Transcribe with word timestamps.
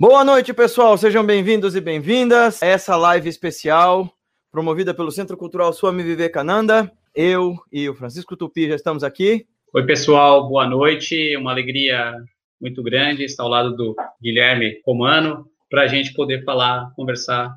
Boa 0.00 0.24
noite, 0.24 0.54
pessoal. 0.54 0.96
Sejam 0.96 1.22
bem-vindos 1.22 1.76
e 1.76 1.80
bem-vindas 1.80 2.62
a 2.62 2.66
essa 2.66 2.96
live 2.96 3.28
especial 3.28 4.10
promovida 4.50 4.94
pelo 4.94 5.10
Centro 5.10 5.36
Cultural 5.36 5.74
Swami 5.74 6.02
Vivekananda. 6.02 6.90
Eu 7.14 7.54
e 7.70 7.86
o 7.86 7.94
Francisco 7.94 8.34
Tupi 8.34 8.66
já 8.66 8.76
estamos 8.76 9.04
aqui. 9.04 9.46
Oi, 9.74 9.84
pessoal. 9.84 10.48
Boa 10.48 10.66
noite. 10.66 11.36
Uma 11.36 11.50
alegria 11.50 12.14
muito 12.58 12.82
grande 12.82 13.24
estar 13.24 13.42
ao 13.42 13.50
lado 13.50 13.76
do 13.76 13.94
Guilherme 14.22 14.80
Romano 14.86 15.46
para 15.68 15.82
a 15.82 15.86
gente 15.86 16.14
poder 16.14 16.44
falar, 16.46 16.90
conversar 16.96 17.54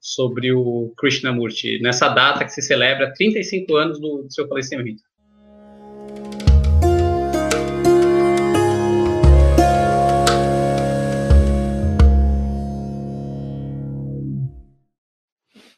sobre 0.00 0.52
o 0.52 0.92
Krishnamurti 0.98 1.78
nessa 1.80 2.08
data 2.08 2.44
que 2.44 2.50
se 2.50 2.60
celebra 2.60 3.14
35 3.14 3.76
anos 3.76 4.00
do, 4.00 4.24
do 4.24 4.32
seu 4.32 4.48
falecimento. 4.48 5.00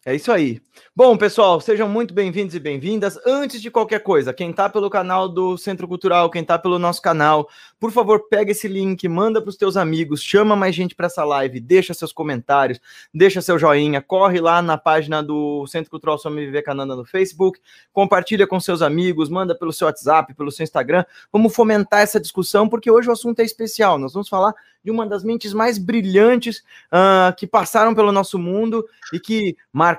É 0.06 0.14
isso 0.14 0.30
aí. 0.30 0.60
Bom, 0.94 1.16
pessoal, 1.16 1.60
sejam 1.60 1.88
muito 1.88 2.14
bem-vindos 2.14 2.54
e 2.54 2.60
bem-vindas. 2.60 3.18
Antes 3.26 3.60
de 3.60 3.72
qualquer 3.72 3.98
coisa, 3.98 4.32
quem 4.32 4.50
está 4.50 4.68
pelo 4.68 4.88
canal 4.88 5.28
do 5.28 5.58
Centro 5.58 5.88
Cultural, 5.88 6.30
quem 6.30 6.42
está 6.42 6.56
pelo 6.56 6.78
nosso 6.78 7.02
canal, 7.02 7.48
por 7.80 7.90
favor, 7.90 8.28
pega 8.28 8.52
esse 8.52 8.68
link, 8.68 9.08
manda 9.08 9.42
para 9.42 9.50
os 9.50 9.56
teus 9.56 9.76
amigos, 9.76 10.22
chama 10.22 10.54
mais 10.54 10.76
gente 10.76 10.94
para 10.94 11.06
essa 11.06 11.24
live, 11.24 11.58
deixa 11.58 11.92
seus 11.92 12.12
comentários, 12.12 12.80
deixa 13.12 13.42
seu 13.42 13.58
joinha, 13.58 14.00
corre 14.00 14.40
lá 14.40 14.62
na 14.62 14.78
página 14.78 15.20
do 15.24 15.66
Centro 15.66 15.90
Cultural 15.90 16.18
Swami 16.18 16.46
Vivekananda 16.46 16.94
no 16.94 17.04
Facebook, 17.04 17.58
compartilha 17.92 18.46
com 18.46 18.60
seus 18.60 18.82
amigos, 18.82 19.28
manda 19.28 19.56
pelo 19.58 19.72
seu 19.72 19.86
WhatsApp, 19.86 20.34
pelo 20.34 20.52
seu 20.52 20.62
Instagram. 20.62 21.04
Vamos 21.32 21.52
fomentar 21.52 22.02
essa 22.02 22.20
discussão, 22.20 22.68
porque 22.68 22.88
hoje 22.92 23.08
o 23.08 23.12
assunto 23.12 23.40
é 23.40 23.44
especial. 23.44 23.98
Nós 23.98 24.12
vamos 24.12 24.28
falar 24.28 24.54
de 24.84 24.90
uma 24.92 25.04
das 25.04 25.24
mentes 25.24 25.52
mais 25.52 25.78
brilhantes 25.78 26.58
uh, 26.92 27.34
que 27.36 27.44
passaram 27.44 27.92
pelo 27.92 28.12
nosso 28.12 28.38
mundo 28.38 28.86
e 29.12 29.18
que 29.18 29.56
marcaram 29.72 29.95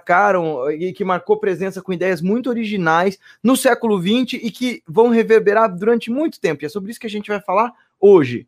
e 0.78 0.94
que 0.94 1.04
marcou 1.04 1.38
presença 1.38 1.82
com 1.82 1.94
ideias 1.94 2.22
muito 2.22 2.50
originais 2.50 3.20
no 3.42 3.56
século 3.56 4.00
XX 4.02 4.34
e 4.34 4.52
que 4.52 4.84
vão 4.88 5.10
reverberar 5.10 5.76
durante 5.76 6.12
muito 6.12 6.40
tempo. 6.40 6.64
E 6.64 6.66
é 6.66 6.70
sobre 6.70 6.92
isso 6.92 7.00
que 7.00 7.08
a 7.08 7.10
gente 7.10 7.30
vai 7.30 7.42
falar 7.42 7.74
hoje. 8.00 8.48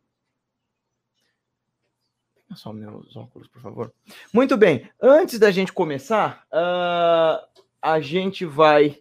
Só 2.56 2.74
meus 2.74 3.16
óculos, 3.16 3.48
por 3.48 3.62
favor. 3.62 3.94
Muito 4.34 4.58
bem. 4.58 4.90
Antes 5.02 5.38
da 5.38 5.52
gente 5.52 5.72
começar, 5.72 6.46
uh, 6.52 7.46
a 7.82 8.00
gente 8.00 8.44
vai 8.44 8.98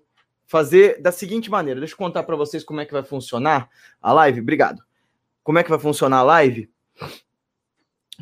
fazer 0.47 1.01
da 1.01 1.11
seguinte 1.11 1.51
maneira. 1.51 1.81
Deixa 1.81 1.95
eu 1.95 1.99
contar 1.99 2.23
para 2.25 2.37
vocês 2.37 2.63
como 2.63 2.81
é 2.81 2.85
que 2.85 2.93
vai 2.93 3.03
funcionar 3.03 3.71
a 4.03 4.13
live. 4.13 4.41
Obrigado. 4.41 4.83
Como 5.43 5.59
é 5.59 5.63
que 5.63 5.71
vai 5.71 5.79
funcionar 5.79 6.19
a 6.19 6.23
live? 6.23 6.71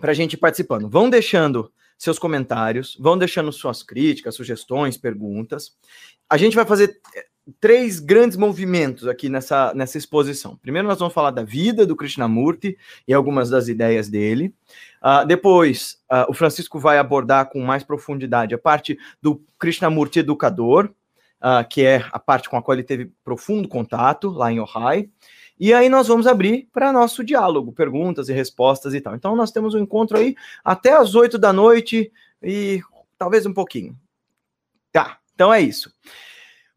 para 0.01 0.11
a 0.11 0.15
gente 0.15 0.35
ir 0.35 0.39
participando. 0.39 0.89
Vão 0.89 1.09
deixando 1.09 1.73
seus 1.99 2.19
comentários, 2.19 2.97
vão 3.01 3.17
deixando 3.17 3.53
suas 3.53 3.83
críticas, 3.83 4.35
sugestões, 4.35 4.97
perguntas. 4.97 5.77
A 6.29 6.37
gente 6.37 6.57
vai 6.57 6.65
fazer 6.65 7.01
eh, 7.15 7.27
três 7.61 8.01
grandes 8.01 8.37
movimentos 8.37 9.07
aqui 9.07 9.29
nessa, 9.29 9.73
nessa 9.75 9.97
exposição. 9.97 10.57
Primeiro, 10.57 10.89
nós 10.89 10.99
vamos 10.99 11.15
falar 11.15 11.31
da 11.31 11.43
vida 11.43 11.87
do 11.87 11.97
Krishnamurti 11.97 12.77
e 13.07 13.15
algumas 13.15 13.49
das 13.49 13.69
ideias 13.69 14.09
dele. 14.09 14.53
Uh, 15.03 15.27
depois, 15.27 15.99
uh, 16.11 16.29
o 16.29 16.35
Francisco 16.35 16.79
vai 16.79 16.99
abordar 16.99 17.49
com 17.49 17.61
mais 17.61 17.85
profundidade 17.85 18.55
a 18.55 18.59
parte 18.59 18.99
do 19.23 19.41
Krishnamurti 19.59 20.19
educador, 20.19 20.91
uh, 21.41 21.67
que 21.69 21.83
é 21.83 22.05
a 22.11 22.19
parte 22.19 22.51
com 22.51 22.57
a 22.57 22.63
qual 22.63 22.75
ele 22.75 22.83
teve 22.83 23.13
profundo 23.25 23.69
contato 23.69 24.29
lá 24.29 24.51
em 24.51 24.59
Ohio. 24.59 25.09
E 25.59 25.73
aí 25.73 25.89
nós 25.89 26.09
vamos 26.09 26.27
abrir 26.27 26.69
para 26.73 26.93
nosso 26.93 27.25
diálogo, 27.25 27.73
perguntas 27.73 28.29
e 28.29 28.33
respostas 28.33 28.95
e 28.95 29.01
tal. 29.01 29.15
Então 29.15 29.35
nós 29.35 29.51
temos 29.51 29.75
um 29.75 29.79
encontro 29.79 30.19
aí 30.19 30.37
até 30.65 30.93
as 30.93 31.15
oito 31.15 31.39
da 31.39 31.53
noite 31.53 32.13
e 32.43 32.81
talvez 33.19 33.47
um 33.47 33.55
pouquinho. 33.55 33.97
Tá, 34.93 35.19
então 35.35 35.53
é 35.53 35.61
isso. 35.61 35.91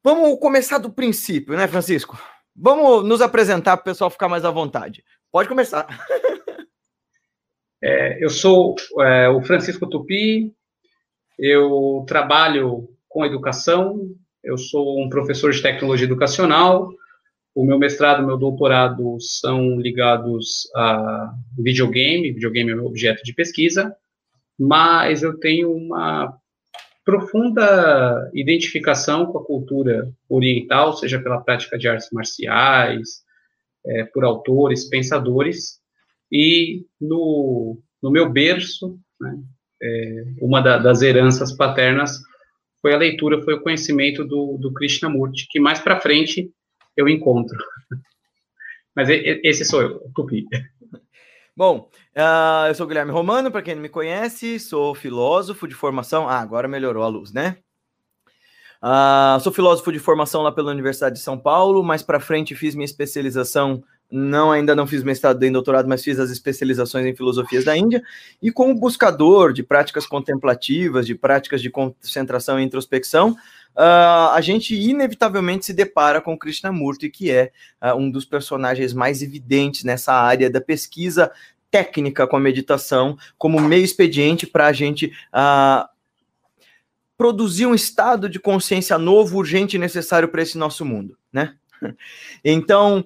Vamos 0.03 0.39
começar 0.39 0.77
do 0.77 0.89
princípio, 0.89 1.57
né, 1.57 1.67
Francisco? 1.67 2.17
Vamos 2.55 3.07
nos 3.07 3.21
apresentar 3.21 3.77
para 3.77 3.81
o 3.81 3.85
pessoal 3.85 4.09
ficar 4.09 4.29
mais 4.29 4.45
à 4.45 4.51
vontade. 4.51 5.03
Pode 5.31 5.49
começar. 5.49 5.87
É, 7.81 8.21
eu 8.21 8.29
sou 8.29 8.75
é, 8.99 9.29
o 9.29 9.41
Francisco 9.41 9.87
Tupi, 9.87 10.53
eu 11.37 12.03
trabalho 12.05 12.89
com 13.07 13.25
educação, 13.25 14.13
eu 14.43 14.57
sou 14.57 15.01
um 15.01 15.07
professor 15.07 15.51
de 15.51 15.61
tecnologia 15.61 16.05
educacional, 16.05 16.91
o 17.55 17.65
meu 17.65 17.77
mestrado, 17.77 18.25
meu 18.25 18.37
doutorado 18.37 19.17
são 19.19 19.79
ligados 19.79 20.69
a 20.75 21.33
videogame, 21.57 22.31
videogame 22.31 22.71
é 22.71 22.75
meu 22.75 22.85
objeto 22.85 23.23
de 23.23 23.33
pesquisa, 23.33 23.95
mas 24.57 25.23
eu 25.23 25.37
tenho 25.39 25.71
uma 25.71 26.33
profunda 27.03 28.29
identificação 28.33 29.25
com 29.25 29.39
a 29.39 29.45
cultura 29.45 30.11
oriental, 30.29 30.93
seja 30.93 31.19
pela 31.19 31.41
prática 31.41 31.77
de 31.77 31.87
artes 31.87 32.09
marciais, 32.11 33.23
é, 33.85 34.03
por 34.03 34.23
autores, 34.23 34.87
pensadores, 34.87 35.79
e 36.31 36.85
no, 37.01 37.81
no 38.01 38.11
meu 38.11 38.29
berço, 38.29 38.99
né, 39.19 39.37
é, 39.81 40.23
uma 40.41 40.61
da, 40.61 40.77
das 40.77 41.01
heranças 41.01 41.51
paternas 41.51 42.19
foi 42.81 42.93
a 42.93 42.97
leitura, 42.97 43.41
foi 43.41 43.55
o 43.55 43.61
conhecimento 43.61 44.23
do, 44.23 44.57
do 44.57 44.71
Krishnamurti, 44.71 45.47
que 45.49 45.59
mais 45.59 45.79
para 45.79 45.99
frente 45.99 46.51
eu 46.95 47.07
encontro. 47.07 47.57
Mas 48.95 49.07
esse 49.09 49.63
sou 49.63 49.81
eu, 49.81 49.99
Tupi. 50.13 50.45
Bom, 51.55 51.89
uh, 52.15 52.67
eu 52.67 52.75
sou 52.75 52.87
Guilherme 52.87 53.11
Romano, 53.11 53.51
para 53.51 53.61
quem 53.61 53.75
não 53.75 53.81
me 53.81 53.89
conhece, 53.89 54.59
sou 54.59 54.95
filósofo 54.95 55.67
de 55.67 55.75
formação. 55.75 56.27
Ah, 56.27 56.39
agora 56.39 56.67
melhorou 56.67 57.03
a 57.03 57.07
luz, 57.07 57.33
né? 57.33 57.57
Uh, 58.81 59.37
sou 59.41 59.51
filósofo 59.51 59.91
de 59.91 59.99
formação 59.99 60.41
lá 60.41 60.53
pela 60.53 60.71
Universidade 60.71 61.15
de 61.15 61.21
São 61.21 61.37
Paulo, 61.37 61.83
mais 61.83 62.01
para 62.01 62.19
frente 62.19 62.55
fiz 62.55 62.75
minha 62.75 62.85
especialização, 62.85 63.83
não 64.09 64.53
ainda 64.53 64.73
não 64.73 64.87
fiz 64.87 65.03
mestrado 65.03 65.37
nem 65.37 65.51
doutorado, 65.51 65.87
mas 65.87 66.01
fiz 66.01 66.17
as 66.17 66.31
especializações 66.31 67.05
em 67.05 67.13
filosofias 67.13 67.65
da 67.65 67.75
Índia, 67.75 68.01
e 68.41 68.51
como 68.51 68.73
buscador 68.73 69.51
de 69.51 69.61
práticas 69.61 70.07
contemplativas, 70.07 71.05
de 71.05 71.13
práticas 71.13 71.61
de 71.61 71.69
concentração 71.69 72.57
e 72.57 72.63
introspecção, 72.63 73.35
uh, 73.75 74.31
a 74.33 74.39
gente 74.41 74.75
inevitavelmente 74.75 75.65
se 75.65 75.73
depara 75.73 76.21
com 76.21 76.37
Krishnamurti, 76.37 77.09
que 77.09 77.31
é 77.31 77.51
uh, 77.81 77.95
um 77.95 78.09
dos 78.09 78.25
personagens 78.25 78.93
mais 78.93 79.21
evidentes 79.21 79.83
nessa 79.83 80.13
área 80.13 80.49
da 80.49 80.61
pesquisa 80.61 81.31
técnica 81.71 82.27
com 82.27 82.35
a 82.35 82.39
meditação, 82.39 83.17
como 83.37 83.59
meio 83.59 83.83
expediente 83.83 84.47
para 84.47 84.67
a 84.67 84.73
gente 84.73 85.13
uh, 85.33 85.87
produzir 87.17 87.65
um 87.65 87.75
estado 87.75 88.29
de 88.29 88.39
consciência 88.39 88.97
novo, 88.97 89.37
urgente 89.37 89.75
e 89.75 89.79
necessário 89.79 90.29
para 90.29 90.41
esse 90.41 90.57
nosso 90.57 90.85
mundo, 90.85 91.17
né? 91.31 91.55
Então, 92.43 93.05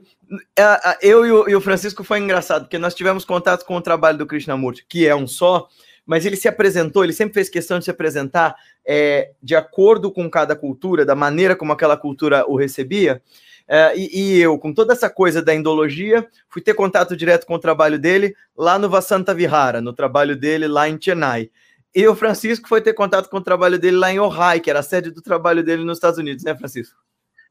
eu 1.01 1.47
e 1.47 1.55
o 1.55 1.61
Francisco 1.61 2.03
foi 2.03 2.19
engraçado, 2.19 2.63
porque 2.63 2.79
nós 2.79 2.95
tivemos 2.95 3.23
contato 3.25 3.65
com 3.65 3.75
o 3.75 3.81
trabalho 3.81 4.17
do 4.17 4.25
Krishnamurti, 4.25 4.85
que 4.87 5.07
é 5.07 5.15
um 5.15 5.27
só, 5.27 5.67
mas 6.05 6.25
ele 6.25 6.35
se 6.35 6.47
apresentou, 6.47 7.03
ele 7.03 7.13
sempre 7.13 7.33
fez 7.33 7.49
questão 7.49 7.79
de 7.79 7.85
se 7.85 7.91
apresentar 7.91 8.55
é, 8.85 9.31
de 9.41 9.55
acordo 9.55 10.11
com 10.11 10.29
cada 10.29 10.55
cultura, 10.55 11.05
da 11.05 11.15
maneira 11.15 11.55
como 11.55 11.71
aquela 11.71 11.95
cultura 11.95 12.45
o 12.47 12.55
recebia. 12.55 13.21
É, 13.67 13.97
e, 13.97 14.09
e, 14.13 14.41
eu, 14.41 14.57
com 14.59 14.73
toda 14.73 14.91
essa 14.91 15.09
coisa 15.09 15.41
da 15.41 15.55
endologia, 15.55 16.27
fui 16.49 16.61
ter 16.61 16.73
contato 16.73 17.15
direto 17.15 17.45
com 17.45 17.53
o 17.53 17.59
trabalho 17.59 17.97
dele 17.97 18.35
lá 18.57 18.77
no 18.77 18.89
Vasanta 18.89 19.33
Vihara, 19.33 19.81
no 19.81 19.93
trabalho 19.93 20.35
dele 20.35 20.67
lá 20.67 20.89
em 20.89 20.99
Chennai. 20.99 21.49
E 21.95 22.05
o 22.07 22.15
Francisco 22.15 22.67
foi 22.67 22.81
ter 22.81 22.93
contato 22.93 23.29
com 23.29 23.37
o 23.37 23.43
trabalho 23.43 23.79
dele 23.79 23.97
lá 23.97 24.11
em 24.11 24.19
Ohio, 24.19 24.61
que 24.61 24.69
era 24.69 24.79
a 24.79 24.83
sede 24.83 25.11
do 25.11 25.21
trabalho 25.21 25.63
dele 25.63 25.83
nos 25.83 25.97
Estados 25.97 26.19
Unidos, 26.19 26.43
né, 26.43 26.55
Francisco? 26.55 26.97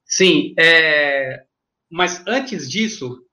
Sim, 0.05 0.53
é... 0.59 1.45
mas 1.89 2.23
antes 2.27 2.69
disso, 2.69 3.25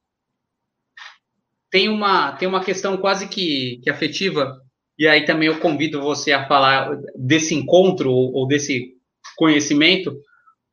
tem 1.69 1.89
uma, 1.89 2.31
tem 2.33 2.47
uma 2.47 2.63
questão 2.63 2.95
quase 2.95 3.27
que, 3.27 3.81
que 3.83 3.89
afetiva 3.89 4.61
e 4.99 5.07
aí 5.07 5.23
também 5.23 5.47
eu 5.47 5.61
convido 5.61 6.01
você 6.01 6.33
a 6.33 6.45
falar 6.45 6.99
desse 7.15 7.55
encontro 7.55 8.11
ou, 8.11 8.45
desse 8.45 8.95
conhecimento, 9.37 10.13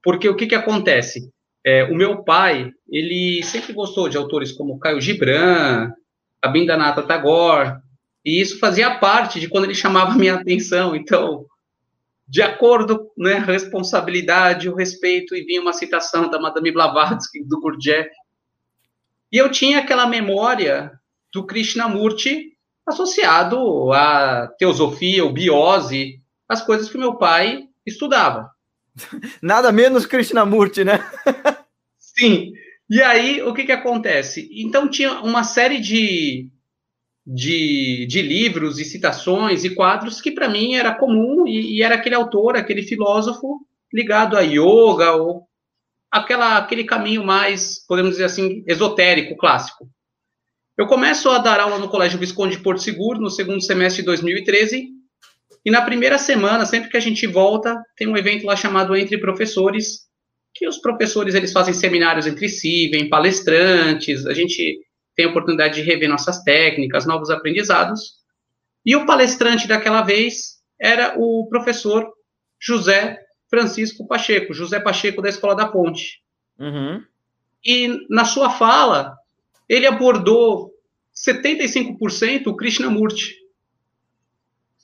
porque 0.02 0.28
o 0.28 0.34
que, 0.34 0.48
que 0.48 0.54
acontece? 0.56 1.30
É, 1.64 1.84
o 1.84 1.94
meu 1.94 2.24
pai, 2.24 2.72
ele 2.88 3.40
sempre 3.44 3.72
gostou 3.72 4.08
de 4.08 4.16
autores 4.16 4.50
como 4.50 4.80
Caio 4.80 5.00
Gibran, 5.00 5.92
Abindanata 6.42 7.04
Tagore, 7.04 7.76
e 8.24 8.40
isso 8.40 8.58
fazia 8.58 8.98
parte 8.98 9.38
de 9.38 9.48
quando 9.48 9.64
ele 9.64 9.74
chamava 9.74 10.10
a 10.10 10.16
minha 10.16 10.34
atenção. 10.34 10.96
Então, 10.96 11.46
de 12.26 12.42
acordo, 12.42 13.08
né, 13.16 13.34
responsabilidade, 13.38 14.68
o 14.68 14.74
respeito, 14.74 15.36
e 15.36 15.44
vinha 15.44 15.62
uma 15.62 15.72
citação 15.72 16.28
da 16.28 16.40
Madame 16.40 16.72
Blavatsky, 16.72 17.44
do 17.44 17.60
Gurdjieff. 17.60 18.10
E 19.30 19.38
eu 19.38 19.52
tinha 19.52 19.78
aquela 19.78 20.06
memória 20.06 20.90
do 21.32 21.46
Krishnamurti 21.46 22.55
associado 22.86 23.92
à 23.92 24.46
teosofia, 24.58 25.24
ou 25.24 25.32
biose, 25.32 26.20
as 26.48 26.62
coisas 26.62 26.88
que 26.88 26.98
meu 26.98 27.16
pai 27.16 27.68
estudava. 27.84 28.50
Nada 29.42 29.72
menos 29.72 30.06
Krishnamurti, 30.06 30.84
né? 30.84 31.00
Sim. 31.98 32.52
E 32.88 33.02
aí, 33.02 33.42
o 33.42 33.52
que 33.52 33.64
que 33.64 33.72
acontece? 33.72 34.48
Então, 34.52 34.88
tinha 34.88 35.20
uma 35.20 35.42
série 35.42 35.80
de, 35.80 36.48
de, 37.26 38.06
de 38.08 38.22
livros 38.22 38.78
e 38.78 38.84
citações 38.84 39.64
e 39.64 39.74
quadros 39.74 40.20
que 40.20 40.30
para 40.30 40.48
mim 40.48 40.76
era 40.76 40.94
comum 40.94 41.46
e, 41.46 41.78
e, 41.78 41.82
era 41.82 41.96
aquele 41.96 42.14
autor, 42.14 42.56
aquele 42.56 42.82
filósofo 42.82 43.66
ligado 43.92 44.36
a 44.36 44.42
yoga 44.42 45.12
ou 45.12 45.48
aquela, 46.10 46.58
aquele 46.58 46.84
caminho 46.84 47.24
mais, 47.24 47.84
podemos 47.86 48.12
dizer 48.12 48.24
assim, 48.24 48.62
esotérico, 48.66 49.36
clássico. 49.36 49.88
Eu 50.76 50.86
começo 50.86 51.30
a 51.30 51.38
dar 51.38 51.58
aula 51.58 51.78
no 51.78 51.88
Colégio 51.88 52.18
Visconde 52.18 52.56
de 52.56 52.62
Porto 52.62 52.82
Seguro 52.82 53.18
no 53.18 53.30
segundo 53.30 53.62
semestre 53.62 54.02
de 54.02 54.06
2013 54.06 54.90
e 55.64 55.70
na 55.70 55.80
primeira 55.80 56.18
semana, 56.18 56.66
sempre 56.66 56.90
que 56.90 56.96
a 56.98 57.00
gente 57.00 57.26
volta, 57.26 57.82
tem 57.96 58.06
um 58.06 58.16
evento 58.16 58.44
lá 58.44 58.54
chamado 58.54 58.94
Entre 58.94 59.16
Professores, 59.16 60.06
que 60.54 60.68
os 60.68 60.76
professores 60.76 61.34
eles 61.34 61.50
fazem 61.50 61.72
seminários 61.72 62.26
entre 62.26 62.48
si, 62.48 62.88
vêm 62.90 63.08
palestrantes, 63.08 64.26
a 64.26 64.34
gente 64.34 64.78
tem 65.16 65.24
a 65.24 65.30
oportunidade 65.30 65.76
de 65.76 65.82
rever 65.82 66.10
nossas 66.10 66.42
técnicas, 66.42 67.06
novos 67.06 67.30
aprendizados. 67.30 68.16
E 68.84 68.94
o 68.94 69.06
palestrante 69.06 69.66
daquela 69.66 70.02
vez 70.02 70.58
era 70.78 71.14
o 71.18 71.48
professor 71.48 72.06
José 72.60 73.18
Francisco 73.48 74.06
Pacheco, 74.06 74.52
José 74.52 74.78
Pacheco 74.78 75.22
da 75.22 75.30
Escola 75.30 75.56
da 75.56 75.66
Ponte. 75.66 76.20
Uhum. 76.58 77.02
E 77.64 78.06
na 78.10 78.26
sua 78.26 78.50
fala, 78.50 79.16
ele 79.68 79.86
abordou 79.86 80.72
75% 81.14 82.46
o 82.46 82.56
Krishnamurti. 82.56 83.34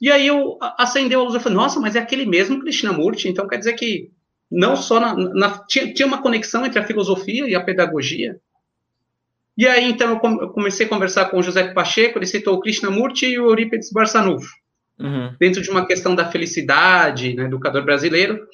E 0.01 0.11
aí 0.11 0.27
eu 0.27 0.59
acendeu 0.79 1.21
a 1.21 1.23
luz 1.23 1.35
e 1.37 1.41
falei, 1.41 1.57
nossa, 1.57 1.79
mas 1.79 1.95
é 1.95 2.01
aquele 2.01 2.27
mesmo 2.27 2.61
Krishnamurti, 2.61 3.29
então 3.29 3.47
quer 3.47 3.59
dizer 3.59 3.75
que 3.75 4.11
não 4.51 4.77
só 4.77 4.99
na, 4.99 5.15
na, 5.15 5.65
tinha, 5.67 5.95
tinha, 5.95 6.07
uma 6.07 6.21
conexão 6.21 6.67
entre 6.67 6.79
a 6.79 6.85
filosofia 6.85 7.49
e 7.49 7.55
a 7.55 7.63
pedagogia. 7.63 8.39
E 9.57 9.67
aí, 9.67 9.89
então, 9.89 10.21
eu 10.41 10.49
comecei 10.49 10.87
a 10.87 10.89
conversar 10.89 11.27
com 11.27 11.39
o 11.39 11.43
José 11.43 11.73
Pacheco, 11.73 12.19
ele 12.19 12.27
citou 12.27 12.55
o 12.55 12.61
Krishnamurti 12.61 13.27
e 13.27 13.39
o 13.39 13.49
Eurípides 13.49 13.93
Barçanufo, 13.93 14.51
uhum. 14.99 15.35
dentro 15.39 15.63
de 15.63 15.71
uma 15.71 15.87
questão 15.87 16.15
da 16.15 16.31
felicidade, 16.31 17.35
né, 17.35 17.45
educador 17.45 17.85
brasileiro, 17.85 18.45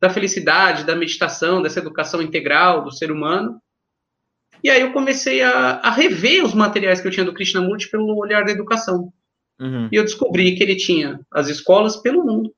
da 0.00 0.10
felicidade, 0.10 0.84
da 0.84 0.96
meditação, 0.96 1.62
dessa 1.62 1.80
educação 1.80 2.20
integral 2.20 2.82
do 2.82 2.90
ser 2.90 3.10
humano. 3.10 3.60
E 4.62 4.70
aí 4.70 4.80
eu 4.80 4.92
comecei 4.92 5.42
a, 5.42 5.80
a 5.80 5.90
rever 5.90 6.44
os 6.44 6.54
materiais 6.54 7.00
que 7.00 7.06
eu 7.06 7.12
tinha 7.12 7.24
do 7.24 7.34
Krishnamurti 7.34 7.90
pelo 7.90 8.16
olhar 8.16 8.44
da 8.44 8.50
educação. 8.50 9.12
Uhum. 9.60 9.88
E 9.90 9.96
eu 9.96 10.04
descobri 10.04 10.54
que 10.54 10.62
ele 10.62 10.76
tinha 10.76 11.20
as 11.32 11.48
escolas 11.48 11.96
pelo 11.96 12.24
mundo. 12.24 12.54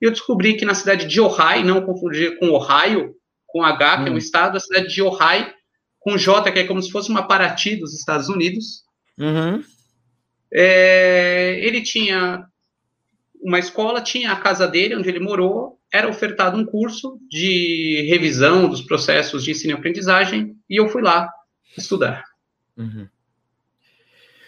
E 0.00 0.06
eu 0.06 0.10
descobri 0.10 0.54
que 0.54 0.64
na 0.64 0.74
cidade 0.74 1.06
de 1.06 1.20
Ohio, 1.20 1.64
não 1.64 1.82
confundir 1.82 2.38
com 2.38 2.50
Ohio, 2.50 3.14
com 3.46 3.62
H, 3.62 3.96
que 3.96 4.02
uhum. 4.02 4.06
é 4.06 4.10
um 4.10 4.14
hum. 4.14 4.18
estado, 4.18 4.56
a 4.56 4.60
cidade 4.60 4.88
de 4.88 5.02
Ohio, 5.02 5.52
com 5.98 6.16
J, 6.16 6.50
que 6.50 6.58
é 6.60 6.64
como 6.64 6.82
se 6.82 6.90
fosse 6.90 7.10
uma 7.10 7.26
Paraty 7.26 7.76
dos 7.76 7.94
Estados 7.94 8.28
Unidos. 8.28 8.82
Uhum. 9.18 9.62
É, 10.52 11.60
ele 11.62 11.82
tinha 11.82 12.46
uma 13.42 13.58
escola, 13.58 14.00
tinha 14.00 14.32
a 14.32 14.36
casa 14.36 14.66
dele, 14.66 14.96
onde 14.96 15.08
ele 15.08 15.20
morou, 15.20 15.78
era 15.92 16.08
ofertado 16.08 16.56
um 16.56 16.64
curso 16.64 17.18
de 17.28 18.06
revisão 18.08 18.68
dos 18.68 18.82
processos 18.82 19.44
de 19.44 19.50
ensino 19.50 19.72
e 19.72 19.76
aprendizagem, 19.76 20.56
e 20.70 20.80
eu 20.80 20.88
fui 20.88 21.02
lá 21.02 21.28
estudar. 21.76 22.24
Uhum. 22.76 23.08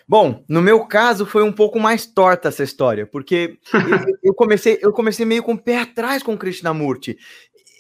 Bom, 0.09 0.45
no 0.49 0.61
meu 0.61 0.87
caso 0.87 1.25
foi 1.25 1.43
um 1.43 1.53
pouco 1.53 1.81
mais 1.81 2.07
torta 2.07 2.49
essa 2.49 2.63
história, 2.63 3.07
porque 3.07 3.59
eu, 3.73 4.19
eu, 4.23 4.35
comecei, 4.35 4.79
eu 4.81 4.93
comecei 4.93 5.27
meio 5.27 5.43
com 5.43 5.55
o 5.55 5.59
pé 5.59 5.81
atrás 5.81 6.23
com 6.23 6.39
Krishnamurti. 6.39 7.19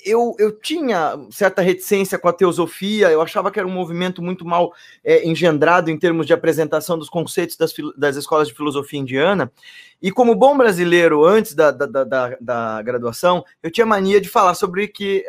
Eu, 0.04 0.34
eu 0.38 0.52
tinha 0.52 1.19
certa 1.31 1.62
reticência 1.62 2.19
com 2.19 2.28
a 2.28 2.32
teosofia, 2.32 3.10
eu 3.10 3.20
achava 3.20 3.50
que 3.50 3.58
era 3.58 3.69
um 3.69 3.72
movimento 3.72 4.22
muito 4.22 4.44
mal 4.44 4.72
é, 5.04 5.26
engendrado 5.26 5.90
em 5.90 5.99
termos 5.99 6.26
de 6.26 6.32
apresentação 6.32 6.99
dos 6.99 7.08
conceitos 7.08 7.56
das, 7.56 7.72
das 7.96 8.16
escolas 8.16 8.49
de 8.49 8.54
filosofia 8.54 8.99
indiana. 8.99 9.52
E 10.00 10.10
como 10.10 10.34
bom 10.34 10.56
brasileiro, 10.56 11.25
antes 11.25 11.54
da, 11.54 11.70
da, 11.70 11.87
da, 11.87 12.37
da, 12.40 12.82
graduação, 12.82 13.44
eu 13.62 13.70
tinha 13.70 13.87
mania 13.87 14.20
de 14.20 14.28
falar 14.28 14.54
sobre 14.54 14.88
que. 14.88 15.25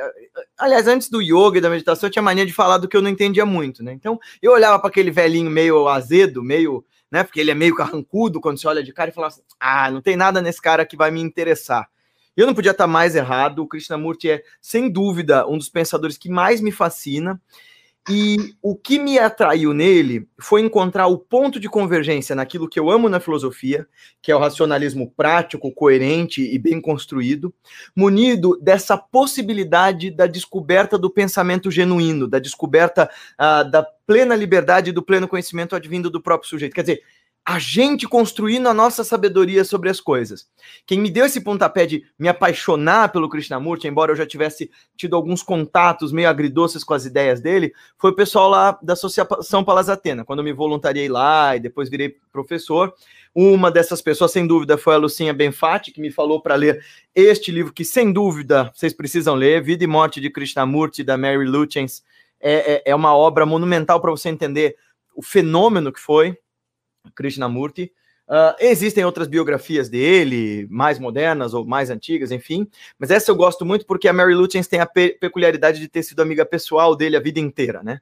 Aliás, 0.57 0.87
antes 0.87 1.09
do 1.09 1.21
yoga 1.21 1.59
e 1.59 1.61
da 1.61 1.69
meditação, 1.69 2.07
eu 2.07 2.11
tinha 2.11 2.23
mania 2.23 2.45
de 2.45 2.53
falar 2.53 2.79
do 2.79 2.87
que 2.87 2.97
eu 2.97 3.01
não 3.01 3.09
entendia 3.09 3.45
muito, 3.45 3.83
né? 3.83 3.93
Então, 3.93 4.19
eu 4.41 4.51
olhava 4.51 4.79
para 4.79 4.89
aquele 4.89 5.11
velhinho 5.11 5.51
meio 5.51 5.87
azedo, 5.87 6.43
meio 6.43 6.83
né? 7.13 7.23
Porque 7.23 7.39
ele 7.39 7.51
é 7.51 7.53
meio 7.53 7.75
carrancudo 7.75 8.41
quando 8.41 8.59
você 8.59 8.67
olha 8.67 8.81
de 8.81 8.91
cara 8.91 9.11
e 9.11 9.13
fala 9.13 9.27
assim: 9.27 9.43
ah, 9.59 9.91
não 9.91 10.01
tem 10.01 10.15
nada 10.15 10.41
nesse 10.41 10.59
cara 10.59 10.83
que 10.83 10.97
vai 10.97 11.11
me 11.11 11.21
interessar. 11.21 11.87
Eu 12.35 12.47
não 12.47 12.53
podia 12.53 12.71
estar 12.71 12.87
mais 12.87 13.15
errado. 13.15 13.59
O 13.59 13.67
Krishnamurti 13.67 14.29
é, 14.29 14.43
sem 14.61 14.89
dúvida, 14.89 15.47
um 15.47 15.57
dos 15.57 15.69
pensadores 15.69 16.17
que 16.17 16.29
mais 16.29 16.61
me 16.61 16.71
fascina. 16.71 17.39
E 18.09 18.53
o 18.61 18.75
que 18.75 18.99
me 18.99 19.17
atraiu 19.17 19.73
nele 19.73 20.27
foi 20.37 20.59
encontrar 20.59 21.07
o 21.07 21.17
ponto 21.17 21.57
de 21.57 21.69
convergência 21.69 22.35
naquilo 22.35 22.67
que 22.67 22.77
eu 22.77 22.91
amo 22.91 23.07
na 23.07 23.17
filosofia, 23.17 23.87
que 24.21 24.29
é 24.29 24.35
o 24.35 24.39
racionalismo 24.39 25.09
prático, 25.15 25.71
coerente 25.71 26.41
e 26.41 26.59
bem 26.59 26.81
construído, 26.81 27.53
munido 27.95 28.59
dessa 28.61 28.97
possibilidade 28.97 30.11
da 30.11 30.27
descoberta 30.27 30.97
do 30.97 31.09
pensamento 31.09 31.71
genuíno, 31.71 32.27
da 32.27 32.39
descoberta 32.39 33.09
uh, 33.39 33.69
da 33.71 33.87
plena 34.05 34.35
liberdade 34.35 34.89
e 34.89 34.93
do 34.93 35.01
pleno 35.01 35.27
conhecimento 35.27 35.73
advindo 35.73 36.09
do 36.09 36.21
próprio 36.21 36.49
sujeito. 36.49 36.73
Quer 36.73 36.81
dizer, 36.81 37.03
a 37.45 37.59
gente 37.59 38.07
construindo 38.07 38.67
a 38.67 38.73
nossa 38.73 39.03
sabedoria 39.03 39.65
sobre 39.65 39.89
as 39.89 39.99
coisas. 39.99 40.47
Quem 40.85 40.97
me 40.99 41.11
deu 41.11 41.25
esse 41.25 41.41
pontapé 41.41 41.85
de 41.85 42.03
me 42.17 42.29
apaixonar 42.29 43.11
pelo 43.11 43.27
Krishnamurti, 43.27 43.85
embora 43.85 44.13
eu 44.13 44.15
já 44.15 44.25
tivesse 44.25 44.71
tido 44.95 45.15
alguns 45.15 45.43
contatos 45.43 46.13
meio 46.13 46.29
agridoces 46.29 46.85
com 46.85 46.93
as 46.93 47.05
ideias 47.05 47.41
dele, 47.41 47.73
foi 47.97 48.11
o 48.11 48.15
pessoal 48.15 48.49
lá 48.49 48.79
da 48.81 48.93
Associação 48.93 49.61
Palas 49.61 49.89
Atena, 49.89 50.23
quando 50.23 50.39
eu 50.39 50.45
me 50.45 50.53
voluntariei 50.53 51.09
lá 51.09 51.53
e 51.55 51.59
depois 51.59 51.89
virei 51.89 52.15
professor. 52.31 52.93
Uma 53.35 53.69
dessas 53.69 54.01
pessoas, 54.01 54.31
sem 54.31 54.47
dúvida, 54.47 54.77
foi 54.77 54.95
a 54.95 54.97
Lucinha 54.97 55.33
Benfatti, 55.33 55.91
que 55.91 55.99
me 55.99 56.11
falou 56.11 56.41
para 56.41 56.55
ler 56.55 56.81
este 57.13 57.51
livro, 57.51 57.73
que 57.73 57.83
sem 57.83 58.13
dúvida 58.13 58.71
vocês 58.73 58.93
precisam 58.93 59.35
ler, 59.35 59.61
Vida 59.61 59.83
e 59.83 59.87
Morte 59.87 60.21
de 60.21 60.29
Krishnamurti, 60.29 61.03
da 61.03 61.17
Mary 61.17 61.45
Lutyens. 61.45 62.03
É, 62.39 62.75
é, 62.75 62.83
é 62.85 62.95
uma 62.95 63.15
obra 63.15 63.45
monumental 63.45 63.99
para 63.99 64.11
você 64.11 64.29
entender 64.29 64.77
o 65.15 65.21
fenômeno 65.21 65.91
que 65.91 65.99
foi 65.99 66.37
Krishnamurti. 67.15 67.91
Uh, 68.27 68.55
existem 68.59 69.03
outras 69.03 69.27
biografias 69.27 69.89
dele, 69.89 70.65
mais 70.69 70.97
modernas 70.97 71.53
ou 71.53 71.65
mais 71.65 71.89
antigas, 71.89 72.31
enfim, 72.31 72.65
mas 72.97 73.11
essa 73.11 73.29
eu 73.29 73.35
gosto 73.35 73.65
muito 73.65 73.85
porque 73.85 74.07
a 74.07 74.13
Mary 74.13 74.33
Lutyens 74.33 74.65
tem 74.65 74.79
a 74.79 74.85
pe 74.85 75.09
peculiaridade 75.19 75.77
de 75.79 75.89
ter 75.89 76.03
sido 76.03 76.21
amiga 76.21 76.45
pessoal 76.45 76.95
dele 76.95 77.17
a 77.17 77.19
vida 77.19 77.41
inteira, 77.41 77.83
né? 77.83 77.99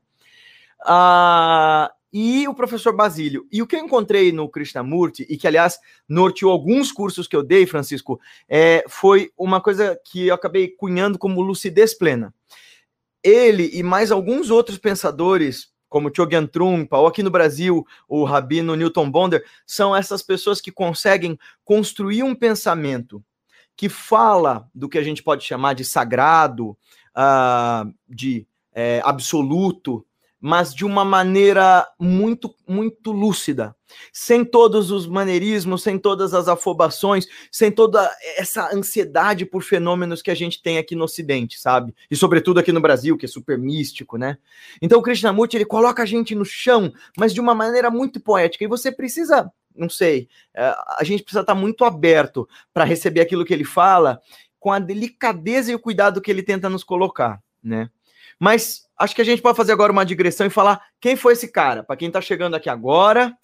Uh, 0.84 1.92
e 2.14 2.48
o 2.48 2.54
professor 2.54 2.94
Basílio. 2.96 3.48
E 3.52 3.62
o 3.62 3.68
que 3.68 3.76
eu 3.76 3.80
encontrei 3.80 4.32
no 4.32 4.50
Krishnamurti, 4.50 5.26
e 5.30 5.38
que, 5.38 5.48
aliás, 5.48 5.80
norteou 6.08 6.52
alguns 6.52 6.92
cursos 6.92 7.28
que 7.28 7.36
eu 7.36 7.44
dei, 7.44 7.66
Francisco, 7.66 8.20
é, 8.50 8.84
foi 8.88 9.32
uma 9.38 9.62
coisa 9.62 10.00
que 10.06 10.28
eu 10.28 10.36
acabei 10.36 10.68
cunhando 10.68 11.18
como 11.18 11.42
lucidez 11.42 11.94
plena. 11.94 12.34
Ele 13.24 13.70
e 13.74 13.82
mais 13.82 14.12
alguns 14.12 14.50
outros 14.50 14.78
pensadores 14.78 15.72
como 15.92 16.10
Chogyam 16.16 16.48
Trungpa, 16.48 16.98
ou 16.98 17.06
aqui 17.06 17.22
no 17.22 17.30
Brasil, 17.30 17.86
o 18.08 18.24
Rabino 18.24 18.78
Newton 18.78 19.12
Bonder, 19.12 19.46
são 19.68 19.94
essas 19.94 20.24
pessoas 20.24 20.62
que 20.62 20.72
conseguem 20.72 21.38
construir 21.66 22.24
um 22.24 22.34
pensamento 22.34 23.22
que 23.76 23.90
fala 23.90 24.70
do 24.74 24.88
que 24.88 24.98
a 24.98 25.04
gente 25.04 25.22
pode 25.22 25.44
chamar 25.44 25.74
de 25.74 25.84
sagrado, 25.84 26.70
uh, 26.70 27.94
de 28.08 28.48
é, 28.74 29.02
absoluto, 29.04 30.06
mas 30.42 30.74
de 30.74 30.84
uma 30.84 31.06
maneira 31.06 31.88
muito, 32.00 32.54
muito 32.68 33.12
lúcida, 33.12 33.76
sem 34.12 34.44
todos 34.44 34.90
os 34.90 35.06
maneirismos, 35.06 35.84
sem 35.84 36.00
todas 36.00 36.34
as 36.34 36.48
afobações, 36.48 37.28
sem 37.52 37.72
toda 37.72 38.10
essa 38.36 38.76
ansiedade 38.76 39.46
por 39.46 39.62
fenômenos 39.62 40.24
que 40.24 40.32
a 40.32 40.36
gente 40.36 40.60
tem 40.60 40.80
aqui 40.80 40.96
no 40.96 41.04
Ocidente, 41.04 41.60
sabe? 41.60 41.94
E 42.10 42.16
sobretudo 42.16 42.60
aqui 42.60 42.72
no 42.72 42.82
Brasil, 42.82 43.16
que 43.16 43.26
é 43.26 43.30
super 43.30 43.56
místico, 43.56 44.18
né? 44.18 44.40
Então 44.82 44.98
o 44.98 45.04
Krishnamurti, 45.04 45.58
ele 45.58 45.66
coloca 45.66 46.02
a 46.02 46.08
gente 46.08 46.34
no 46.34 46.44
chão, 46.44 46.92
mas 47.16 47.32
de 47.34 47.40
uma 47.40 47.54
maneira 47.54 47.92
muito 47.92 48.20
poética, 48.20 48.64
e 48.64 48.68
você 48.68 48.92
precisa, 48.92 49.52
não 49.76 49.90
sei, 49.90 50.28
é, 50.56 50.74
a 50.98 51.04
gente 51.04 51.22
precisa 51.22 51.42
estar 51.42 51.56
muito 51.56 51.86
aberto 51.86 52.50
para 52.74 52.84
receber 52.84 53.22
aquilo 53.22 53.46
que 53.46 53.54
ele 53.54 53.66
fala, 53.66 54.20
com 54.60 54.72
a 54.72 54.80
delicadeza 54.80 55.72
e 55.72 55.76
o 55.76 55.80
cuidado 55.80 56.22
que 56.22 56.32
ele 56.32 56.42
tenta 56.42 56.68
nos 56.68 56.84
colocar, 56.84 57.40
né? 57.64 57.92
Mas 58.44 58.88
acho 58.98 59.14
que 59.14 59.22
a 59.22 59.26
gente 59.26 59.40
pode 59.40 59.56
fazer 59.56 59.72
agora 59.72 59.92
uma 59.92 60.04
digressão 60.04 60.48
e 60.48 60.50
falar 60.50 60.84
quem 61.00 61.16
foi 61.16 61.34
esse 61.34 61.48
cara. 61.48 61.84
Para 61.84 61.96
quem 61.96 62.08
está 62.08 62.20
chegando 62.20 62.56
aqui 62.56 62.72
agora, 62.72 63.38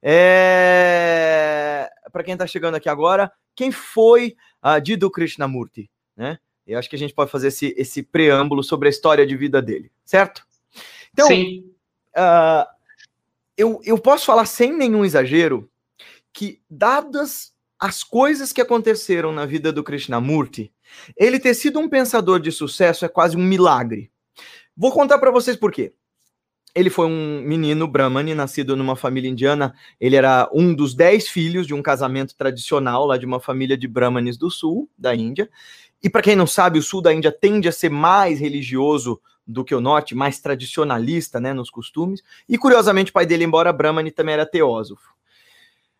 é... 0.00 1.90
para 2.12 2.22
quem 2.22 2.34
está 2.34 2.46
chegando 2.46 2.76
aqui 2.76 2.88
agora, 2.88 3.32
quem 3.52 3.72
foi 3.72 4.36
a 4.62 4.76
uh, 4.76 4.80
Dido 4.80 5.10
Krishnamurti, 5.10 5.90
né? 6.16 6.38
Eu 6.64 6.78
acho 6.78 6.88
que 6.88 6.94
a 6.94 6.98
gente 6.98 7.12
pode 7.12 7.32
fazer 7.32 7.48
esse, 7.48 7.74
esse 7.76 8.00
preâmbulo 8.00 8.62
sobre 8.62 8.86
a 8.86 8.90
história 8.90 9.26
de 9.26 9.36
vida 9.36 9.60
dele, 9.60 9.90
certo? 10.04 10.46
Então. 11.12 11.28
Uh, 11.28 12.64
eu, 13.56 13.80
eu 13.84 13.98
posso 13.98 14.24
falar 14.24 14.46
sem 14.46 14.72
nenhum 14.72 15.04
exagero 15.04 15.68
que, 16.32 16.60
dadas 16.70 17.52
as 17.76 18.04
coisas 18.04 18.52
que 18.52 18.60
aconteceram 18.60 19.32
na 19.32 19.46
vida 19.46 19.72
do 19.72 19.82
Krishnamurti, 19.82 20.72
ele 21.16 21.40
ter 21.40 21.54
sido 21.54 21.80
um 21.80 21.88
pensador 21.88 22.38
de 22.38 22.52
sucesso 22.52 23.04
é 23.04 23.08
quase 23.08 23.36
um 23.36 23.42
milagre. 23.42 24.12
Vou 24.76 24.92
contar 24.92 25.18
para 25.18 25.30
vocês 25.30 25.56
por 25.56 25.70
quê. 25.72 25.92
ele 26.74 26.90
foi 26.90 27.06
um 27.06 27.40
menino 27.42 27.86
brahmane, 27.86 28.34
nascido 28.34 28.76
numa 28.76 28.96
família 28.96 29.30
indiana. 29.30 29.74
Ele 30.00 30.16
era 30.16 30.50
um 30.52 30.74
dos 30.74 30.92
dez 30.94 31.28
filhos 31.28 31.66
de 31.66 31.72
um 31.72 31.80
casamento 31.80 32.34
tradicional 32.34 33.06
lá 33.06 33.16
de 33.16 33.24
uma 33.24 33.38
família 33.38 33.78
de 33.78 33.86
brahmanes 33.86 34.36
do 34.36 34.50
sul 34.50 34.90
da 34.98 35.14
Índia. 35.14 35.48
E 36.02 36.10
para 36.10 36.22
quem 36.22 36.34
não 36.34 36.46
sabe, 36.46 36.78
o 36.78 36.82
sul 36.82 37.00
da 37.00 37.14
Índia 37.14 37.30
tende 37.30 37.68
a 37.68 37.72
ser 37.72 37.90
mais 37.90 38.40
religioso 38.40 39.20
do 39.46 39.64
que 39.64 39.74
o 39.74 39.80
norte, 39.80 40.14
mais 40.14 40.40
tradicionalista, 40.40 41.38
né, 41.38 41.52
nos 41.52 41.70
costumes. 41.70 42.22
E 42.48 42.58
curiosamente, 42.58 43.10
o 43.10 43.14
pai 43.14 43.24
dele, 43.24 43.44
embora 43.44 43.72
brahmane, 43.72 44.10
também 44.10 44.34
era 44.34 44.44
teósofo. 44.44 45.14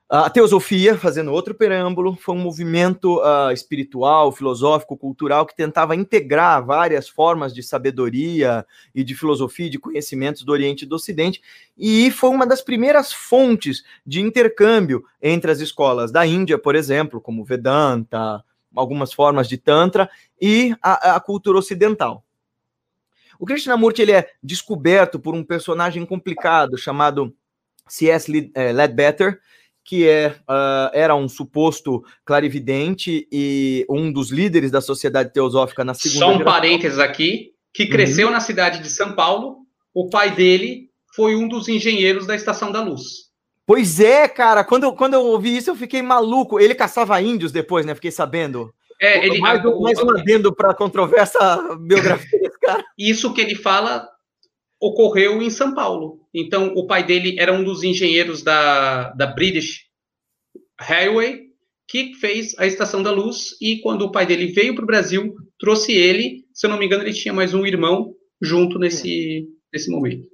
A 0.09 0.29
teosofia, 0.29 0.99
fazendo 0.99 1.33
outro 1.33 1.55
preâmbulo, 1.55 2.15
foi 2.15 2.35
um 2.35 2.39
movimento 2.39 3.21
uh, 3.21 3.51
espiritual, 3.53 4.31
filosófico, 4.31 4.99
cultural 4.99 5.47
que 5.47 5.57
tentava 5.57 5.97
integrar 5.97 6.65
várias 6.65 7.09
formas 7.09 7.55
de 7.55 7.63
sabedoria 7.63 8.67
e 8.95 9.03
de 9.03 9.15
filosofia, 9.15 9.71
de 9.71 9.79
conhecimentos 9.79 10.43
do 10.43 10.53
Oriente 10.53 10.85
e 10.85 10.87
do 10.87 10.97
Ocidente, 10.97 11.41
e 11.77 12.11
foi 12.11 12.29
uma 12.29 12.47
das 12.47 12.61
primeiras 12.61 13.15
fontes 13.15 13.83
de 14.07 14.21
intercâmbio 14.21 15.03
entre 15.23 15.51
as 15.51 15.61
escolas 15.61 16.13
da 16.13 16.27
Índia, 16.27 16.59
por 16.59 16.77
exemplo, 16.77 17.19
como 17.19 17.45
Vedanta, 17.45 18.45
algumas 18.77 19.11
formas 19.11 19.49
de 19.49 19.57
Tantra, 19.57 20.11
e 20.39 20.77
a, 20.83 21.17
a 21.17 21.21
cultura 21.21 21.59
ocidental. 21.59 22.23
O 23.39 23.47
Krishnamurti 23.47 24.03
ele 24.03 24.13
é 24.13 24.29
descoberto 24.43 25.19
por 25.19 25.35
um 25.35 25.43
personagem 25.43 26.05
complicado 26.05 26.77
chamado 26.77 27.35
C.S. 27.89 28.53
Eh, 28.55 28.73
Ledbetter, 28.73 29.41
que 29.85 30.09
é, 30.09 30.35
uh, 30.49 30.91
era 30.93 31.15
um 31.15 31.29
suposto 31.29 32.03
clarividente 32.25 33.29
e 33.31 33.85
um 33.89 34.11
dos 34.11 34.31
líderes 34.31 34.71
da 34.71 34.81
sociedade 34.81 35.33
teosófica 35.33 35.85
na 35.85 35.93
segunda 35.93 36.19
Só 36.19 36.29
um 36.29 36.39
geração. 36.39 36.53
parênteses 36.53 36.99
aqui, 36.99 37.53
que 37.73 37.87
cresceu 37.87 38.29
uhum. 38.29 38.33
na 38.33 38.41
cidade 38.41 38.83
de 38.83 38.89
São 38.89 39.13
Paulo, 39.13 39.59
o 39.93 40.09
pai 40.09 40.31
dele 40.31 40.89
foi 41.15 41.37
um 41.37 41.47
dos 41.47 41.69
engenheiros 41.69 42.27
da 42.27 42.35
Estação 42.35 42.73
da 42.73 42.83
Luz. 42.83 43.25
Pois 43.67 44.01
é, 44.01 44.27
cara, 44.29 44.65
quando, 44.65 44.93
quando 44.95 45.15
eu 45.15 45.25
ouvi 45.25 45.57
isso 45.57 45.71
eu 45.71 45.77
fiquei 45.77 46.03
maluco. 46.03 46.61
Ele 46.61 46.75
caçava 46.75 47.21
índios 47.21 47.53
depois, 47.53 47.87
né? 47.87 47.95
Fiquei 47.95 48.11
sabendo. 48.11 48.75
É, 49.01 49.27
ele, 49.27 49.39
mais, 49.39 49.65
um, 49.65 49.81
mais 49.81 49.99
um 49.99 50.11
adendo 50.11 50.55
para 50.55 50.71
a 50.71 50.75
controversa 50.75 51.39
biografia 51.81 52.39
desse 52.39 52.59
cara. 52.61 52.85
Isso 52.99 53.33
que 53.33 53.41
ele 53.41 53.55
fala 53.55 54.09
ocorreu 54.81 55.41
em 55.43 55.51
São 55.51 55.75
Paulo. 55.75 56.24
Então, 56.35 56.73
o 56.75 56.87
pai 56.87 57.05
dele 57.05 57.37
era 57.39 57.53
um 57.53 57.63
dos 57.63 57.85
engenheiros 57.85 58.43
da, 58.43 59.11
da 59.11 59.27
British 59.27 59.85
Railway, 60.81 61.45
que 61.87 62.15
fez 62.15 62.59
a 62.59 62.67
Estação 62.67 63.03
da 63.03 63.13
Luz, 63.13 63.57
e 63.61 63.81
quando 63.81 64.03
o 64.03 64.11
pai 64.11 64.27
dele 64.27 64.47
veio 64.49 64.75
para 64.75 64.83
o 64.83 64.87
Brasil, 64.87 65.35
trouxe 65.59 65.93
ele, 65.93 66.45
se 66.53 66.67
eu 66.67 66.71
não 66.71 66.79
me 66.79 66.87
engano, 66.87 67.05
ele 67.05 67.13
tinha 67.13 67.33
mais 67.33 67.55
um 67.55 67.65
irmão 67.65 68.15
junto 68.43 68.79
nesse, 68.79 69.47
nesse 69.73 69.91
momento. 69.91 70.29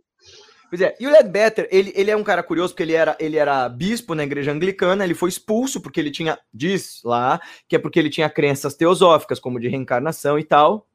Pois 0.71 0.81
é, 0.81 0.97
e 1.01 1.07
o 1.07 1.11
Ledbetter, 1.11 1.69
ele, 1.71 1.93
ele 1.97 2.13
é 2.13 2.17
um 2.17 2.23
cara 2.23 2.45
curioso, 2.45 2.73
porque 2.73 2.85
ele 2.85 2.93
era, 2.93 3.17
ele 3.19 3.37
era 3.37 3.69
bispo 3.69 4.15
na 4.15 4.23
igreja 4.23 4.53
anglicana, 4.53 5.05
ele 5.05 5.15
foi 5.15 5.29
expulso 5.29 5.81
porque 5.81 5.99
ele 5.99 6.13
tinha, 6.13 6.39
diz 6.55 7.01
lá, 7.05 7.41
que 7.69 7.75
é 7.75 7.79
porque 7.79 7.99
ele 7.99 8.09
tinha 8.09 8.31
crenças 8.31 8.75
teosóficas, 8.75 9.41
como 9.41 9.59
de 9.59 9.67
reencarnação 9.67 10.39
e 10.39 10.45
tal, 10.45 10.87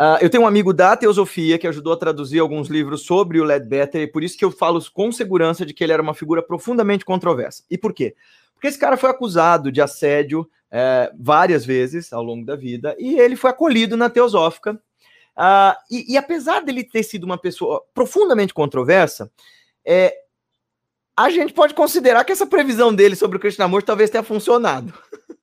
Uh, 0.00 0.16
eu 0.22 0.30
tenho 0.30 0.44
um 0.44 0.46
amigo 0.46 0.72
da 0.72 0.96
Teosofia 0.96 1.58
que 1.58 1.66
ajudou 1.66 1.92
a 1.92 1.96
traduzir 1.96 2.38
alguns 2.38 2.68
livros 2.68 3.04
sobre 3.04 3.38
o 3.38 3.44
Ledbetter, 3.44 4.00
e 4.00 4.06
por 4.06 4.24
isso 4.24 4.38
que 4.38 4.42
eu 4.42 4.50
falo 4.50 4.82
com 4.94 5.12
segurança 5.12 5.66
de 5.66 5.74
que 5.74 5.84
ele 5.84 5.92
era 5.92 6.00
uma 6.00 6.14
figura 6.14 6.42
profundamente 6.42 7.04
controversa. 7.04 7.64
E 7.70 7.76
por 7.76 7.92
quê? 7.92 8.16
Porque 8.54 8.68
esse 8.68 8.78
cara 8.78 8.96
foi 8.96 9.10
acusado 9.10 9.70
de 9.70 9.82
assédio 9.82 10.48
é, 10.70 11.12
várias 11.18 11.66
vezes 11.66 12.14
ao 12.14 12.22
longo 12.22 12.46
da 12.46 12.56
vida, 12.56 12.96
e 12.98 13.18
ele 13.18 13.36
foi 13.36 13.50
acolhido 13.50 13.94
na 13.94 14.08
Teosófica. 14.08 14.72
Uh, 15.36 15.76
e, 15.90 16.14
e, 16.14 16.16
apesar 16.16 16.60
dele 16.60 16.82
ter 16.82 17.02
sido 17.02 17.24
uma 17.24 17.36
pessoa 17.36 17.82
profundamente 17.92 18.54
controversa, 18.54 19.30
é, 19.84 20.14
a 21.14 21.28
gente 21.28 21.52
pode 21.52 21.74
considerar 21.74 22.24
que 22.24 22.32
essa 22.32 22.46
previsão 22.46 22.94
dele 22.94 23.16
sobre 23.16 23.36
o 23.36 23.40
Krishnamurti 23.40 23.84
talvez 23.84 24.08
tenha 24.08 24.22
funcionado. 24.22 24.94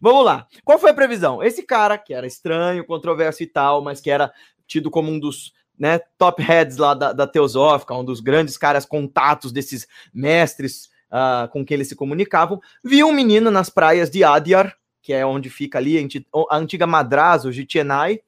Vamos 0.00 0.24
lá. 0.24 0.46
Qual 0.64 0.78
foi 0.78 0.90
a 0.90 0.94
previsão? 0.94 1.42
Esse 1.42 1.62
cara, 1.62 1.98
que 1.98 2.14
era 2.14 2.26
estranho, 2.26 2.84
controverso 2.84 3.42
e 3.42 3.46
tal, 3.46 3.82
mas 3.82 4.00
que 4.00 4.10
era 4.10 4.32
tido 4.66 4.90
como 4.90 5.10
um 5.10 5.18
dos 5.18 5.52
né, 5.78 6.00
top 6.18 6.42
heads 6.42 6.76
lá 6.76 6.94
da, 6.94 7.12
da 7.12 7.26
Teosófica, 7.26 7.94
um 7.94 8.04
dos 8.04 8.20
grandes 8.20 8.56
caras 8.56 8.86
contatos 8.86 9.52
desses 9.52 9.86
mestres 10.12 10.90
uh, 11.10 11.48
com 11.50 11.64
quem 11.64 11.76
eles 11.76 11.88
se 11.88 11.96
comunicavam, 11.96 12.60
viu 12.82 13.08
um 13.08 13.12
menino 13.12 13.50
nas 13.50 13.68
praias 13.68 14.10
de 14.10 14.24
Adyar, 14.24 14.76
que 15.02 15.12
é 15.12 15.24
onde 15.24 15.48
fica 15.48 15.78
ali 15.78 16.08
a 16.50 16.56
antiga 16.56 16.86
Madrasa, 16.86 17.48
o 17.48 17.52
Chennai, 17.52 18.20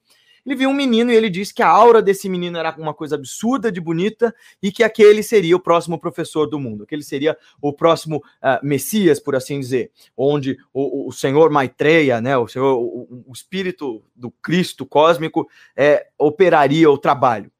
ele 0.45 0.55
viu 0.55 0.69
um 0.69 0.73
menino 0.73 1.11
e 1.11 1.15
ele 1.15 1.29
disse 1.29 1.53
que 1.53 1.61
a 1.61 1.67
aura 1.67 2.01
desse 2.01 2.29
menino 2.29 2.57
era 2.57 2.75
uma 2.77 2.93
coisa 2.93 3.15
absurda 3.15 3.71
de 3.71 3.79
bonita 3.79 4.33
e 4.61 4.71
que 4.71 4.83
aquele 4.83 5.21
seria 5.23 5.55
o 5.55 5.59
próximo 5.59 5.99
professor 5.99 6.47
do 6.47 6.59
mundo, 6.59 6.85
que 6.85 6.95
ele 6.95 7.03
seria 7.03 7.37
o 7.61 7.73
próximo 7.73 8.17
uh, 8.17 8.63
Messias, 8.63 9.19
por 9.19 9.35
assim 9.35 9.59
dizer, 9.59 9.91
onde 10.15 10.57
o, 10.73 11.07
o 11.07 11.11
Senhor 11.11 11.49
Maitreya, 11.49 12.21
né, 12.21 12.37
o, 12.37 12.47
Senhor, 12.47 12.77
o, 12.77 13.23
o 13.27 13.33
espírito 13.33 14.03
do 14.15 14.31
Cristo 14.31 14.85
cósmico, 14.85 15.49
é, 15.75 16.07
operaria 16.17 16.89
o 16.89 16.97
trabalho. 16.97 17.51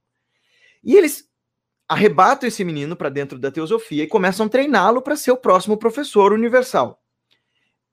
E 0.83 0.95
eles 0.95 1.27
arrebatam 1.87 2.47
esse 2.47 2.63
menino 2.63 2.95
para 2.95 3.09
dentro 3.09 3.39
da 3.39 3.51
teosofia 3.51 4.03
e 4.03 4.07
começam 4.07 4.45
a 4.45 4.49
treiná-lo 4.49 5.01
para 5.01 5.15
ser 5.15 5.31
o 5.31 5.37
próximo 5.37 5.75
professor 5.75 6.31
universal. 6.31 7.01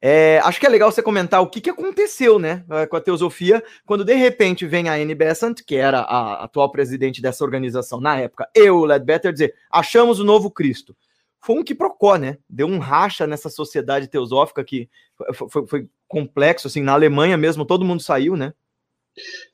É, 0.00 0.38
acho 0.44 0.60
que 0.60 0.66
é 0.66 0.68
legal 0.68 0.92
você 0.92 1.02
comentar 1.02 1.40
o 1.40 1.48
que, 1.48 1.60
que 1.60 1.70
aconteceu, 1.70 2.38
né, 2.38 2.64
eh, 2.70 2.86
com 2.86 2.96
a 2.96 3.00
teosofia, 3.00 3.64
quando 3.86 4.04
de 4.04 4.14
repente 4.14 4.66
vem 4.66 4.88
a 4.88 4.94
Anne 4.94 5.14
Besant, 5.14 5.62
que 5.66 5.74
era 5.74 6.00
a 6.00 6.44
atual 6.44 6.70
presidente 6.70 7.22
dessa 7.22 7.42
organização 7.42 7.98
na 7.98 8.18
época, 8.20 8.48
e 8.54 8.70
o 8.70 8.84
Ledbetter 8.84 9.32
dizer, 9.32 9.54
achamos 9.70 10.20
o 10.20 10.24
novo 10.24 10.50
Cristo. 10.50 10.94
Foi 11.40 11.56
um 11.56 11.64
que 11.64 11.74
procó, 11.74 12.16
né? 12.16 12.38
Deu 12.48 12.66
um 12.66 12.78
racha 12.78 13.26
nessa 13.26 13.48
sociedade 13.48 14.08
teosófica 14.08 14.64
que 14.64 14.88
foi, 15.16 15.48
foi, 15.48 15.66
foi 15.66 15.88
complexo, 16.06 16.66
assim, 16.66 16.82
na 16.82 16.92
Alemanha 16.92 17.36
mesmo, 17.36 17.64
todo 17.64 17.84
mundo 17.84 18.02
saiu, 18.02 18.36
né? 18.36 18.52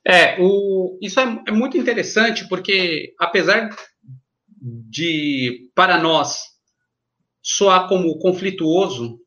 É, 0.05 0.41
o, 0.41 0.97
isso 1.01 1.19
é, 1.19 1.43
é 1.47 1.51
muito 1.51 1.77
interessante, 1.77 2.47
porque 2.49 3.13
apesar 3.17 3.69
de, 4.61 5.69
para 5.73 5.97
nós, 5.97 6.39
soar 7.41 7.87
como 7.87 8.17
conflituoso, 8.19 9.22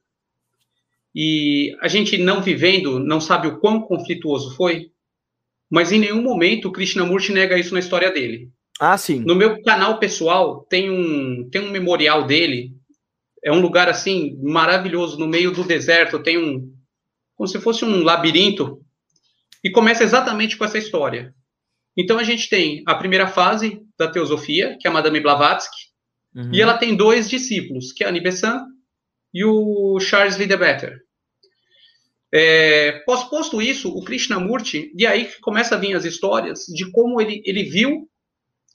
e 1.18 1.74
a 1.80 1.88
gente 1.88 2.18
não 2.18 2.42
vivendo, 2.42 2.98
não 2.98 3.22
sabe 3.22 3.48
o 3.48 3.58
quão 3.58 3.80
conflituoso 3.80 4.54
foi, 4.54 4.90
mas 5.70 5.90
em 5.90 5.98
nenhum 5.98 6.20
momento 6.20 6.68
o 6.68 6.72
Krishnamurti 6.72 7.32
nega 7.32 7.58
isso 7.58 7.72
na 7.72 7.80
história 7.80 8.12
dele. 8.12 8.50
Ah, 8.78 8.98
sim. 8.98 9.20
No 9.20 9.34
meu 9.34 9.62
canal 9.62 9.98
pessoal 9.98 10.66
tem 10.68 10.90
um, 10.90 11.48
tem 11.48 11.62
um 11.62 11.70
memorial 11.70 12.26
dele, 12.26 12.74
é 13.42 13.50
um 13.50 13.60
lugar 13.60 13.88
assim 13.88 14.38
maravilhoso 14.42 15.18
no 15.18 15.26
meio 15.26 15.50
do 15.52 15.64
deserto, 15.64 16.22
tem 16.22 16.36
um 16.36 16.70
como 17.34 17.48
se 17.48 17.58
fosse 17.60 17.82
um 17.82 18.02
labirinto 18.02 18.82
e 19.64 19.70
começa 19.70 20.04
exatamente 20.04 20.56
com 20.58 20.66
essa 20.66 20.76
história. 20.76 21.34
Então 21.96 22.18
a 22.18 22.24
gente 22.24 22.50
tem 22.50 22.82
a 22.86 22.94
primeira 22.94 23.26
fase 23.26 23.80
da 23.98 24.06
teosofia, 24.06 24.76
que 24.78 24.86
é 24.86 24.90
a 24.90 24.92
Madame 24.92 25.20
Blavatsky, 25.20 25.76
uhum. 26.34 26.52
e 26.52 26.60
ela 26.60 26.76
tem 26.76 26.94
dois 26.94 27.28
discípulos, 27.28 27.92
que 27.92 28.04
é 28.04 28.06
a 28.06 28.10
Annie 28.10 28.22
Besant 28.22 28.62
e 29.32 29.44
o 29.44 29.98
Charles 29.98 30.36
Lidebetter. 30.36 31.05
É, 32.38 33.02
posto 33.06 33.62
isso, 33.62 33.88
o 33.88 34.04
Krishnamurti, 34.04 34.92
e 34.94 35.06
aí 35.06 35.26
começa 35.40 35.74
a 35.74 35.78
vir 35.78 35.96
as 35.96 36.04
histórias 36.04 36.66
de 36.66 36.90
como 36.90 37.18
ele, 37.18 37.42
ele 37.46 37.62
viu, 37.62 38.10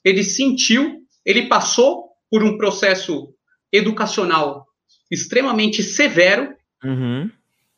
ele 0.04 0.24
sentiu, 0.24 1.00
ele 1.24 1.46
passou 1.46 2.08
por 2.28 2.42
um 2.42 2.58
processo 2.58 3.32
educacional 3.70 4.66
extremamente 5.08 5.80
severo. 5.80 6.52
Uhum. 6.82 7.30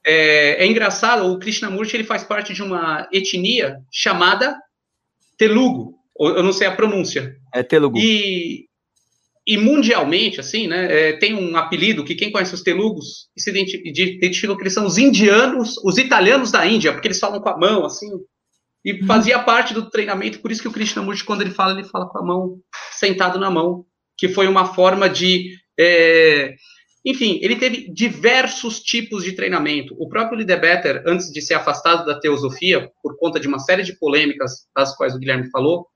É, 0.02 0.64
é, 0.64 0.66
engraçado, 0.66 1.30
o 1.30 1.38
Krishnamurti 1.38 1.96
ele 1.96 2.04
faz 2.04 2.24
parte 2.24 2.54
de 2.54 2.62
uma 2.62 3.06
etnia 3.12 3.76
chamada 3.92 4.58
Telugu, 5.36 5.98
eu 6.18 6.42
não 6.42 6.52
sei 6.54 6.66
a 6.66 6.74
pronúncia. 6.74 7.36
É 7.52 7.62
Telugu. 7.62 7.98
E, 7.98 8.68
e 9.46 9.58
mundialmente, 9.58 10.40
assim, 10.40 10.66
né, 10.66 11.10
é, 11.10 11.12
tem 11.14 11.34
um 11.34 11.56
apelido 11.56 12.04
que 12.04 12.14
quem 12.14 12.32
conhece 12.32 12.54
os 12.54 12.62
telugos 12.62 13.28
se 13.36 13.50
identifica 13.50 13.92
que 14.56 14.62
eles 14.62 14.72
são 14.72 14.86
os 14.86 14.96
indianos, 14.96 15.76
os 15.84 15.98
italianos 15.98 16.50
da 16.50 16.66
Índia, 16.66 16.92
porque 16.92 17.08
eles 17.08 17.18
falam 17.18 17.40
com 17.40 17.48
a 17.50 17.58
mão, 17.58 17.84
assim, 17.84 18.08
e 18.84 18.92
uhum. 18.92 19.06
fazia 19.06 19.38
parte 19.38 19.74
do 19.74 19.90
treinamento, 19.90 20.40
por 20.40 20.50
isso 20.50 20.62
que 20.62 20.68
o 20.68 20.72
Krishnamurti, 20.72 21.24
quando 21.24 21.42
ele 21.42 21.50
fala, 21.50 21.72
ele 21.72 21.88
fala 21.88 22.08
com 22.08 22.18
a 22.18 22.24
mão, 22.24 22.58
sentado 22.92 23.38
na 23.38 23.50
mão, 23.50 23.84
que 24.16 24.28
foi 24.28 24.46
uma 24.46 24.74
forma 24.74 25.08
de... 25.08 25.50
É, 25.78 26.54
enfim, 27.04 27.38
ele 27.42 27.56
teve 27.56 27.92
diversos 27.92 28.80
tipos 28.80 29.24
de 29.24 29.32
treinamento. 29.32 29.94
O 29.98 30.08
próprio 30.08 30.38
Lidebetter, 30.38 31.02
antes 31.06 31.30
de 31.30 31.42
ser 31.42 31.52
afastado 31.52 32.06
da 32.06 32.18
teosofia, 32.18 32.90
por 33.02 33.18
conta 33.18 33.38
de 33.38 33.46
uma 33.46 33.58
série 33.58 33.82
de 33.82 33.98
polêmicas, 33.98 34.66
das 34.74 34.96
quais 34.96 35.14
o 35.14 35.18
Guilherme 35.18 35.50
falou, 35.50 35.86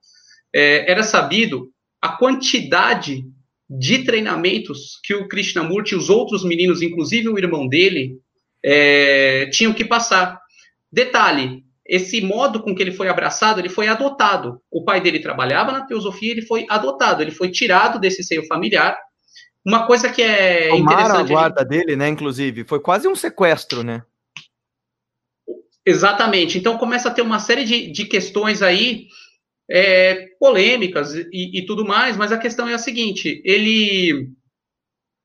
é, 0.54 0.90
era 0.90 1.02
sabido 1.02 1.70
a 2.00 2.10
quantidade 2.10 3.24
de 3.68 4.04
treinamentos 4.04 4.98
que 5.04 5.14
o 5.14 5.28
Krishnamurti 5.28 5.92
e 5.94 5.98
os 5.98 6.08
outros 6.08 6.42
meninos, 6.44 6.80
inclusive 6.80 7.28
o 7.28 7.38
irmão 7.38 7.68
dele, 7.68 8.18
é, 8.64 9.48
tinham 9.52 9.74
que 9.74 9.84
passar. 9.84 10.40
Detalhe, 10.90 11.64
esse 11.86 12.20
modo 12.20 12.62
com 12.62 12.74
que 12.74 12.82
ele 12.82 12.92
foi 12.92 13.08
abraçado, 13.08 13.60
ele 13.60 13.68
foi 13.68 13.88
adotado. 13.88 14.60
O 14.70 14.84
pai 14.84 15.00
dele 15.00 15.20
trabalhava 15.20 15.72
na 15.72 15.86
teosofia, 15.86 16.32
ele 16.32 16.42
foi 16.42 16.66
adotado, 16.68 17.22
ele 17.22 17.30
foi 17.30 17.50
tirado 17.50 17.98
desse 17.98 18.22
seio 18.22 18.46
familiar. 18.46 18.96
Uma 19.64 19.86
coisa 19.86 20.10
que 20.10 20.22
é 20.22 20.68
Tomaram 20.68 21.00
interessante. 21.00 21.32
a 21.32 21.34
guarda 21.34 21.60
ele... 21.62 21.68
dele, 21.68 21.96
né? 21.96 22.08
Inclusive, 22.08 22.64
foi 22.64 22.80
quase 22.80 23.06
um 23.06 23.14
sequestro, 23.14 23.82
né? 23.82 24.02
Exatamente. 25.84 26.58
Então 26.58 26.76
começa 26.76 27.08
a 27.08 27.12
ter 27.12 27.22
uma 27.22 27.38
série 27.38 27.64
de, 27.64 27.90
de 27.90 28.04
questões 28.04 28.62
aí 28.62 29.06
é, 29.70 30.26
polêmicas 30.40 31.14
e, 31.14 31.58
e, 31.58 31.66
tudo 31.66 31.84
mais, 31.84 32.16
mas 32.16 32.32
a 32.32 32.38
questão 32.38 32.68
é 32.68 32.74
a 32.74 32.78
seguinte: 32.78 33.42
ele 33.44 34.30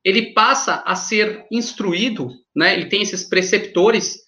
ele 0.03 0.33
passa 0.33 0.83
a 0.85 0.95
ser 0.95 1.45
instruído, 1.49 2.29
né? 2.55 2.73
Ele 2.73 2.87
tem 2.87 3.01
esses 3.01 3.23
preceptores 3.23 4.19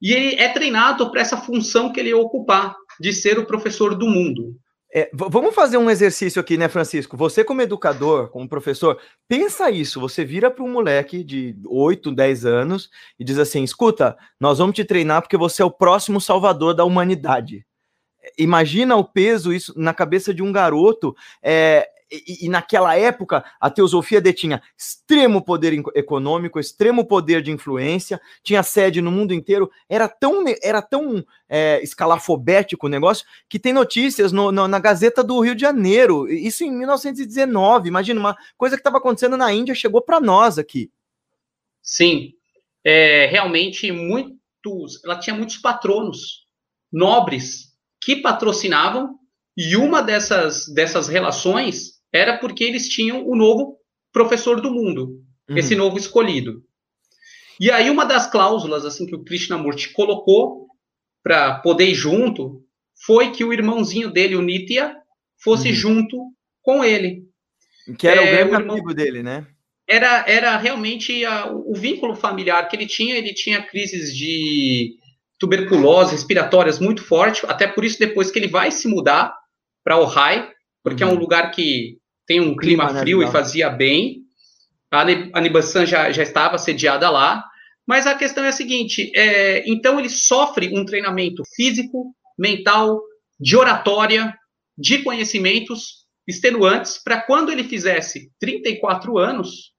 e 0.00 0.12
ele 0.12 0.36
é 0.36 0.48
treinado 0.48 1.10
para 1.10 1.20
essa 1.20 1.36
função 1.36 1.92
que 1.92 1.98
ele 1.98 2.14
ocupar 2.14 2.76
de 3.00 3.12
ser 3.12 3.38
o 3.38 3.46
professor 3.46 3.96
do 3.96 4.06
mundo. 4.06 4.56
É, 4.96 5.10
vamos 5.12 5.52
fazer 5.52 5.76
um 5.76 5.90
exercício 5.90 6.40
aqui, 6.40 6.56
né, 6.56 6.68
Francisco? 6.68 7.16
Você, 7.16 7.42
como 7.42 7.60
educador, 7.60 8.28
como 8.28 8.48
professor, 8.48 9.00
pensa 9.26 9.68
isso. 9.68 9.98
Você 9.98 10.24
vira 10.24 10.52
para 10.52 10.62
um 10.62 10.70
moleque 10.70 11.24
de 11.24 11.56
8, 11.66 12.12
10 12.12 12.46
anos 12.46 12.88
e 13.18 13.24
diz 13.24 13.36
assim: 13.36 13.64
escuta, 13.64 14.16
nós 14.40 14.58
vamos 14.58 14.76
te 14.76 14.84
treinar 14.84 15.22
porque 15.22 15.36
você 15.36 15.62
é 15.62 15.64
o 15.64 15.70
próximo 15.70 16.20
salvador 16.20 16.74
da 16.74 16.84
humanidade. 16.84 17.66
Imagina 18.38 18.96
o 18.96 19.04
peso 19.04 19.52
isso 19.52 19.72
na 19.76 19.94
cabeça 19.94 20.32
de 20.32 20.42
um 20.42 20.52
garoto. 20.52 21.14
É, 21.42 21.88
e, 22.10 22.46
e, 22.46 22.48
naquela 22.48 22.96
época 22.96 23.44
a 23.60 23.70
teosofia 23.70 24.20
detinha 24.20 24.62
extremo 24.76 25.42
poder 25.42 25.72
econômico, 25.94 26.60
extremo 26.60 27.04
poder 27.06 27.42
de 27.42 27.50
influência, 27.50 28.20
tinha 28.42 28.62
sede 28.62 29.00
no 29.00 29.10
mundo 29.10 29.34
inteiro, 29.34 29.70
era 29.88 30.08
tão, 30.08 30.44
era 30.62 30.80
tão 30.80 31.24
é, 31.48 31.82
escalafobético 31.82 32.86
o 32.86 32.90
negócio 32.90 33.26
que 33.48 33.58
tem 33.58 33.72
notícias 33.72 34.32
no, 34.32 34.52
no, 34.52 34.68
na 34.68 34.78
Gazeta 34.78 35.24
do 35.24 35.40
Rio 35.40 35.54
de 35.54 35.62
Janeiro, 35.62 36.28
isso 36.28 36.62
em 36.64 36.70
1919. 36.70 37.88
Imagina, 37.88 38.20
uma 38.20 38.36
coisa 38.56 38.76
que 38.76 38.80
estava 38.80 38.98
acontecendo 38.98 39.36
na 39.36 39.52
Índia 39.52 39.74
chegou 39.74 40.00
para 40.00 40.20
nós 40.20 40.58
aqui. 40.58 40.90
Sim, 41.82 42.32
é, 42.84 43.26
realmente 43.26 43.90
muitos, 43.90 45.02
ela 45.04 45.18
tinha 45.18 45.34
muitos 45.34 45.58
patronos 45.58 46.44
nobres 46.92 47.73
que 48.04 48.16
patrocinavam 48.16 49.18
e 49.56 49.76
uma 49.76 50.02
dessas, 50.02 50.66
dessas 50.68 51.08
relações 51.08 51.94
era 52.12 52.38
porque 52.38 52.64
eles 52.64 52.88
tinham 52.88 53.26
o 53.26 53.34
novo 53.34 53.78
professor 54.12 54.60
do 54.60 54.70
mundo, 54.70 55.22
uhum. 55.48 55.56
esse 55.56 55.74
novo 55.74 55.96
escolhido. 55.96 56.62
E 57.58 57.70
aí 57.70 57.88
uma 57.88 58.04
das 58.04 58.26
cláusulas 58.30 58.84
assim 58.84 59.06
que 59.06 59.14
o 59.14 59.24
Krishnamurti 59.24 59.90
colocou 59.90 60.66
para 61.22 61.60
poder 61.60 61.88
ir 61.88 61.94
junto 61.94 62.62
foi 63.06 63.30
que 63.30 63.44
o 63.44 63.52
irmãozinho 63.52 64.10
dele, 64.10 64.36
o 64.36 64.42
Nitya, 64.42 64.94
fosse 65.42 65.68
uhum. 65.68 65.74
junto 65.74 66.18
com 66.62 66.84
ele. 66.84 67.24
Que 67.98 68.08
era 68.08 68.22
é, 68.22 68.24
o 68.24 68.36
grande 68.36 68.50
o 68.50 68.60
irmão... 68.60 68.76
amigo 68.76 68.94
dele, 68.94 69.22
né? 69.22 69.46
Era, 69.86 70.24
era 70.26 70.56
realmente 70.56 71.24
a, 71.24 71.52
o 71.52 71.74
vínculo 71.74 72.14
familiar 72.16 72.66
que 72.68 72.76
ele 72.76 72.86
tinha. 72.86 73.16
Ele 73.16 73.34
tinha 73.34 73.62
crises 73.62 74.16
de 74.16 74.96
tuberculose 75.38 76.12
respiratórias 76.12 76.78
muito 76.78 77.02
forte, 77.02 77.44
até 77.46 77.66
por 77.66 77.84
isso 77.84 77.98
depois 77.98 78.30
que 78.30 78.38
ele 78.38 78.48
vai 78.48 78.70
se 78.70 78.88
mudar 78.88 79.34
para 79.82 79.98
Ohio, 79.98 80.48
porque 80.82 81.02
uhum. 81.02 81.10
é 81.10 81.12
um 81.12 81.16
uhum. 81.16 81.20
lugar 81.20 81.50
que 81.50 81.98
tem 82.26 82.40
um 82.40 82.56
clima, 82.56 82.86
clima 82.86 82.92
né, 82.92 83.00
frio 83.00 83.18
né, 83.18 83.26
e 83.26 83.32
fazia 83.32 83.68
bem. 83.70 84.22
A 84.90 85.40
Nibasan 85.40 85.84
já, 85.84 86.12
já 86.12 86.22
estava 86.22 86.56
sediada 86.56 87.10
lá. 87.10 87.44
Mas 87.86 88.06
a 88.06 88.14
questão 88.14 88.44
é 88.44 88.48
a 88.48 88.52
seguinte: 88.52 89.10
é, 89.14 89.68
então 89.68 89.98
ele 89.98 90.08
sofre 90.08 90.70
um 90.72 90.84
treinamento 90.84 91.42
físico, 91.54 92.14
mental, 92.38 93.02
de 93.38 93.56
oratória, 93.56 94.34
de 94.76 95.02
conhecimentos 95.02 96.04
extenuantes, 96.26 96.98
para 97.02 97.20
quando 97.20 97.52
ele 97.52 97.64
fizesse 97.64 98.30
34 98.40 99.18
anos, 99.18 99.72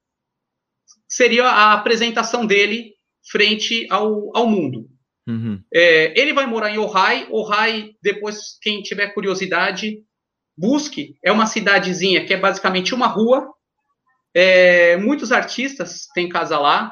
seria 1.07 1.45
a 1.45 1.73
apresentação 1.73 2.45
dele 2.45 2.93
frente 3.31 3.87
ao, 3.89 4.35
ao 4.37 4.47
mundo. 4.47 4.87
Uhum. 5.27 5.61
É, 5.73 6.19
ele 6.19 6.33
vai 6.33 6.45
morar 6.45 6.69
em 6.69 6.77
Ohai. 6.77 7.27
Ohai, 7.31 7.91
depois, 8.01 8.57
quem 8.61 8.81
tiver 8.81 9.13
curiosidade, 9.13 9.99
busque. 10.57 11.15
É 11.23 11.31
uma 11.31 11.45
cidadezinha 11.45 12.25
que 12.25 12.33
é 12.33 12.37
basicamente 12.37 12.93
uma 12.93 13.07
rua. 13.07 13.49
É, 14.33 14.97
muitos 14.97 15.31
artistas 15.31 16.07
têm 16.13 16.29
casa 16.29 16.59
lá. 16.59 16.91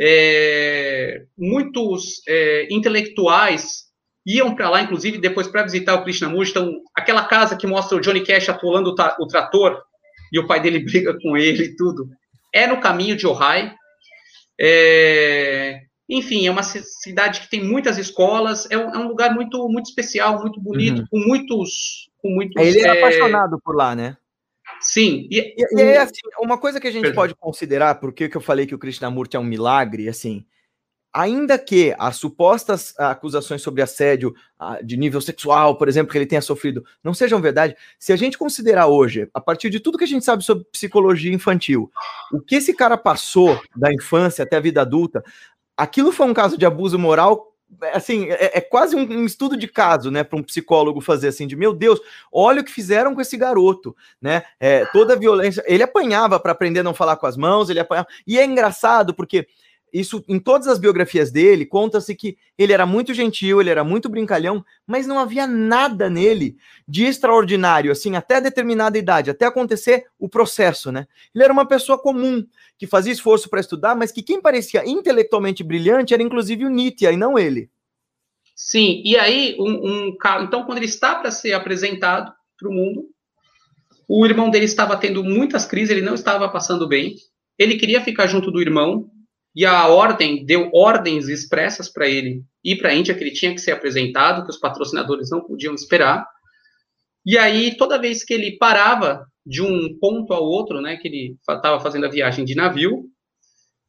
É, 0.00 1.24
muitos 1.36 2.20
é, 2.28 2.66
intelectuais 2.70 3.84
iam 4.26 4.54
para 4.54 4.70
lá, 4.70 4.80
inclusive, 4.82 5.18
depois 5.18 5.46
para 5.46 5.62
visitar 5.62 5.94
o 5.94 6.02
Krishnamurti. 6.02 6.50
Então, 6.50 6.72
aquela 6.96 7.24
casa 7.24 7.56
que 7.56 7.66
mostra 7.66 7.96
o 7.96 8.00
Johnny 8.00 8.24
Cash 8.24 8.48
atolando 8.48 8.90
o, 8.90 9.22
o 9.22 9.26
trator 9.26 9.82
e 10.32 10.38
o 10.38 10.46
pai 10.46 10.60
dele 10.60 10.78
briga 10.84 11.16
com 11.20 11.36
ele 11.36 11.64
e 11.64 11.76
tudo, 11.76 12.08
é 12.52 12.66
no 12.66 12.80
caminho 12.80 13.16
de 13.16 13.26
Ohai. 13.26 13.74
É, 14.60 15.80
enfim, 16.08 16.46
é 16.46 16.50
uma 16.50 16.62
cidade 16.62 17.40
que 17.40 17.50
tem 17.50 17.64
muitas 17.64 17.96
escolas, 17.98 18.68
é 18.70 18.76
um, 18.76 18.94
é 18.94 18.98
um 18.98 19.08
lugar 19.08 19.34
muito, 19.34 19.68
muito 19.68 19.86
especial, 19.86 20.40
muito 20.40 20.60
bonito, 20.60 21.00
uhum. 21.00 21.06
com 21.10 21.18
muitos. 21.18 22.10
Com 22.18 22.30
muitos 22.30 22.62
Ele 22.62 22.80
era 22.80 22.94
é... 22.94 22.98
apaixonado 22.98 23.60
por 23.62 23.74
lá, 23.74 23.94
né? 23.94 24.16
Sim. 24.80 25.26
E, 25.30 25.54
e, 25.56 25.78
e 25.78 25.80
é 25.80 25.98
assim, 25.98 26.20
uma 26.38 26.58
coisa 26.58 26.80
que 26.80 26.86
a 26.86 26.90
gente 26.90 27.02
Perdão. 27.02 27.22
pode 27.22 27.34
considerar, 27.34 27.96
porque 27.96 28.28
que 28.28 28.36
eu 28.36 28.40
falei 28.40 28.66
que 28.66 28.74
o 28.74 28.78
Krishnamurti 28.78 29.36
é 29.36 29.40
um 29.40 29.44
milagre, 29.44 30.08
assim, 30.08 30.44
ainda 31.14 31.56
que 31.56 31.94
as 31.96 32.16
supostas 32.16 32.92
acusações 32.98 33.62
sobre 33.62 33.80
assédio 33.80 34.34
de 34.82 34.96
nível 34.96 35.20
sexual, 35.20 35.78
por 35.78 35.88
exemplo, 35.88 36.10
que 36.10 36.18
ele 36.18 36.26
tenha 36.26 36.42
sofrido, 36.42 36.84
não 37.04 37.14
sejam 37.14 37.40
verdade, 37.40 37.76
se 37.98 38.12
a 38.12 38.16
gente 38.16 38.36
considerar 38.36 38.88
hoje, 38.88 39.28
a 39.32 39.40
partir 39.40 39.70
de 39.70 39.78
tudo 39.78 39.96
que 39.96 40.04
a 40.04 40.08
gente 40.08 40.24
sabe 40.24 40.42
sobre 40.42 40.64
psicologia 40.64 41.32
infantil, 41.32 41.88
o 42.32 42.40
que 42.40 42.56
esse 42.56 42.74
cara 42.74 42.96
passou 42.96 43.60
da 43.76 43.92
infância 43.92 44.42
até 44.42 44.56
a 44.56 44.60
vida 44.60 44.80
adulta, 44.80 45.22
aquilo 45.76 46.12
foi 46.12 46.26
um 46.26 46.34
caso 46.34 46.56
de 46.56 46.66
abuso 46.66 46.98
moral 46.98 47.54
assim, 47.92 48.30
é, 48.30 48.58
é 48.58 48.60
quase 48.60 48.94
um, 48.94 49.24
estudo 49.24 49.56
de 49.56 49.66
caso, 49.66 50.10
né, 50.10 50.22
para 50.22 50.38
um 50.38 50.42
psicólogo 50.42 51.00
fazer 51.00 51.28
assim, 51.28 51.46
de 51.46 51.56
meu 51.56 51.72
Deus, 51.72 52.00
olha 52.32 52.60
o 52.60 52.64
que 52.64 52.72
fizeram 52.72 53.14
com 53.14 53.20
esse 53.20 53.36
garoto, 53.36 53.96
né? 54.20 54.42
É, 54.60 54.84
toda 54.86 55.14
a 55.14 55.16
violência, 55.16 55.62
ele 55.66 55.82
apanhava 55.82 56.38
para 56.38 56.52
aprender 56.52 56.80
a 56.80 56.84
não 56.84 56.94
falar 56.94 57.16
com 57.16 57.26
as 57.26 57.36
mãos, 57.36 57.68
ele 57.68 57.80
apanhava, 57.80 58.08
e 58.26 58.38
é 58.38 58.44
engraçado 58.44 59.14
porque 59.14 59.46
isso 59.94 60.24
em 60.26 60.40
todas 60.40 60.66
as 60.66 60.76
biografias 60.76 61.30
dele, 61.30 61.64
conta-se 61.64 62.16
que 62.16 62.36
ele 62.58 62.72
era 62.72 62.84
muito 62.84 63.14
gentil, 63.14 63.60
ele 63.60 63.70
era 63.70 63.84
muito 63.84 64.08
brincalhão, 64.08 64.64
mas 64.84 65.06
não 65.06 65.20
havia 65.20 65.46
nada 65.46 66.10
nele 66.10 66.56
de 66.86 67.04
extraordinário, 67.04 67.92
assim, 67.92 68.16
até 68.16 68.40
determinada 68.40 68.98
idade, 68.98 69.30
até 69.30 69.46
acontecer 69.46 70.06
o 70.18 70.28
processo, 70.28 70.90
né? 70.90 71.06
Ele 71.32 71.44
era 71.44 71.52
uma 71.52 71.64
pessoa 71.64 71.96
comum, 71.96 72.44
que 72.76 72.88
fazia 72.88 73.12
esforço 73.12 73.48
para 73.48 73.60
estudar, 73.60 73.94
mas 73.94 74.10
que 74.10 74.22
quem 74.22 74.42
parecia 74.42 74.84
intelectualmente 74.84 75.62
brilhante 75.62 76.12
era 76.12 76.22
inclusive 76.22 76.64
o 76.64 76.70
Nietzsche, 76.70 77.06
e 77.06 77.16
não 77.16 77.38
ele. 77.38 77.70
Sim, 78.56 79.00
e 79.04 79.16
aí, 79.16 79.56
um, 79.60 80.10
um 80.10 80.16
então, 80.42 80.64
quando 80.64 80.78
ele 80.78 80.86
está 80.86 81.14
para 81.14 81.30
ser 81.30 81.52
apresentado 81.52 82.32
para 82.58 82.68
o 82.68 82.72
mundo, 82.72 83.08
o 84.08 84.26
irmão 84.26 84.50
dele 84.50 84.64
estava 84.64 84.96
tendo 84.96 85.22
muitas 85.22 85.64
crises, 85.64 85.90
ele 85.90 86.04
não 86.04 86.14
estava 86.14 86.48
passando 86.48 86.88
bem, 86.88 87.14
ele 87.56 87.76
queria 87.76 88.02
ficar 88.02 88.26
junto 88.26 88.50
do 88.50 88.60
irmão, 88.60 89.08
e 89.54 89.64
a 89.64 89.86
ordem 89.86 90.44
deu 90.44 90.68
ordens 90.74 91.28
expressas 91.28 91.88
para 91.88 92.08
ele 92.08 92.42
ir 92.62 92.76
para 92.76 92.90
a 92.90 92.94
Índia, 92.94 93.14
que 93.14 93.22
ele 93.22 93.30
tinha 93.30 93.54
que 93.54 93.60
ser 93.60 93.70
apresentado, 93.70 94.44
que 94.44 94.50
os 94.50 94.58
patrocinadores 94.58 95.30
não 95.30 95.42
podiam 95.42 95.74
esperar. 95.74 96.26
E 97.24 97.38
aí, 97.38 97.76
toda 97.76 98.00
vez 98.00 98.24
que 98.24 98.34
ele 98.34 98.58
parava 98.58 99.24
de 99.46 99.62
um 99.62 99.96
ponto 100.00 100.32
ao 100.32 100.42
outro, 100.42 100.80
né, 100.80 100.96
que 100.96 101.06
ele 101.06 101.36
estava 101.40 101.78
fazendo 101.78 102.06
a 102.06 102.10
viagem 102.10 102.44
de 102.44 102.54
navio, 102.54 103.04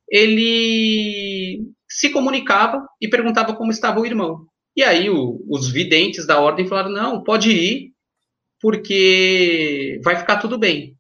ele 0.07 1.67
se 1.89 2.09
comunicava 2.09 2.87
e 3.01 3.07
perguntava 3.07 3.55
como 3.55 3.71
estava 3.71 3.99
o 3.99 4.05
irmão. 4.05 4.45
E 4.75 4.83
aí 4.83 5.09
o, 5.09 5.43
os 5.49 5.69
videntes 5.69 6.27
da 6.27 6.39
ordem 6.39 6.67
falaram: 6.67 6.91
não, 6.91 7.23
pode 7.23 7.49
ir, 7.49 7.91
porque 8.61 9.99
vai 10.03 10.15
ficar 10.15 10.37
tudo 10.37 10.59
bem. 10.59 10.95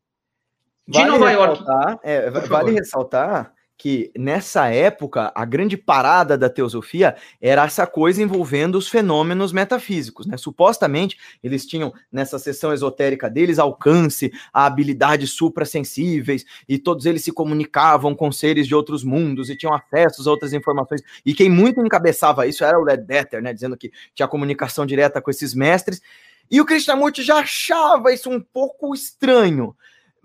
De 0.87 0.99
vale 0.99 1.11
Nova 1.11 1.31
York. 1.31 1.63
É, 2.03 2.29
vale 2.31 2.71
ressaltar 2.71 3.54
que 3.77 4.11
nessa 4.17 4.69
época 4.69 5.31
a 5.35 5.43
grande 5.43 5.75
parada 5.75 6.37
da 6.37 6.49
teosofia 6.49 7.15
era 7.41 7.65
essa 7.65 7.85
coisa 7.85 8.21
envolvendo 8.21 8.77
os 8.77 8.87
fenômenos 8.87 9.51
metafísicos, 9.51 10.25
né? 10.25 10.37
Supostamente 10.37 11.17
eles 11.43 11.65
tinham 11.65 11.93
nessa 12.11 12.39
sessão 12.39 12.73
esotérica 12.73 13.29
deles 13.29 13.59
alcance 13.59 14.31
a 14.53 14.65
habilidades 14.65 15.31
suprassensíveis 15.31 16.45
e 16.67 16.79
todos 16.79 17.05
eles 17.05 17.23
se 17.23 17.31
comunicavam 17.31 18.15
com 18.15 18.31
seres 18.31 18.67
de 18.67 18.73
outros 18.73 19.03
mundos 19.03 19.49
e 19.49 19.57
tinham 19.57 19.73
acesso 19.73 20.27
a 20.27 20.31
outras 20.31 20.53
informações. 20.53 21.01
E 21.25 21.33
quem 21.33 21.49
muito 21.49 21.81
encabeçava 21.81 22.47
isso 22.47 22.63
era 22.63 22.79
o 22.79 22.83
Ledbetter, 22.83 23.41
né, 23.41 23.53
dizendo 23.53 23.77
que 23.77 23.91
tinha 24.13 24.27
comunicação 24.27 24.85
direta 24.85 25.21
com 25.21 25.29
esses 25.29 25.53
mestres. 25.53 26.01
E 26.49 26.61
o 26.61 26.65
Krishnamurti 26.65 27.23
já 27.23 27.39
achava 27.39 28.13
isso 28.13 28.29
um 28.29 28.39
pouco 28.39 28.93
estranho 28.93 29.75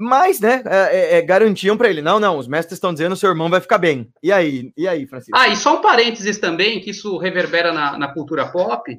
Mas, 0.00 0.40
né, 0.40 0.62
é, 0.64 1.16
é, 1.16 1.18
é 1.18 1.22
garantiam 1.22 1.76
para 1.76 1.90
ele, 1.90 2.00
não, 2.00 2.18
não, 2.18 2.38
os 2.38 2.48
mestres 2.48 2.78
estão 2.78 2.92
dizendo 2.92 3.14
seu 3.14 3.28
irmão 3.28 3.50
vai 3.50 3.60
ficar 3.60 3.76
bem. 3.76 4.08
E 4.22 4.32
aí, 4.32 4.72
e 4.74 4.88
aí, 4.88 5.06
Francisco? 5.06 5.36
Ah, 5.36 5.48
e 5.48 5.56
só 5.56 5.78
um 5.78 5.82
parênteses 5.82 6.38
também, 6.38 6.80
que 6.80 6.90
isso 6.90 7.18
reverbera 7.18 7.70
na, 7.70 7.98
na 7.98 8.08
cultura 8.08 8.50
pop. 8.50 8.98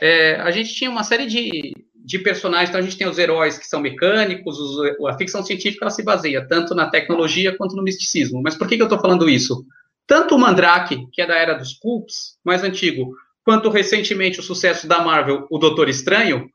É, 0.00 0.34
a 0.40 0.50
gente 0.50 0.74
tinha 0.74 0.90
uma 0.90 1.04
série 1.04 1.26
de, 1.26 1.72
de 1.94 2.18
personagens, 2.18 2.68
então 2.68 2.80
a 2.80 2.82
gente 2.82 2.96
tem 2.96 3.08
os 3.08 3.16
heróis 3.16 3.58
que 3.58 3.66
são 3.66 3.80
mecânicos, 3.80 4.58
os, 4.58 5.06
a 5.06 5.16
ficção 5.16 5.42
científica 5.44 5.84
ela 5.84 5.90
se 5.90 6.02
baseia 6.02 6.44
tanto 6.46 6.74
na 6.74 6.90
tecnologia 6.90 7.56
quanto 7.56 7.76
no 7.76 7.84
misticismo. 7.84 8.42
Mas 8.42 8.56
por 8.56 8.66
que, 8.66 8.76
que 8.76 8.82
eu 8.82 8.86
estou 8.86 9.00
falando 9.00 9.30
isso? 9.30 9.64
Tanto 10.04 10.34
o 10.34 10.38
Mandrake, 10.38 11.06
que 11.12 11.22
é 11.22 11.26
da 11.28 11.36
era 11.36 11.54
dos 11.54 11.74
pulps, 11.74 12.36
mais 12.44 12.64
antigo, 12.64 13.12
quanto 13.44 13.70
recentemente 13.70 14.40
o 14.40 14.42
sucesso 14.42 14.88
da 14.88 15.00
Marvel, 15.00 15.46
o 15.48 15.58
Doutor 15.58 15.88
Estranho, 15.88 16.50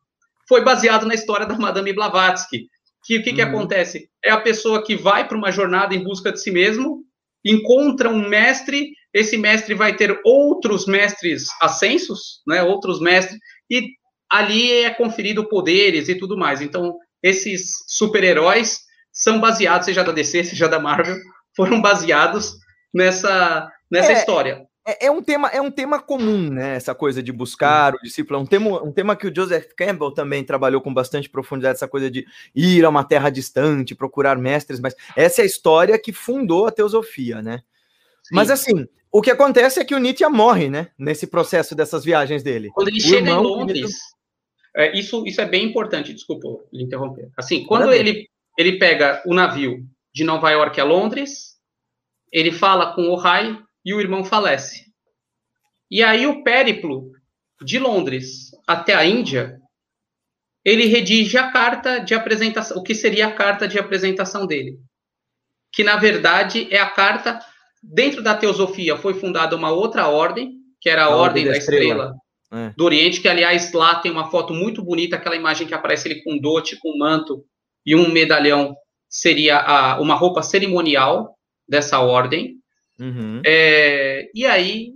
foi 0.47 0.63
baseado 0.63 1.05
na 1.05 1.13
história 1.13 1.45
da 1.45 1.57
Madame 1.57 1.93
Blavatsky. 1.93 2.67
Que 3.05 3.17
o 3.19 3.23
que, 3.23 3.29
uhum. 3.29 3.35
que 3.35 3.41
acontece? 3.41 4.09
É 4.23 4.31
a 4.31 4.41
pessoa 4.41 4.83
que 4.83 4.95
vai 4.95 5.27
para 5.27 5.37
uma 5.37 5.51
jornada 5.51 5.93
em 5.93 6.03
busca 6.03 6.31
de 6.31 6.41
si 6.41 6.51
mesmo, 6.51 7.03
encontra 7.45 8.09
um 8.09 8.27
mestre, 8.27 8.91
esse 9.13 9.37
mestre 9.37 9.75
vai 9.75 9.95
ter 9.95 10.19
outros 10.25 10.87
mestres 10.87 11.45
ascensos, 11.61 12.41
né, 12.47 12.63
outros 12.63 12.99
mestres, 12.99 13.39
e 13.69 13.89
ali 14.29 14.71
é 14.83 14.89
conferido 14.89 15.47
poderes 15.47 16.09
e 16.09 16.15
tudo 16.15 16.35
mais. 16.35 16.61
Então, 16.61 16.97
esses 17.21 17.75
super-heróis 17.87 18.79
são 19.11 19.39
baseados, 19.39 19.85
seja 19.85 20.03
da 20.03 20.11
DC, 20.11 20.43
seja 20.43 20.67
da 20.67 20.79
Marvel, 20.79 21.17
foram 21.55 21.79
baseados 21.81 22.55
nessa, 22.93 23.69
nessa 23.89 24.13
é, 24.13 24.15
história. 24.15 24.65
É, 24.87 25.07
é, 25.07 25.11
um 25.11 25.21
tema, 25.21 25.47
é 25.49 25.59
um 25.59 25.71
tema 25.71 25.99
comum, 25.99 26.49
né? 26.49 26.75
Essa 26.75 26.93
coisa 26.93 27.23
de 27.23 27.31
buscar 27.31 27.95
o 27.95 28.01
discípulo. 28.01 28.39
É 28.39 28.43
um 28.43 28.45
tema, 28.45 28.83
um 28.83 28.91
tema 28.91 29.15
que 29.15 29.25
o 29.25 29.35
Joseph 29.35 29.73
Campbell 29.75 30.11
também 30.11 30.43
trabalhou 30.43 30.79
com 30.79 30.93
bastante 30.93 31.27
profundidade, 31.27 31.77
essa 31.77 31.87
coisa 31.87 32.09
de 32.09 32.25
ir 32.53 32.85
a 32.85 32.89
uma 32.89 33.03
terra 33.03 33.31
distante, 33.31 33.95
procurar 33.95 34.37
mestres, 34.37 34.79
mas 34.79 34.95
essa 35.15 35.41
é 35.41 35.43
a 35.43 35.47
história 35.47 35.97
que 35.97 36.13
fundou 36.13 36.67
a 36.67 36.71
teosofia, 36.71 37.41
né? 37.41 37.63
Sim. 38.23 38.35
Mas 38.35 38.51
assim, 38.51 38.87
o 39.11 39.21
que 39.21 39.31
acontece 39.31 39.79
é 39.79 39.85
que 39.85 39.95
o 39.95 39.99
Nietzsche 39.99 40.27
morre, 40.27 40.69
né? 40.69 40.91
Nesse 40.99 41.25
processo 41.25 41.73
dessas 41.73 42.05
viagens 42.05 42.43
dele. 42.43 42.69
Quando 42.71 42.89
ele 42.89 42.99
o 42.99 43.01
chega 43.01 43.29
irmão, 43.29 43.39
em 43.39 43.43
Londres, 43.43 43.91
é, 44.75 44.95
isso, 44.95 45.25
isso 45.25 45.41
é 45.41 45.45
bem 45.45 45.65
importante, 45.65 46.13
desculpa 46.13 46.47
lhe 46.71 46.83
interromper. 46.83 47.29
Assim, 47.35 47.65
quando 47.65 47.91
ele, 47.91 48.29
ele 48.55 48.77
pega 48.77 49.23
o 49.25 49.33
navio 49.33 49.83
de 50.13 50.23
Nova 50.23 50.51
York 50.51 50.79
a 50.79 50.83
Londres, 50.83 51.55
ele 52.31 52.51
fala 52.51 52.93
com 52.93 53.09
o 53.09 53.15
Rai 53.15 53.57
e 53.85 53.93
o 53.93 54.01
irmão 54.01 54.23
falece. 54.23 54.85
E 55.89 56.01
aí 56.01 56.25
o 56.25 56.43
périplo 56.43 57.11
de 57.61 57.77
Londres 57.77 58.49
até 58.67 58.93
a 58.93 59.05
Índia, 59.05 59.59
ele 60.63 60.85
redige 60.85 61.37
a 61.37 61.51
carta 61.51 61.99
de 61.99 62.13
apresentação, 62.13 62.77
o 62.77 62.83
que 62.83 62.95
seria 62.95 63.27
a 63.27 63.31
carta 63.31 63.67
de 63.67 63.77
apresentação 63.77 64.47
dele, 64.47 64.79
que 65.71 65.83
na 65.83 65.95
verdade 65.95 66.67
é 66.71 66.79
a 66.79 66.89
carta 66.89 67.39
dentro 67.83 68.23
da 68.23 68.35
teosofia 68.35 68.97
foi 68.97 69.13
fundada 69.13 69.55
uma 69.55 69.71
outra 69.71 70.07
ordem, 70.07 70.53
que 70.81 70.89
era 70.89 71.03
a, 71.03 71.05
a 71.05 71.09
ordem, 71.09 71.43
ordem, 71.43 71.45
da, 71.45 71.57
estrela, 71.57 71.83
estrela 71.83 72.15
é. 72.51 72.73
do 72.75 72.83
Oriente, 72.83 73.21
que 73.21 73.27
aliás 73.27 73.71
lá 73.73 73.95
tem 73.95 74.11
uma 74.11 74.31
foto 74.31 74.53
muito 74.53 74.83
bonita, 74.83 75.15
aquela 75.15 75.35
imagem 75.35 75.67
que 75.67 75.73
aparece 75.73 76.07
ele 76.07 76.23
com 76.23 76.39
dote, 76.39 76.77
com 76.79 76.97
manto 76.97 77.45
e 77.85 77.95
um 77.95 78.09
medalhão 78.11 78.75
seria 79.07 79.59
a, 79.59 80.01
uma 80.01 80.15
roupa 80.15 80.41
cerimonial 80.41 81.37
dessa 81.67 81.99
ordem. 81.99 82.54
Uhum. 82.99 83.41
É, 83.45 84.29
e 84.33 84.45
aí 84.45 84.93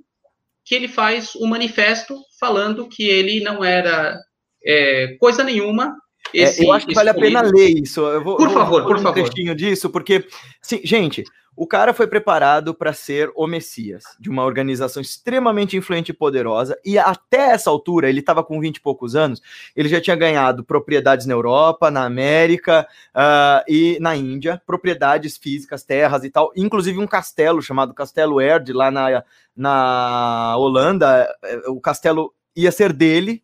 que 0.66 0.76
ele 0.76 0.88
faz 0.88 1.36
um 1.36 1.48
manifesto 1.48 2.16
falando 2.40 2.88
que 2.88 3.04
ele 3.04 3.40
não 3.40 3.64
era 3.64 4.18
é, 4.64 5.16
coisa 5.20 5.44
nenhuma. 5.44 5.98
Esse, 6.34 6.63
é, 6.63 6.68
eu 6.68 6.72
acho 6.72 6.88
que 6.88 6.94
vale 6.94 7.10
a 7.10 7.13
pena 7.13 7.42
ler 7.42 7.70
isso. 7.82 8.02
Eu 8.02 8.24
vou, 8.24 8.38
por 8.38 8.50
favor, 8.50 8.82
vou 8.82 8.88
por 8.88 8.98
um 8.98 9.02
favor. 9.02 9.30
Um 9.38 9.56
disso, 9.56 9.89
porque, 9.89 10.28
sim, 10.62 10.82
gente, 10.84 11.24
o 11.60 11.68
cara 11.68 11.94
foi 11.94 12.08
preparado 12.08 12.74
para 12.74 12.94
ser 12.94 13.30
o 13.36 13.46
Messias, 13.46 14.04
de 14.18 14.30
uma 14.30 14.46
organização 14.46 15.02
extremamente 15.02 15.76
influente 15.76 16.08
e 16.08 16.13
poderosa, 16.13 16.80
e 16.86 16.98
até 16.98 17.52
essa 17.52 17.70
altura, 17.70 18.08
ele 18.08 18.22
estava 18.22 18.42
com 18.46 18.62
20 18.62 18.78
e 18.78 18.82
poucos 18.82 19.13
anos, 19.13 19.42
ele 19.76 19.89
já 19.89 20.00
tinha 20.00 20.15
ganhado 20.15 20.63
propriedades 20.63 21.26
na 21.26 21.34
Europa, 21.34 21.92
na 21.92 22.06
América 22.06 22.88
uh, 23.13 23.62
e 23.68 23.98
na 24.00 24.15
Índia, 24.15 24.62
propriedades 24.65 25.36
físicas, 25.36 25.84
terras 25.84 26.24
e 26.24 26.30
tal, 26.30 26.50
inclusive 26.56 26.98
um 26.98 27.06
castelo 27.06 27.62
chamado 27.62 27.94
Castelo 27.94 28.39
Erd, 28.39 28.72
lá 28.72 28.89
na, 28.89 29.22
na 29.54 30.56
Holanda, 30.58 31.28
eh, 31.44 31.63
o 31.68 31.82
castelo 31.82 32.34
ia 32.56 32.72
ser 32.72 32.94
dele, 32.94 33.44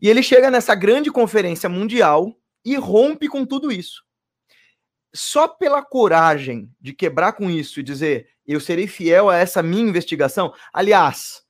e 0.00 0.08
ele 0.08 0.22
chega 0.22 0.50
nessa 0.50 0.74
grande 0.74 1.10
conferência 1.10 1.68
mundial 1.68 2.34
e 2.64 2.76
rompe 2.76 3.28
com 3.28 3.44
tudo 3.44 3.72
isso 3.72 4.02
só 5.12 5.48
pela 5.48 5.82
coragem 5.82 6.70
de 6.80 6.92
quebrar 6.92 7.32
com 7.32 7.50
isso 7.50 7.80
e 7.80 7.82
dizer 7.82 8.28
eu 8.46 8.60
serei 8.60 8.86
fiel 8.86 9.28
a 9.28 9.36
essa 9.36 9.62
minha 9.62 9.88
investigação. 9.88 10.52
Aliás, 10.72 11.42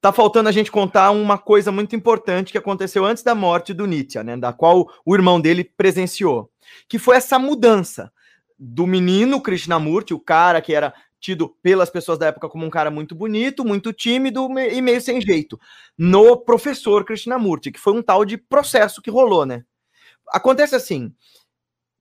tá 0.00 0.12
faltando 0.12 0.48
a 0.48 0.52
gente 0.52 0.70
contar 0.70 1.10
uma 1.10 1.36
coisa 1.36 1.70
muito 1.70 1.94
importante 1.94 2.52
que 2.52 2.58
aconteceu 2.58 3.04
antes 3.04 3.22
da 3.22 3.34
morte 3.34 3.74
do 3.74 3.86
Nietzsche, 3.86 4.22
né, 4.22 4.36
da 4.36 4.52
qual 4.52 4.88
o 5.04 5.14
irmão 5.14 5.40
dele 5.40 5.64
presenciou, 5.64 6.50
que 6.88 6.98
foi 6.98 7.16
essa 7.16 7.38
mudança 7.38 8.12
do 8.58 8.86
menino 8.86 9.40
Krishnamurti, 9.40 10.14
o 10.14 10.20
cara 10.20 10.60
que 10.60 10.74
era 10.74 10.94
tido 11.20 11.48
pelas 11.62 11.90
pessoas 11.90 12.18
da 12.18 12.26
época 12.26 12.48
como 12.48 12.64
um 12.64 12.70
cara 12.70 12.90
muito 12.90 13.14
bonito, 13.14 13.64
muito 13.64 13.92
tímido 13.92 14.48
e 14.58 14.80
meio 14.80 15.00
sem 15.00 15.20
jeito, 15.20 15.58
no 15.96 16.36
professor 16.36 17.04
Krishnamurti, 17.04 17.72
que 17.72 17.80
foi 17.80 17.92
um 17.92 18.02
tal 18.02 18.24
de 18.24 18.36
processo 18.36 19.02
que 19.02 19.10
rolou, 19.10 19.44
né? 19.44 19.64
Acontece 20.28 20.74
assim, 20.74 21.12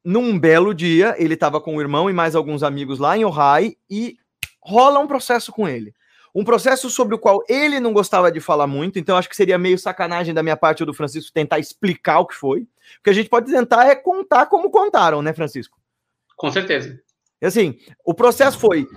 num 0.04 0.38
belo 0.38 0.74
dia, 0.74 1.16
ele 1.18 1.34
estava 1.34 1.60
com 1.60 1.76
o 1.76 1.82
irmão 1.82 2.10
e 2.10 2.14
mais 2.14 2.36
alguns 2.36 2.64
amigos 2.64 3.00
lá 3.00 3.18
em 3.18 3.26
Ohio 3.26 3.76
e 3.90 4.18
rola 4.62 5.00
um 5.00 5.08
processo 5.08 5.52
com 5.52 5.68
ele. 5.68 5.94
Um 6.36 6.44
processo 6.44 6.90
sobre 6.90 7.16
o 7.16 7.20
qual 7.20 7.44
ele 7.50 7.80
não 7.80 7.92
gostava 7.92 8.32
de 8.32 8.40
falar 8.40 8.68
muito, 8.68 9.00
então 9.00 9.18
acho 9.18 9.28
que 9.28 9.36
seria 9.36 9.58
meio 9.58 9.80
sacanagem 9.80 10.34
da 10.34 10.44
minha 10.44 10.56
parte 10.56 10.84
ou 10.84 10.88
do 10.88 10.94
Francisco 10.94 11.34
tentar 11.34 11.58
explicar 11.58 12.20
o 12.20 12.28
que 12.28 12.36
foi. 12.36 12.62
O 12.62 12.68
que 13.04 13.10
a 13.10 13.14
gente 13.14 13.28
pode 13.28 13.52
tentar 13.52 13.88
é 13.88 13.96
contar 13.96 14.46
como 14.46 14.70
contaram, 14.70 15.22
né, 15.22 15.34
Francisco? 15.34 15.80
Com 16.36 16.52
certeza. 16.52 17.02
E 17.42 17.46
assim, 17.46 17.78
o 18.06 18.14
processo 18.14 18.58
foi 18.58 18.88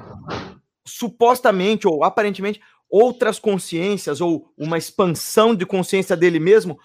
supostamente 0.87 1.87
ou 1.87 2.03
aparentemente 2.03 2.61
outras 2.88 3.38
consciências 3.38 4.20
ou 4.20 4.53
uma 4.59 4.76
expansão 4.76 5.55
de 5.55 5.64
consciência 5.64 6.16
dele 6.16 6.40
mesmo 6.40 6.79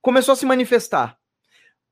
começou 0.00 0.32
a 0.32 0.36
se 0.36 0.46
manifestar. 0.46 1.18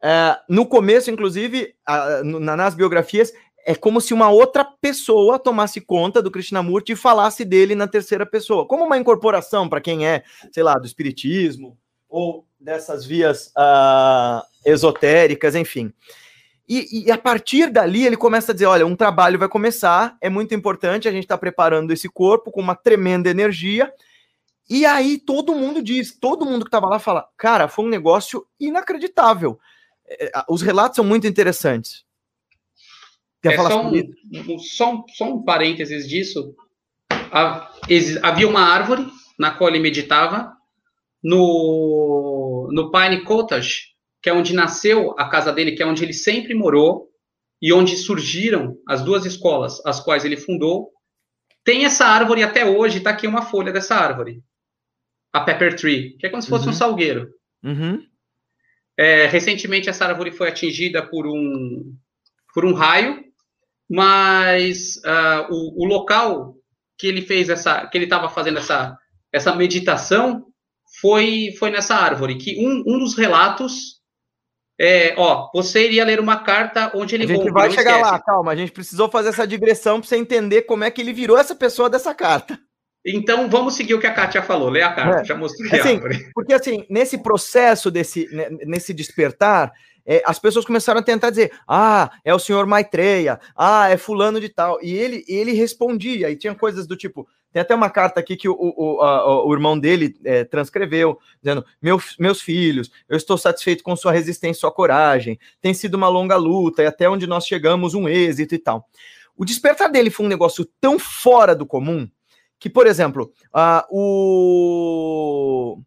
É, 0.03 0.39
no 0.49 0.67
começo, 0.67 1.11
inclusive, 1.11 1.75
a, 1.85 2.23
na, 2.23 2.57
nas 2.57 2.75
biografias, 2.75 3.33
é 3.67 3.75
como 3.75 4.01
se 4.01 4.15
uma 4.15 4.31
outra 4.31 4.65
pessoa 4.65 5.39
tomasse 5.39 5.81
conta 5.81 6.23
do 6.23 6.31
Krishnamurti 6.31 6.93
e 6.93 6.97
falasse 6.97 7.45
dele 7.45 7.75
na 7.75 7.89
terceira 7.89 8.25
pessoa, 8.25 8.67
como 8.67 8.85
uma 8.85 8.97
incorporação 8.97 9.69
para 9.69 9.81
quem 9.81 10.07
é, 10.07 10.23
sei 10.53 10.63
lá, 10.63 10.75
do 10.75 10.87
espiritismo 10.87 11.77
ou 12.09 12.47
dessas 12.61 13.05
vias 13.05 13.49
uh, 13.49 14.43
esotéricas, 14.65 15.57
enfim. 15.57 15.93
E, 16.69 17.07
e, 17.07 17.13
a 17.13 17.19
partir 17.19 17.71
dali 17.71 18.05
ele 18.05 18.17
começa 18.17 18.51
a 18.51 18.55
dizer: 18.55 18.67
olha, 18.67 18.87
um 18.87 18.97
trabalho 18.97 19.39
vai 19.39 19.49
começar, 19.49 20.17
é 20.21 20.29
muito 20.29 20.55
importante, 20.55 21.09
a 21.09 21.13
gente 21.13 21.25
está 21.25 21.39
preparando 21.39 21.93
esse 21.93 22.09
corpo 22.09 22.51
com 22.51 22.61
uma 22.61 22.75
tremenda 22.75 23.31
energia. 23.31 23.93
E 24.69 24.85
aí 24.85 25.17
todo 25.17 25.55
mundo 25.55 25.81
diz, 25.81 26.19
todo 26.19 26.45
mundo 26.45 26.65
que 26.65 26.69
estava 26.69 26.89
lá 26.89 26.99
fala: 26.99 27.29
cara, 27.37 27.69
foi 27.69 27.85
um 27.85 27.89
negócio 27.89 28.47
inacreditável. 28.59 29.59
É, 30.09 30.31
os 30.49 30.61
relatos 30.63 30.97
são 30.97 31.05
muito 31.05 31.27
interessantes. 31.27 32.05
Quer 33.41 33.53
é, 33.53 33.57
falar 33.57 33.71
só, 33.71 33.83
um, 33.83 34.59
só, 34.59 34.95
um, 34.95 35.05
só 35.09 35.25
um 35.35 35.43
parênteses 35.43 36.09
disso. 36.09 36.55
Havia 38.23 38.49
uma 38.49 38.61
árvore 38.61 39.07
na 39.39 39.51
qual 39.51 39.69
ele 39.69 39.79
meditava, 39.79 40.57
no, 41.23 42.69
no 42.73 42.91
Pine 42.91 43.23
Cottage, 43.25 43.96
que 44.27 44.31
é 44.31 44.33
onde 44.33 44.53
nasceu 44.53 45.15
a 45.17 45.29
casa 45.29 45.53
dele, 45.53 45.77
que 45.77 45.83
é 45.85 45.87
onde 45.87 46.03
ele 46.03 46.13
sempre 46.13 46.53
morou, 46.53 47.09
e 47.63 47.73
onde 47.73 47.97
surgiram 47.97 48.77
as 48.85 49.01
duas 49.01 49.25
escolas, 49.25 49.81
as 49.87 50.01
quais 50.01 50.25
ele 50.25 50.37
fundou. 50.37 50.91
Tem 51.63 51.85
essa 51.85 52.07
árvore 52.07 52.43
até 52.43 52.67
hoje, 52.67 52.99
está 52.99 53.11
aqui 53.11 53.29
uma 53.29 53.43
folha 53.43 53.73
dessa 53.73 53.95
árvore. 53.95 54.43
A 55.33 55.43
Pepper 55.43 55.77
Tree, 55.77 56.17
que 56.19 56.27
é 56.27 56.29
como 56.29 56.43
se 56.43 56.49
fosse 56.49 56.65
uhum. 56.65 56.73
um 56.73 56.75
salgueiro. 56.75 57.29
Uhum. 57.63 58.03
É, 58.99 59.27
recentemente 59.29 59.89
essa 59.89 60.07
árvore 60.07 60.33
foi 60.33 60.49
atingida 60.49 61.07
por 61.07 61.25
um, 61.25 61.95
por 62.53 62.65
um 62.65 62.75
raio, 62.75 63.23
mas 63.89 64.97
uh, 65.05 65.47
o, 65.53 65.85
o, 65.85 65.87
local 65.87 66.57
que 66.99 67.07
ele 67.07 67.23
fez 67.23 67.49
essa, 67.49 67.87
que 67.87 67.97
ele 67.97 68.07
estava 68.07 68.29
fazendo 68.29 68.59
essa, 68.59 68.99
essa 69.33 69.55
meditação 69.55 70.47
foi, 71.01 71.55
foi 71.61 71.71
nessa 71.71 71.95
árvore. 71.95 72.39
Que 72.39 72.57
um, 72.59 72.83
um 72.85 72.99
dos 72.99 73.15
relatos 73.15 73.96
é, 74.79 75.15
ó, 75.17 75.51
você 75.55 75.87
iria 75.87 76.05
ler 76.05 76.21
uma 76.21 76.43
carta 76.43 76.91
onde 76.95 77.15
ele 77.15 77.25
A 77.25 77.27
gente 77.29 77.51
vai 77.51 77.71
chegar 77.71 77.93
esquece. 77.93 78.11
lá, 78.11 78.19
calma. 78.19 78.53
A 78.53 78.57
gente 78.57 78.73
precisou 78.73 79.09
fazer 79.09 79.31
essa 79.31 79.47
digressão 79.47 80.01
para 80.01 80.09
você 80.09 80.17
entender 80.17 80.63
como 80.63 80.85
é 80.85 80.91
que 80.91 81.01
ele 81.01 81.13
virou 81.13 81.39
essa 81.39 81.55
pessoa 81.55 81.89
dessa 81.89 82.15
carta. 82.15 82.59
Então, 83.05 83.49
vamos 83.49 83.75
seguir 83.75 83.95
o 83.95 84.01
que 84.01 84.07
a 84.07 84.13
Kátia 84.13 84.43
falou. 84.43 84.69
Lê 84.69 84.83
a 84.83 84.93
carta, 84.93 85.21
é. 85.21 85.25
já 85.25 85.37
mostrei 85.37 85.81
assim, 85.81 86.01
Porque, 86.35 86.53
assim, 86.53 86.85
nesse 86.91 87.19
processo, 87.19 87.91
desse, 87.91 88.29
nesse 88.67 88.93
despertar, 88.93 89.73
é, 90.05 90.23
as 90.27 90.39
pessoas 90.39 90.65
começaram 90.65 91.01
a 91.01 91.05
tentar 91.05 91.31
dizer: 91.31 91.53
ah, 91.69 92.11
é 92.25 92.35
o 92.35 92.39
senhor 92.39 92.67
Maitreya, 92.67 93.41
ah, 93.57 93.89
é 93.89 93.97
fulano 93.97 94.41
de 94.41 94.49
tal. 94.49 94.79
E 94.83 94.93
ele, 94.93 95.25
ele 95.29 95.53
respondia, 95.53 96.31
e 96.31 96.37
tinha 96.37 96.55
coisas 96.55 96.87
do 96.87 96.97
tipo. 96.97 97.27
Tem 97.57 97.63
até 97.63 97.75
uma 97.75 97.89
carta 97.89 98.21
aqui 98.21 98.37
que 98.37 98.51
o, 98.51 98.55
o, 98.55 99.01
a, 99.01 99.47
o 99.47 99.51
irmão 99.51 99.79
dele 99.79 100.15
é, 100.27 100.45
transcreveu, 100.45 101.19
dizendo: 101.43 101.65
Meu, 101.81 101.99
Meus 102.19 102.43
filhos, 102.43 102.91
eu 103.09 103.17
estou 103.17 103.39
satisfeito 103.39 103.83
com 103.83 103.97
sua 103.97 104.13
resistência 104.13 104.61
sua 104.61 104.71
coragem. 104.71 105.39
Tem 105.59 105.73
sido 105.73 105.95
uma 105.95 106.07
longa 106.07 106.37
luta 106.37 106.83
e 106.83 106.87
até 106.87 107.09
onde 107.09 107.27
nós 107.27 107.47
chegamos, 107.47 107.95
um 107.95 108.07
êxito 108.07 108.55
e 108.55 108.59
tal. 108.59 108.87
O 109.35 109.43
despertar 109.43 109.89
dele 109.89 110.11
foi 110.11 110.27
um 110.27 110.29
negócio 110.29 110.69
tão 110.79 110.99
fora 110.99 111.55
do 111.57 111.65
comum 111.65 112.07
que, 112.59 112.69
por 112.69 112.87
exemplo, 112.87 113.33
uh, 113.55 113.87
o 113.91 115.81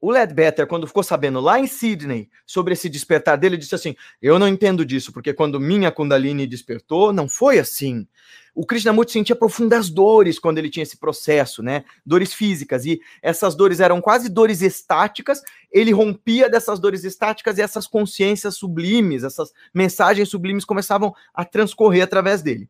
o 0.00 0.10
Ledbetter, 0.10 0.66
quando 0.66 0.86
ficou 0.86 1.02
sabendo 1.02 1.40
lá 1.40 1.58
em 1.58 1.66
Sydney 1.66 2.28
sobre 2.44 2.74
esse 2.74 2.88
despertar 2.88 3.36
dele, 3.38 3.56
disse 3.56 3.74
assim: 3.74 3.96
Eu 4.20 4.38
não 4.38 4.46
entendo 4.46 4.84
disso, 4.84 5.12
porque 5.12 5.32
quando 5.32 5.58
minha 5.58 5.90
Kundalini 5.90 6.46
despertou, 6.46 7.12
não 7.12 7.28
foi 7.28 7.58
assim. 7.58 8.06
O 8.54 8.64
Krishnamurti 8.64 9.12
sentia 9.12 9.36
profundas 9.36 9.90
dores 9.90 10.38
quando 10.38 10.56
ele 10.56 10.70
tinha 10.70 10.82
esse 10.82 10.96
processo, 10.96 11.62
né? 11.62 11.84
Dores 12.04 12.32
físicas. 12.32 12.86
E 12.86 13.00
essas 13.20 13.54
dores 13.54 13.80
eram 13.80 14.00
quase 14.00 14.30
dores 14.30 14.62
estáticas. 14.62 15.42
Ele 15.70 15.92
rompia 15.92 16.48
dessas 16.48 16.78
dores 16.78 17.04
estáticas 17.04 17.58
e 17.58 17.62
essas 17.62 17.86
consciências 17.86 18.56
sublimes, 18.56 19.24
essas 19.24 19.52
mensagens 19.74 20.30
sublimes 20.30 20.64
começavam 20.64 21.14
a 21.34 21.44
transcorrer 21.44 22.02
através 22.02 22.40
dele. 22.40 22.66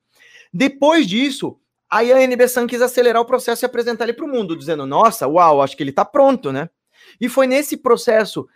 Depois 0.53 1.07
disso, 1.07 1.57
aí 1.89 2.13
a 2.13 2.21
NB 2.21 2.49
San 2.49 2.67
quis 2.67 2.83
acelerar 2.83 3.23
o 3.23 3.27
processo 3.27 3.65
e 3.65 3.67
apresentar 3.67 4.05
ele 4.05 4.13
para 4.13 4.25
o 4.25 4.29
mundo, 4.29 4.57
dizendo: 4.57 4.87
Nossa, 4.87 5.29
uau, 5.29 5.63
acho 5.63 5.77
que 5.77 5.83
ele 5.85 5.91
está 5.91 6.05
pronto, 6.05 6.51
né? 6.51 6.69
E 7.21 7.29
foi 7.29 7.47
nesse 7.47 7.77
processo 7.77 8.47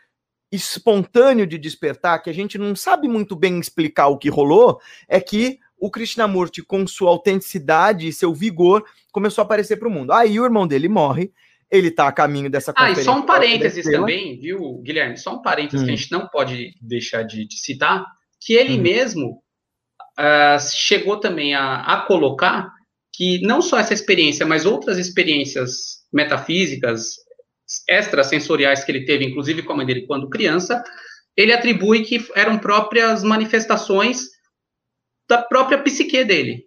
espontâneo 0.53 1.47
de 1.47 1.59
despertar, 1.59 2.19
que 2.21 2.31
a 2.31 2.35
gente 2.35 2.59
não 2.59 2.75
sabe 2.75 3.07
muito 3.07 3.37
bem 3.37 3.59
explicar 3.61 4.09
o 4.09 4.19
que 4.19 4.29
rolou, 4.29 4.81
é 5.09 5.21
que 5.21 5.59
o 5.79 5.91
Krishnamurti, 5.91 6.63
com 6.63 6.87
sua 6.87 7.11
autenticidade 7.11 8.07
e 8.07 8.13
seu 8.13 8.35
vigor, 8.35 8.85
começou 9.13 9.43
a 9.43 9.45
aparecer 9.45 9.77
para 9.77 9.89
o 9.89 9.91
mundo. 9.91 10.13
Aí 10.13 10.39
o 10.39 10.45
irmão 10.45 10.67
dele 10.67 10.89
morre, 10.89 11.33
ele 11.71 11.89
está 11.89 12.09
a 12.09 12.13
caminho 12.13 12.51
dessa 12.51 12.73
conferência. 12.73 13.01
Ah, 13.01 13.03
e 13.03 13.05
só 13.05 13.17
um 13.17 13.25
parênteses 13.25 13.85
também, 13.87 14.39
viu, 14.39 14.79
Guilherme? 14.83 15.17
Só 15.17 15.37
um 15.37 15.43
parênteses 15.43 15.83
hum. 15.83 15.85
que 15.85 15.91
a 15.91 15.95
hum. 15.95 15.97
gente 15.97 16.13
não 16.13 16.29
pode 16.29 16.75
deixar 16.83 17.23
de, 17.23 17.47
de 17.47 17.57
citar, 17.59 18.05
que 18.41 18.55
ele 18.55 18.79
hum. 18.79 18.83
mesmo 18.83 19.43
uh, 20.19 20.61
chegou 20.61 21.19
também 21.19 21.55
a, 21.55 21.81
a 21.81 22.07
colocar 22.07 22.69
que 23.13 23.41
não 23.43 23.63
só 23.63 23.79
essa 23.79 23.95
experiência, 23.95 24.45
mas 24.47 24.67
outras 24.67 24.99
experiências 24.99 26.01
metafísicas, 26.13 27.15
extrasensoriais 27.89 28.85
que 28.85 28.93
ele 28.93 29.05
teve, 29.05 29.25
inclusive 29.25 29.63
com 29.63 29.73
a 29.73 29.77
mãe 29.77 29.87
dele 29.87 30.07
quando 30.07 30.29
criança, 30.29 30.83
ele 31.37 31.53
atribui 31.53 32.05
que 32.05 32.25
eram 32.35 32.59
próprias 32.59 33.23
manifestações 33.23 34.29
da 35.29 35.41
própria 35.43 35.79
psique 35.79 36.25
dele. 36.25 36.65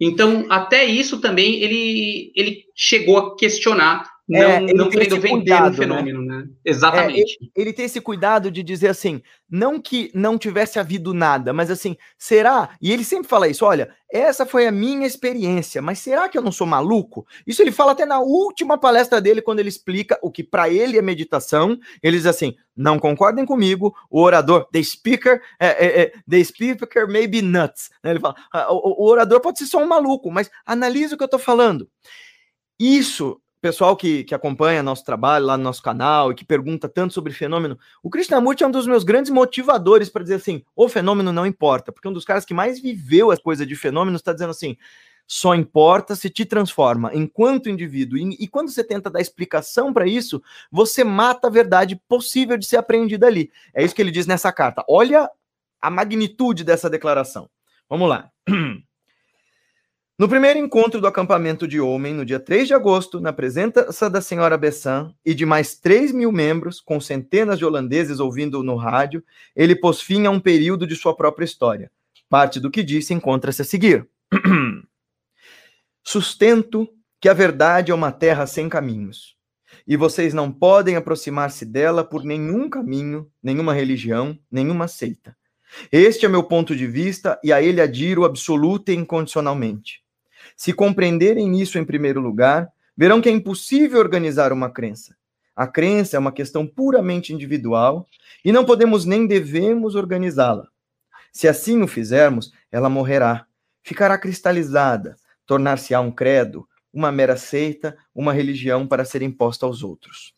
Então, 0.00 0.46
até 0.48 0.84
isso 0.84 1.20
também 1.20 1.60
ele, 1.60 2.32
ele 2.34 2.64
chegou 2.74 3.18
a 3.18 3.36
questionar 3.36 4.08
não, 4.28 4.40
é, 4.40 4.60
não 4.74 4.90
querendo 4.90 5.16
vender 5.16 5.28
cuidado, 5.30 5.66
um 5.66 5.70
né? 5.70 5.76
fenômeno, 5.76 6.22
né? 6.22 6.36
né? 6.36 6.48
Exatamente. 6.62 7.38
É, 7.40 7.44
ele, 7.44 7.52
ele, 7.56 7.72
tem 7.72 7.86
esse 7.86 8.00
cuidado 8.00 8.50
de 8.50 8.62
dizer 8.62 8.88
assim, 8.88 9.22
não 9.48 9.80
que 9.80 10.10
não 10.14 10.36
tivesse 10.36 10.78
havido 10.78 11.14
nada, 11.14 11.52
mas 11.54 11.70
assim, 11.70 11.96
será? 12.18 12.70
E 12.80 12.92
ele 12.92 13.04
sempre 13.04 13.26
fala 13.26 13.48
isso, 13.48 13.64
olha, 13.64 13.90
essa 14.12 14.44
foi 14.44 14.66
a 14.66 14.72
minha 14.72 15.06
experiência, 15.06 15.80
mas 15.80 15.98
será 15.98 16.28
que 16.28 16.36
eu 16.36 16.42
não 16.42 16.52
sou 16.52 16.66
maluco? 16.66 17.26
Isso 17.46 17.62
ele 17.62 17.72
fala 17.72 17.92
até 17.92 18.04
na 18.04 18.20
última 18.20 18.76
palestra 18.76 19.18
dele, 19.18 19.40
quando 19.40 19.60
ele 19.60 19.70
explica 19.70 20.18
o 20.22 20.30
que 20.30 20.44
para 20.44 20.68
ele 20.68 20.98
é 20.98 21.02
meditação. 21.02 21.78
Ele 22.02 22.18
diz 22.18 22.26
assim: 22.26 22.54
não 22.76 22.98
concordem 22.98 23.46
comigo, 23.46 23.94
o 24.10 24.20
orador, 24.20 24.68
the 24.70 24.82
speaker, 24.82 25.40
é, 25.58 25.68
é, 25.68 26.00
é 26.02 26.12
the 26.28 26.44
speaker 26.44 27.08
may 27.08 27.26
be 27.26 27.40
nuts. 27.40 27.90
Né? 28.04 28.10
Ele 28.10 28.20
fala: 28.20 28.34
ah, 28.52 28.72
o, 28.72 29.04
o 29.04 29.08
orador 29.08 29.40
pode 29.40 29.58
ser 29.58 29.66
só 29.66 29.82
um 29.82 29.86
maluco, 29.86 30.30
mas 30.30 30.50
analisa 30.66 31.14
o 31.14 31.18
que 31.18 31.24
eu 31.24 31.26
estou 31.26 31.40
falando. 31.40 31.88
Isso 32.78 33.40
pessoal 33.60 33.96
que, 33.96 34.24
que 34.24 34.34
acompanha 34.34 34.82
nosso 34.82 35.04
trabalho 35.04 35.46
lá 35.46 35.56
no 35.56 35.64
nosso 35.64 35.82
canal 35.82 36.30
e 36.30 36.34
que 36.34 36.44
pergunta 36.44 36.88
tanto 36.88 37.14
sobre 37.14 37.32
fenômeno, 37.32 37.78
o 38.02 38.10
Krishnamurti 38.10 38.64
é 38.64 38.66
um 38.66 38.70
dos 38.70 38.86
meus 38.86 39.04
grandes 39.04 39.30
motivadores 39.30 40.08
para 40.08 40.22
dizer 40.22 40.36
assim: 40.36 40.64
o 40.74 40.88
fenômeno 40.88 41.32
não 41.32 41.46
importa, 41.46 41.92
porque 41.92 42.08
um 42.08 42.12
dos 42.12 42.24
caras 42.24 42.44
que 42.44 42.54
mais 42.54 42.80
viveu 42.80 43.30
as 43.30 43.40
coisas 43.40 43.66
de 43.66 43.76
fenômenos 43.76 44.20
está 44.20 44.32
dizendo 44.32 44.50
assim: 44.50 44.76
só 45.26 45.54
importa 45.54 46.16
se 46.16 46.30
te 46.30 46.46
transforma 46.46 47.14
enquanto 47.14 47.68
indivíduo. 47.68 48.18
E, 48.18 48.36
e 48.40 48.48
quando 48.48 48.70
você 48.70 48.82
tenta 48.82 49.10
dar 49.10 49.20
explicação 49.20 49.92
para 49.92 50.06
isso, 50.06 50.42
você 50.72 51.04
mata 51.04 51.48
a 51.48 51.50
verdade 51.50 52.00
possível 52.08 52.56
de 52.56 52.64
ser 52.64 52.78
apreendida 52.78 53.26
ali. 53.26 53.52
É 53.74 53.84
isso 53.84 53.94
que 53.94 54.00
ele 54.00 54.10
diz 54.10 54.26
nessa 54.26 54.50
carta. 54.50 54.82
Olha 54.88 55.30
a 55.80 55.90
magnitude 55.90 56.64
dessa 56.64 56.88
declaração. 56.88 57.48
Vamos 57.88 58.08
lá. 58.08 58.30
No 60.18 60.28
primeiro 60.28 60.58
encontro 60.58 61.00
do 61.00 61.06
acampamento 61.06 61.68
de 61.68 61.78
homem, 61.78 62.12
no 62.12 62.24
dia 62.24 62.40
3 62.40 62.66
de 62.66 62.74
agosto, 62.74 63.20
na 63.20 63.32
presença 63.32 64.10
da 64.10 64.20
senhora 64.20 64.58
Bessan 64.58 65.14
e 65.24 65.32
de 65.32 65.46
mais 65.46 65.76
3 65.76 66.10
mil 66.10 66.32
membros, 66.32 66.80
com 66.80 67.00
centenas 67.00 67.56
de 67.56 67.64
holandeses 67.64 68.18
ouvindo 68.18 68.60
no 68.64 68.74
rádio, 68.74 69.22
ele 69.54 69.76
pôs 69.76 70.00
fim 70.00 70.26
a 70.26 70.30
um 70.32 70.40
período 70.40 70.88
de 70.88 70.96
sua 70.96 71.14
própria 71.14 71.44
história. 71.44 71.88
Parte 72.28 72.58
do 72.58 72.68
que 72.68 72.82
disse 72.82 73.14
encontra-se 73.14 73.62
a 73.62 73.64
seguir. 73.64 74.08
Sustento 76.02 76.88
que 77.20 77.28
a 77.28 77.32
verdade 77.34 77.92
é 77.92 77.94
uma 77.94 78.10
terra 78.10 78.44
sem 78.44 78.68
caminhos, 78.68 79.36
e 79.86 79.96
vocês 79.96 80.34
não 80.34 80.50
podem 80.50 80.96
aproximar-se 80.96 81.64
dela 81.64 82.02
por 82.02 82.24
nenhum 82.24 82.68
caminho, 82.68 83.30
nenhuma 83.40 83.72
religião, 83.72 84.36
nenhuma 84.50 84.88
seita. 84.88 85.36
Este 85.92 86.26
é 86.26 86.28
meu 86.28 86.42
ponto 86.42 86.74
de 86.74 86.88
vista 86.88 87.38
e 87.44 87.52
a 87.52 87.62
ele 87.62 87.80
adiro 87.80 88.24
absoluta 88.24 88.90
e 88.90 88.96
incondicionalmente. 88.96 90.07
Se 90.58 90.72
compreenderem 90.72 91.60
isso 91.60 91.78
em 91.78 91.84
primeiro 91.84 92.20
lugar, 92.20 92.68
verão 92.96 93.20
que 93.20 93.28
é 93.28 93.32
impossível 93.32 94.00
organizar 94.00 94.52
uma 94.52 94.68
crença. 94.68 95.16
A 95.54 95.68
crença 95.68 96.16
é 96.16 96.18
uma 96.18 96.32
questão 96.32 96.66
puramente 96.66 97.32
individual 97.32 98.08
e 98.44 98.50
não 98.50 98.64
podemos 98.64 99.04
nem 99.04 99.24
devemos 99.24 99.94
organizá-la. 99.94 100.66
Se 101.32 101.46
assim 101.46 101.80
o 101.80 101.86
fizermos, 101.86 102.52
ela 102.72 102.88
morrerá, 102.88 103.46
ficará 103.84 104.18
cristalizada, 104.18 105.14
tornar-se-á 105.46 106.00
um 106.00 106.10
credo, 106.10 106.68
uma 106.92 107.12
mera 107.12 107.36
seita, 107.36 107.96
uma 108.12 108.32
religião 108.32 108.84
para 108.84 109.04
ser 109.04 109.22
imposta 109.22 109.64
aos 109.64 109.84
outros. 109.84 110.34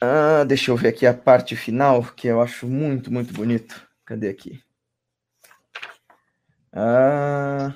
Ah, 0.00 0.44
deixa 0.44 0.70
eu 0.70 0.76
ver 0.76 0.88
aqui 0.88 1.04
a 1.04 1.12
parte 1.12 1.56
final, 1.56 2.04
que 2.14 2.28
eu 2.28 2.40
acho 2.40 2.68
muito, 2.68 3.12
muito 3.12 3.32
bonito. 3.32 3.84
Cadê 4.04 4.28
aqui? 4.28 4.62
Ah... 6.74 7.72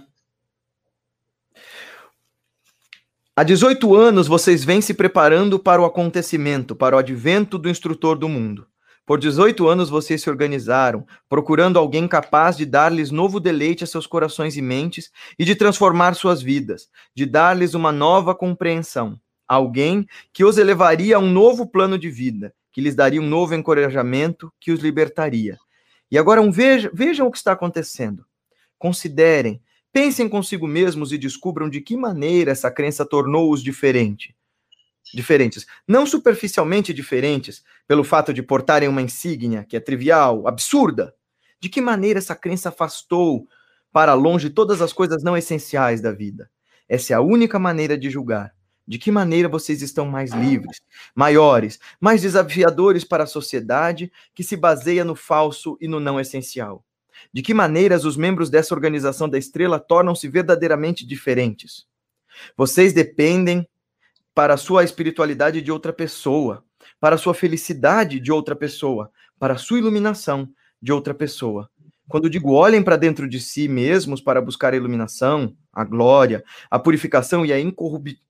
Há 3.36 3.44
18 3.44 3.94
anos 3.94 4.26
vocês 4.26 4.64
vêm 4.64 4.80
se 4.80 4.92
preparando 4.92 5.60
para 5.60 5.80
o 5.80 5.84
acontecimento, 5.84 6.74
para 6.74 6.96
o 6.96 6.98
advento 6.98 7.56
do 7.56 7.70
instrutor 7.70 8.18
do 8.18 8.28
mundo. 8.28 8.66
Por 9.06 9.20
18 9.20 9.68
anos 9.68 9.88
vocês 9.88 10.20
se 10.20 10.28
organizaram, 10.28 11.06
procurando 11.28 11.78
alguém 11.78 12.08
capaz 12.08 12.56
de 12.56 12.66
dar-lhes 12.66 13.12
novo 13.12 13.38
deleite 13.38 13.84
a 13.84 13.86
seus 13.86 14.08
corações 14.08 14.56
e 14.56 14.60
mentes 14.60 15.12
e 15.38 15.44
de 15.44 15.54
transformar 15.54 16.14
suas 16.14 16.42
vidas, 16.42 16.88
de 17.14 17.24
dar-lhes 17.24 17.74
uma 17.74 17.92
nova 17.92 18.34
compreensão. 18.34 19.18
Alguém 19.46 20.04
que 20.32 20.44
os 20.44 20.58
elevaria 20.58 21.16
a 21.16 21.20
um 21.20 21.30
novo 21.30 21.64
plano 21.64 21.96
de 21.96 22.10
vida, 22.10 22.52
que 22.72 22.80
lhes 22.80 22.96
daria 22.96 23.22
um 23.22 23.26
novo 23.26 23.54
encorajamento, 23.54 24.52
que 24.60 24.72
os 24.72 24.80
libertaria. 24.80 25.56
E 26.10 26.18
agora 26.18 26.42
um, 26.42 26.50
vejam, 26.50 26.90
vejam 26.92 27.28
o 27.28 27.30
que 27.30 27.38
está 27.38 27.52
acontecendo. 27.52 28.26
Considerem, 28.78 29.60
pensem 29.92 30.28
consigo 30.28 30.66
mesmos 30.66 31.12
e 31.12 31.18
descubram 31.18 31.68
de 31.68 31.80
que 31.80 31.96
maneira 31.96 32.52
essa 32.52 32.70
crença 32.70 33.04
tornou-os 33.04 33.62
diferente. 33.62 34.36
Diferentes. 35.12 35.66
Não 35.86 36.06
superficialmente 36.06 36.92
diferentes, 36.92 37.64
pelo 37.86 38.04
fato 38.04 38.32
de 38.32 38.42
portarem 38.42 38.88
uma 38.88 39.02
insígnia 39.02 39.64
que 39.64 39.76
é 39.76 39.80
trivial, 39.80 40.46
absurda. 40.46 41.14
De 41.60 41.68
que 41.68 41.80
maneira 41.80 42.18
essa 42.18 42.36
crença 42.36 42.68
afastou 42.68 43.48
para 43.90 44.14
longe 44.14 44.50
todas 44.50 44.80
as 44.82 44.92
coisas 44.92 45.22
não 45.22 45.36
essenciais 45.36 46.00
da 46.00 46.12
vida. 46.12 46.50
Essa 46.88 47.14
é 47.14 47.16
a 47.16 47.20
única 47.20 47.58
maneira 47.58 47.98
de 47.98 48.10
julgar. 48.10 48.54
De 48.86 48.98
que 48.98 49.10
maneira 49.10 49.48
vocês 49.48 49.82
estão 49.82 50.06
mais 50.06 50.32
livres, 50.32 50.80
maiores, 51.14 51.78
mais 52.00 52.22
desafiadores 52.22 53.04
para 53.04 53.24
a 53.24 53.26
sociedade 53.26 54.10
que 54.34 54.42
se 54.42 54.56
baseia 54.56 55.04
no 55.04 55.14
falso 55.14 55.76
e 55.78 55.86
no 55.86 56.00
não 56.00 56.18
essencial? 56.18 56.84
De 57.32 57.42
que 57.42 57.54
maneiras 57.54 58.04
os 58.04 58.16
membros 58.16 58.50
dessa 58.50 58.74
organização 58.74 59.28
da 59.28 59.38
estrela 59.38 59.78
tornam-se 59.78 60.28
verdadeiramente 60.28 61.06
diferentes? 61.06 61.86
Vocês 62.56 62.92
dependem 62.92 63.68
para 64.34 64.54
a 64.54 64.58
sua 64.58 64.84
espiritualidade 64.84 65.60
de 65.60 65.72
outra 65.72 65.92
pessoa, 65.92 66.64
para 67.00 67.16
a 67.16 67.18
sua 67.18 67.34
felicidade 67.34 68.20
de 68.20 68.30
outra 68.30 68.54
pessoa, 68.54 69.10
para 69.38 69.54
a 69.54 69.58
sua 69.58 69.78
iluminação 69.78 70.48
de 70.80 70.92
outra 70.92 71.12
pessoa. 71.12 71.68
Quando 72.08 72.30
digo 72.30 72.52
olhem 72.52 72.82
para 72.82 72.96
dentro 72.96 73.28
de 73.28 73.38
si 73.38 73.68
mesmos 73.68 74.20
para 74.20 74.40
buscar 74.40 74.72
a 74.72 74.76
iluminação, 74.76 75.54
a 75.72 75.84
glória, 75.84 76.42
a 76.70 76.78
purificação 76.78 77.44
e 77.44 77.52
a 77.52 77.58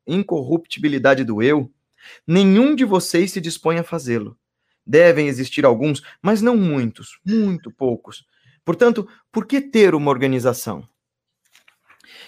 incorruptibilidade 0.07 1.22
do 1.24 1.42
eu, 1.42 1.70
nenhum 2.27 2.74
de 2.74 2.85
vocês 2.85 3.31
se 3.31 3.40
dispõe 3.40 3.79
a 3.79 3.85
fazê-lo. 3.85 4.37
devem 4.85 5.29
existir 5.29 5.66
alguns, 5.66 6.03
mas 6.22 6.40
não 6.40 6.57
muitos, 6.57 7.20
muito 7.24 7.70
poucos. 7.70 8.27
Portanto, 8.68 9.09
por 9.33 9.46
que 9.46 9.62
ter 9.62 9.94
uma 9.94 10.11
organização? 10.11 10.87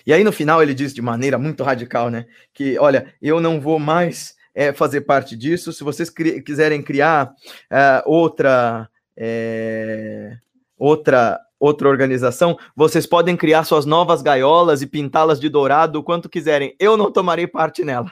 E 0.06 0.10
aí 0.10 0.24
no 0.24 0.32
final 0.32 0.62
ele 0.62 0.72
diz 0.72 0.94
de 0.94 1.02
maneira 1.02 1.36
muito 1.36 1.62
radical, 1.62 2.08
né? 2.08 2.24
Que 2.54 2.78
olha, 2.78 3.14
eu 3.20 3.42
não 3.42 3.60
vou 3.60 3.78
mais 3.78 4.34
é, 4.54 4.72
fazer 4.72 5.02
parte 5.02 5.36
disso. 5.36 5.70
Se 5.70 5.84
vocês 5.84 6.08
cri 6.08 6.40
quiserem 6.40 6.82
criar 6.82 7.34
é, 7.70 8.02
outra 8.06 8.88
é, 9.14 10.38
outra 10.78 11.38
outra 11.58 11.90
organização, 11.90 12.58
vocês 12.74 13.06
podem 13.06 13.36
criar 13.36 13.64
suas 13.64 13.84
novas 13.84 14.22
gaiolas 14.22 14.80
e 14.80 14.86
pintá-las 14.86 15.38
de 15.38 15.50
dourado 15.50 15.98
o 15.98 16.02
quanto 16.02 16.26
quiserem. 16.26 16.74
Eu 16.80 16.96
não 16.96 17.12
tomarei 17.12 17.46
parte 17.46 17.84
nela. 17.84 18.10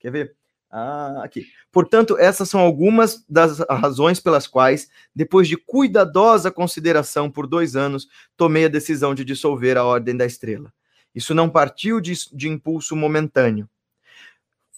Quer 0.00 0.10
ver? 0.10 0.36
Ah, 0.68 1.22
aqui. 1.22 1.46
Portanto, 1.74 2.16
essas 2.16 2.48
são 2.48 2.60
algumas 2.60 3.24
das 3.28 3.58
razões 3.68 4.20
pelas 4.20 4.46
quais, 4.46 4.88
depois 5.12 5.48
de 5.48 5.56
cuidadosa 5.56 6.48
consideração 6.48 7.28
por 7.28 7.48
dois 7.48 7.74
anos, 7.74 8.06
tomei 8.36 8.66
a 8.66 8.68
decisão 8.68 9.12
de 9.12 9.24
dissolver 9.24 9.76
a 9.76 9.82
Ordem 9.82 10.16
da 10.16 10.24
Estrela. 10.24 10.72
Isso 11.12 11.34
não 11.34 11.50
partiu 11.50 12.00
de, 12.00 12.14
de 12.32 12.48
impulso 12.48 12.94
momentâneo. 12.94 13.68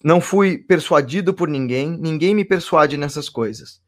Não 0.02 0.22
fui 0.22 0.56
persuadido 0.56 1.35
por 1.35 1.48
ninguém, 1.48 1.90
ninguém 1.98 2.35
me 2.35 2.46
persuade 2.46 2.96
nessas 2.96 3.28
coisas. 3.28 3.82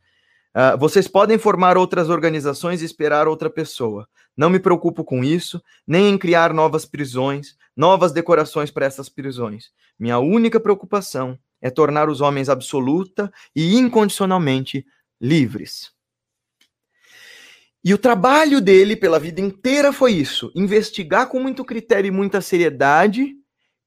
Uh, 0.55 0.77
vocês 0.79 1.09
podem 1.09 1.39
formar 1.39 1.79
outras 1.79 2.11
organizações 2.11 2.83
e 2.83 2.85
esperar 2.85 3.27
outra 3.27 3.49
pessoa. 3.49 4.07
Não 4.37 4.51
me 4.51 4.61
preocupo 4.61 5.03
com 5.03 5.25
isso, 5.25 5.63
nem 5.87 6.11
em 6.11 6.19
criar 6.19 6.53
novas 6.53 6.85
prisões, 6.85 7.57
novas 7.75 8.13
decorações 8.13 8.71
para 8.71 8.85
essas 8.85 9.09
prisões. 9.09 9.71
Minha 9.99 10.19
única 10.19 10.61
preocupação 10.61 11.39
é 11.61 11.71
tornar 11.71 12.09
os 12.09 12.21
homens 12.21 12.49
absoluta 12.49 13.33
e 13.55 13.77
incondicionalmente 13.77 14.87
livres. 15.21 15.93
E 17.85 17.95
o 17.95 17.99
trabalho 17.99 18.61
dele 18.61 18.97
pela 18.97 19.19
vida 19.19 19.41
inteira 19.41 19.93
foi 19.93 20.13
isso: 20.13 20.53
investigar 20.55 21.29
com 21.29 21.41
muito 21.41 21.65
critério 21.65 22.09
e 22.09 22.13
muita 22.13 22.41
seriedade 22.41 23.35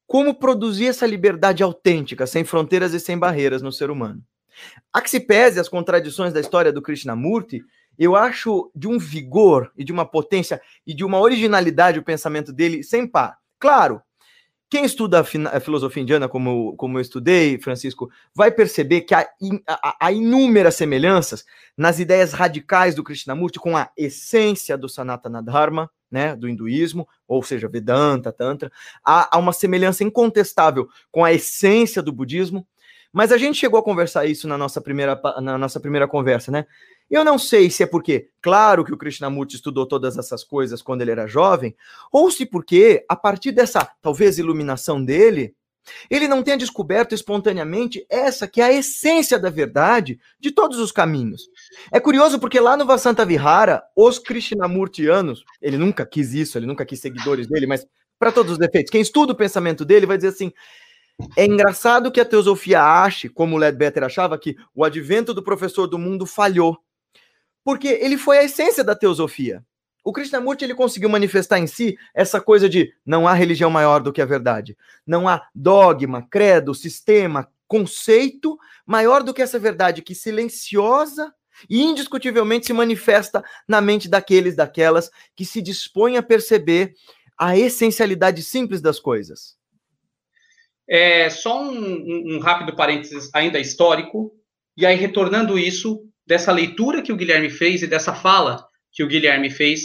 como 0.06 0.34
produzir 0.34 0.88
essa 0.88 1.06
liberdade 1.06 1.62
autêntica, 1.62 2.26
sem 2.26 2.44
fronteiras 2.44 2.92
e 2.92 3.00
sem 3.00 3.18
barreiras 3.18 3.62
no 3.62 3.72
ser 3.72 3.90
humano. 3.90 4.22
A 4.92 5.00
que 5.00 5.08
se 5.08 5.20
pese 5.20 5.58
as 5.58 5.68
contradições 5.68 6.34
da 6.34 6.40
história 6.40 6.72
do 6.72 6.82
Krishnamurti, 6.82 7.62
eu 7.98 8.16
acho 8.16 8.70
de 8.74 8.88
um 8.88 8.98
vigor 8.98 9.72
e 9.76 9.84
de 9.84 9.92
uma 9.92 10.04
potência 10.04 10.60
e 10.86 10.94
de 10.94 11.04
uma 11.04 11.18
originalidade 11.18 11.98
o 11.98 12.04
pensamento 12.04 12.52
dele 12.52 12.82
sem 12.82 13.06
par. 13.06 13.38
Claro, 13.58 14.02
quem 14.72 14.86
estuda 14.86 15.20
a, 15.20 15.60
filosofia 15.60 16.02
indiana, 16.02 16.26
como, 16.26 16.74
como 16.78 16.96
eu 16.96 17.02
estudei, 17.02 17.58
Francisco, 17.58 18.10
vai 18.34 18.50
perceber 18.50 19.02
que 19.02 19.14
há, 19.14 19.28
há, 19.68 19.96
há, 20.00 20.12
inúmeras 20.12 20.76
semelhanças 20.76 21.44
nas 21.76 21.98
ideias 21.98 22.32
radicais 22.32 22.94
do 22.94 23.04
Krishnamurti 23.04 23.58
com 23.58 23.76
a 23.76 23.90
essência 23.98 24.78
do 24.78 24.88
Sanatana 24.88 25.42
Dharma, 25.42 25.90
né, 26.10 26.34
do 26.34 26.48
hinduísmo, 26.48 27.06
ou 27.28 27.42
seja, 27.42 27.68
Vedanta, 27.68 28.32
Tantra. 28.32 28.72
Há, 29.04 29.36
há 29.36 29.38
uma 29.38 29.52
semelhança 29.52 30.04
incontestável 30.04 30.88
com 31.10 31.22
a 31.22 31.34
essência 31.34 32.00
do 32.00 32.10
budismo, 32.10 32.66
mas 33.12 33.30
a 33.30 33.38
gente 33.38 33.58
chegou 33.58 33.78
a 33.78 33.82
conversar 33.82 34.26
isso 34.26 34.48
na 34.48 34.56
nossa 34.56 34.80
primeira, 34.80 35.20
na 35.40 35.58
nossa 35.58 35.78
primeira 35.78 36.08
conversa, 36.08 36.50
né? 36.50 36.66
Eu 37.10 37.24
não 37.24 37.38
sei 37.38 37.68
se 37.68 37.82
é 37.82 37.86
porque, 37.86 38.30
claro 38.40 38.84
que 38.84 38.92
o 38.92 38.96
Krishnamurti 38.96 39.56
estudou 39.56 39.86
todas 39.86 40.16
essas 40.16 40.42
coisas 40.42 40.80
quando 40.80 41.02
ele 41.02 41.10
era 41.10 41.26
jovem, 41.26 41.76
ou 42.10 42.30
se 42.30 42.46
porque, 42.46 43.04
a 43.08 43.14
partir 43.14 43.52
dessa, 43.52 43.86
talvez, 44.00 44.38
iluminação 44.38 45.04
dele, 45.04 45.54
ele 46.08 46.28
não 46.28 46.42
tenha 46.42 46.56
descoberto 46.56 47.14
espontaneamente 47.14 48.06
essa 48.08 48.46
que 48.46 48.60
é 48.60 48.64
a 48.64 48.72
essência 48.72 49.38
da 49.38 49.50
verdade 49.50 50.18
de 50.40 50.50
todos 50.50 50.78
os 50.78 50.92
caminhos. 50.92 51.42
É 51.90 52.00
curioso 52.00 52.38
porque 52.38 52.60
lá 52.60 52.76
no 52.76 52.86
Vasanta 52.86 53.26
Vihara, 53.26 53.82
os 53.96 54.18
Krishnamurtianos, 54.18 55.44
ele 55.60 55.76
nunca 55.76 56.06
quis 56.06 56.32
isso, 56.32 56.56
ele 56.56 56.66
nunca 56.66 56.86
quis 56.86 57.00
seguidores 57.00 57.46
dele, 57.46 57.66
mas 57.66 57.86
para 58.18 58.30
todos 58.30 58.52
os 58.52 58.58
defeitos, 58.58 58.90
quem 58.90 59.00
estuda 59.00 59.32
o 59.32 59.36
pensamento 59.36 59.84
dele 59.84 60.06
vai 60.06 60.16
dizer 60.16 60.28
assim: 60.28 60.52
é 61.36 61.44
engraçado 61.44 62.10
que 62.10 62.20
a 62.20 62.24
teosofia 62.24 62.82
ache, 62.82 63.28
como 63.28 63.56
Ledbetter 63.56 64.04
achava, 64.04 64.38
que 64.38 64.56
o 64.74 64.84
advento 64.84 65.32
do 65.32 65.42
professor 65.42 65.86
do 65.86 65.98
mundo 65.98 66.26
falhou. 66.26 66.78
Porque 67.64 67.88
ele 67.88 68.18
foi 68.18 68.38
a 68.38 68.44
essência 68.44 68.82
da 68.82 68.94
teosofia. 68.94 69.64
O 70.04 70.12
Krishnamurti 70.12 70.64
ele 70.64 70.74
conseguiu 70.74 71.08
manifestar 71.08 71.58
em 71.60 71.66
si 71.66 71.96
essa 72.12 72.40
coisa 72.40 72.68
de 72.68 72.92
não 73.06 73.28
há 73.28 73.34
religião 73.34 73.70
maior 73.70 74.02
do 74.02 74.12
que 74.12 74.20
a 74.20 74.26
verdade. 74.26 74.76
Não 75.06 75.28
há 75.28 75.46
dogma, 75.54 76.26
credo, 76.28 76.74
sistema, 76.74 77.48
conceito 77.68 78.58
maior 78.84 79.22
do 79.22 79.32
que 79.32 79.40
essa 79.40 79.58
verdade 79.58 80.02
que 80.02 80.14
silenciosa 80.14 81.32
e 81.70 81.82
indiscutivelmente 81.82 82.66
se 82.66 82.72
manifesta 82.72 83.44
na 83.68 83.80
mente 83.80 84.08
daqueles, 84.08 84.56
daquelas 84.56 85.10
que 85.36 85.44
se 85.44 85.62
dispõem 85.62 86.16
a 86.16 86.22
perceber 86.22 86.94
a 87.38 87.56
essencialidade 87.56 88.42
simples 88.42 88.80
das 88.80 88.98
coisas. 88.98 89.56
É, 90.92 91.30
só 91.30 91.62
um, 91.62 92.34
um, 92.34 92.38
rápido 92.38 92.76
parênteses 92.76 93.30
ainda 93.34 93.58
histórico, 93.58 94.30
e 94.76 94.84
aí 94.84 94.94
retornando 94.94 95.58
isso, 95.58 96.02
dessa 96.26 96.52
leitura 96.52 97.00
que 97.00 97.10
o 97.10 97.16
Guilherme 97.16 97.48
fez 97.48 97.80
e 97.80 97.86
dessa 97.86 98.14
fala 98.14 98.62
que 98.92 99.02
o 99.02 99.08
Guilherme 99.08 99.48
fez, 99.48 99.84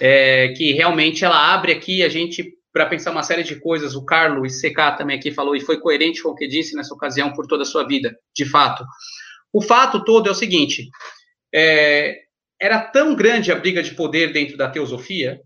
é, 0.00 0.54
que 0.56 0.70
realmente 0.74 1.24
ela 1.24 1.52
abre 1.52 1.72
aqui 1.72 2.04
a 2.04 2.08
gente 2.08 2.52
para 2.72 2.86
pensar 2.86 3.10
uma 3.10 3.24
série 3.24 3.42
de 3.42 3.56
coisas. 3.56 3.96
O 3.96 4.04
Carlos 4.04 4.60
CK 4.60 4.96
também 4.96 5.18
aqui 5.18 5.32
falou 5.32 5.56
e 5.56 5.60
foi 5.60 5.80
coerente 5.80 6.22
com 6.22 6.28
o 6.28 6.36
que 6.36 6.46
disse 6.46 6.76
nessa 6.76 6.94
ocasião 6.94 7.32
por 7.32 7.48
toda 7.48 7.64
a 7.64 7.66
sua 7.66 7.84
vida, 7.84 8.16
de 8.32 8.44
fato. 8.44 8.84
O 9.52 9.60
fato 9.60 10.04
todo 10.04 10.28
é 10.28 10.30
o 10.30 10.36
seguinte: 10.36 10.88
é, 11.52 12.16
era 12.62 12.78
tão 12.80 13.16
grande 13.16 13.50
a 13.50 13.56
briga 13.56 13.82
de 13.82 13.92
poder 13.92 14.32
dentro 14.32 14.56
da 14.56 14.70
teosofia 14.70 15.40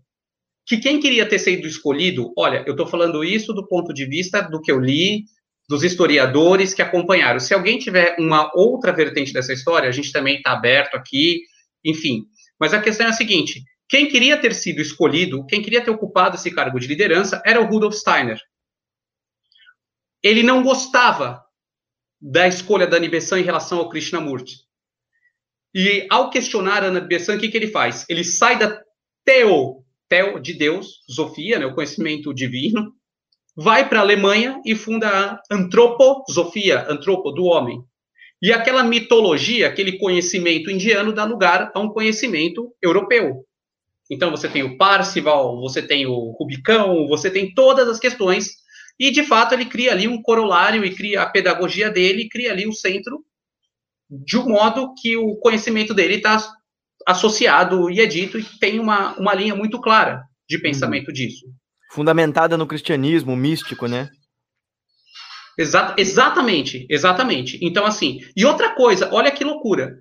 que 0.65 0.77
quem 0.77 0.99
queria 0.99 1.27
ter 1.27 1.39
sido 1.39 1.67
escolhido, 1.67 2.33
olha, 2.37 2.63
eu 2.65 2.71
estou 2.71 2.87
falando 2.87 3.23
isso 3.23 3.53
do 3.53 3.67
ponto 3.67 3.93
de 3.93 4.05
vista 4.05 4.41
do 4.41 4.61
que 4.61 4.71
eu 4.71 4.79
li, 4.79 5.25
dos 5.67 5.83
historiadores 5.83 6.73
que 6.73 6.81
acompanharam. 6.81 7.39
Se 7.39 7.53
alguém 7.53 7.77
tiver 7.77 8.15
uma 8.19 8.51
outra 8.55 8.91
vertente 8.91 9.33
dessa 9.33 9.53
história, 9.53 9.89
a 9.89 9.91
gente 9.91 10.11
também 10.11 10.37
está 10.37 10.51
aberto 10.51 10.95
aqui, 10.95 11.41
enfim. 11.83 12.25
Mas 12.59 12.73
a 12.73 12.81
questão 12.81 13.07
é 13.07 13.09
a 13.09 13.13
seguinte: 13.13 13.61
quem 13.89 14.07
queria 14.07 14.37
ter 14.37 14.53
sido 14.53 14.81
escolhido, 14.81 15.45
quem 15.45 15.61
queria 15.61 15.83
ter 15.83 15.91
ocupado 15.91 16.35
esse 16.35 16.51
cargo 16.51 16.79
de 16.79 16.87
liderança 16.87 17.41
era 17.45 17.61
o 17.61 17.65
Rudolf 17.65 17.95
Steiner. 17.95 18.39
Ele 20.21 20.43
não 20.43 20.63
gostava 20.63 21.43
da 22.21 22.47
escolha 22.47 22.87
da 22.87 22.99
Bessan 22.99 23.41
em 23.41 23.43
relação 23.43 23.79
ao 23.79 23.89
Krishnamurti. 23.89 24.59
E 25.75 26.07
ao 26.09 26.29
questionar 26.29 26.83
a 26.83 26.87
Ana 26.87 27.01
Bessan, 27.01 27.35
o 27.35 27.39
que, 27.39 27.49
que 27.49 27.57
ele 27.57 27.67
faz? 27.67 28.05
Ele 28.07 28.23
sai 28.23 28.57
da 28.57 28.81
teo, 29.25 29.82
teo 30.13 30.39
de 30.39 30.53
Deus, 30.53 30.99
Sofia, 31.09 31.57
né, 31.57 31.65
o 31.65 31.73
conhecimento 31.73 32.31
divino, 32.31 32.93
vai 33.55 33.89
para 33.89 33.97
a 33.97 34.03
Alemanha 34.03 34.61
e 34.63 34.75
funda 34.75 35.07
a 35.09 35.41
antroposofia, 35.49 36.85
antropo, 36.87 37.31
do 37.31 37.45
homem. 37.45 37.81
E 38.39 38.53
aquela 38.53 38.83
mitologia, 38.83 39.67
aquele 39.67 39.97
conhecimento 39.97 40.69
indiano 40.69 41.13
dá 41.13 41.23
lugar 41.25 41.71
a 41.73 41.79
um 41.79 41.89
conhecimento 41.89 42.71
europeu. 42.79 43.43
Então 44.11 44.29
você 44.29 44.47
tem 44.47 44.61
o 44.61 44.77
Parcival, 44.77 45.59
você 45.59 45.81
tem 45.81 46.05
o 46.05 46.35
Rubicão, 46.39 47.07
você 47.07 47.31
tem 47.31 47.51
todas 47.51 47.87
as 47.87 47.97
questões, 47.97 48.51
e 48.99 49.09
de 49.09 49.23
fato 49.23 49.55
ele 49.55 49.65
cria 49.65 49.93
ali 49.93 50.07
um 50.07 50.21
corolário 50.21 50.85
e 50.85 50.93
cria 50.93 51.23
a 51.23 51.29
pedagogia 51.29 51.89
dele, 51.89 52.29
cria 52.29 52.51
ali 52.51 52.67
o 52.67 52.73
centro, 52.73 53.25
de 54.07 54.37
um 54.37 54.49
modo 54.49 54.93
que 55.01 55.17
o 55.17 55.37
conhecimento 55.37 55.91
dele 55.91 56.15
está 56.15 56.37
associado 57.07 57.89
e 57.89 57.99
é 57.99 58.05
dito 58.05 58.37
e 58.37 58.43
tem 58.59 58.79
uma, 58.79 59.13
uma 59.17 59.33
linha 59.33 59.55
muito 59.55 59.79
clara 59.79 60.23
de 60.47 60.57
pensamento 60.57 61.07
uhum. 61.07 61.13
disso 61.13 61.45
fundamentada 61.93 62.57
no 62.57 62.65
cristianismo 62.65 63.35
místico, 63.35 63.85
né? 63.85 64.09
Exa 65.57 65.93
exatamente, 65.95 66.87
exatamente. 66.89 67.59
Então, 67.61 67.85
assim, 67.85 68.19
e 68.35 68.43
outra 68.43 68.73
coisa, 68.73 69.09
olha 69.13 69.31
que 69.31 69.43
loucura. 69.43 69.95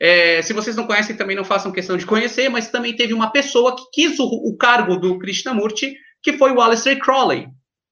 É, 0.00 0.42
se 0.42 0.52
vocês 0.52 0.74
não 0.74 0.86
conhecem, 0.86 1.16
também 1.16 1.36
não 1.36 1.44
façam 1.44 1.70
questão 1.70 1.96
de 1.96 2.04
conhecer, 2.04 2.48
mas 2.48 2.68
também 2.68 2.96
teve 2.96 3.14
uma 3.14 3.30
pessoa 3.30 3.76
que 3.76 3.84
quis 3.92 4.18
o, 4.18 4.24
o 4.24 4.56
cargo 4.56 4.96
do 4.96 5.18
Krishnamurti, 5.18 5.94
que 6.20 6.32
foi 6.32 6.50
o 6.50 6.60
Aleister 6.60 6.98
Crowley, 6.98 7.46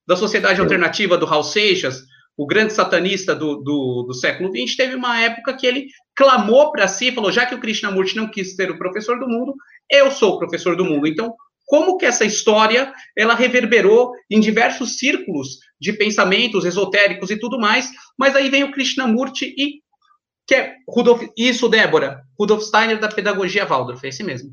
da 0.06 0.16
Sociedade 0.16 0.60
Alternativa 0.60 1.16
do 1.16 1.24
Raul 1.24 1.44
Seixas, 1.44 2.02
o 2.36 2.46
grande 2.46 2.72
satanista 2.72 3.36
do, 3.36 3.62
do, 3.62 4.04
do 4.08 4.14
século 4.14 4.50
XX, 4.50 4.76
teve 4.76 4.96
uma 4.96 5.20
época 5.20 5.56
que 5.56 5.64
ele 5.64 5.86
clamou 6.16 6.70
para 6.72 6.88
si, 6.88 7.12
falou, 7.12 7.32
já 7.32 7.46
que 7.46 7.54
o 7.54 7.60
Krishnamurti 7.60 8.16
não 8.16 8.30
quis 8.30 8.54
ser 8.54 8.70
o 8.70 8.78
professor 8.78 9.18
do 9.18 9.28
mundo, 9.28 9.54
eu 9.90 10.10
sou 10.10 10.34
o 10.34 10.38
professor 10.38 10.76
do 10.76 10.84
mundo. 10.84 11.06
Então, 11.06 11.34
como 11.66 11.96
que 11.96 12.06
essa 12.06 12.24
história 12.24 12.92
ela 13.16 13.34
reverberou 13.34 14.12
em 14.30 14.38
diversos 14.38 14.98
círculos 14.98 15.58
de 15.80 15.92
pensamentos 15.92 16.64
esotéricos 16.64 17.30
e 17.30 17.38
tudo 17.38 17.58
mais, 17.58 17.90
mas 18.18 18.36
aí 18.36 18.48
vem 18.50 18.64
o 18.64 18.72
Krishnamurti 18.72 19.54
e 19.56 19.82
que 20.46 20.54
é 20.54 20.74
Rudolf, 20.86 21.22
isso, 21.36 21.68
Débora, 21.68 22.22
Rudolf 22.38 22.62
Steiner 22.62 23.00
da 23.00 23.08
pedagogia 23.08 23.64
Waldorf, 23.64 24.04
é 24.04 24.08
esse 24.08 24.22
mesmo. 24.22 24.52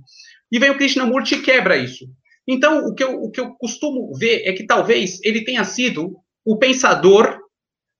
E 0.52 0.58
vem 0.58 0.70
o 0.70 0.78
Krishnamurti 0.78 1.36
e 1.36 1.42
quebra 1.42 1.76
isso. 1.76 2.06
Então, 2.48 2.86
o 2.86 2.96
que, 2.96 3.04
eu, 3.04 3.22
o 3.22 3.30
que 3.30 3.40
eu 3.40 3.52
costumo 3.56 4.14
ver 4.18 4.44
é 4.46 4.54
que 4.54 4.66
talvez 4.66 5.20
ele 5.24 5.44
tenha 5.44 5.64
sido 5.64 6.16
o 6.46 6.58
pensador 6.58 7.40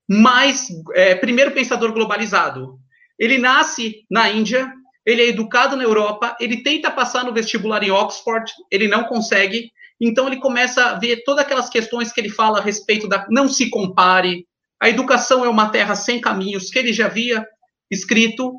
mais, 0.10 0.68
é, 0.94 1.16
primeiro 1.16 1.52
pensador 1.52 1.94
globalizado. 1.94 2.80
Ele 3.22 3.38
nasce 3.38 4.04
na 4.10 4.32
Índia, 4.32 4.74
ele 5.06 5.22
é 5.22 5.28
educado 5.28 5.76
na 5.76 5.84
Europa, 5.84 6.36
ele 6.40 6.64
tenta 6.64 6.90
passar 6.90 7.24
no 7.24 7.32
vestibular 7.32 7.84
em 7.84 7.92
Oxford, 7.92 8.52
ele 8.72 8.88
não 8.88 9.04
consegue, 9.04 9.72
então 10.00 10.26
ele 10.26 10.38
começa 10.38 10.86
a 10.86 10.94
ver 10.96 11.24
todas 11.24 11.46
aquelas 11.46 11.70
questões 11.70 12.12
que 12.12 12.20
ele 12.20 12.30
fala 12.30 12.58
a 12.58 12.64
respeito 12.64 13.08
da 13.08 13.28
não 13.30 13.48
se 13.48 13.70
compare, 13.70 14.48
a 14.82 14.90
educação 14.90 15.46
é 15.46 15.50
uma 15.50 15.70
terra 15.70 15.96
sem 15.96 16.20
caminhos, 16.20 16.72
que 16.72 16.80
ele 16.80 16.92
já 16.92 17.06
havia 17.06 17.46
escrito, 17.92 18.56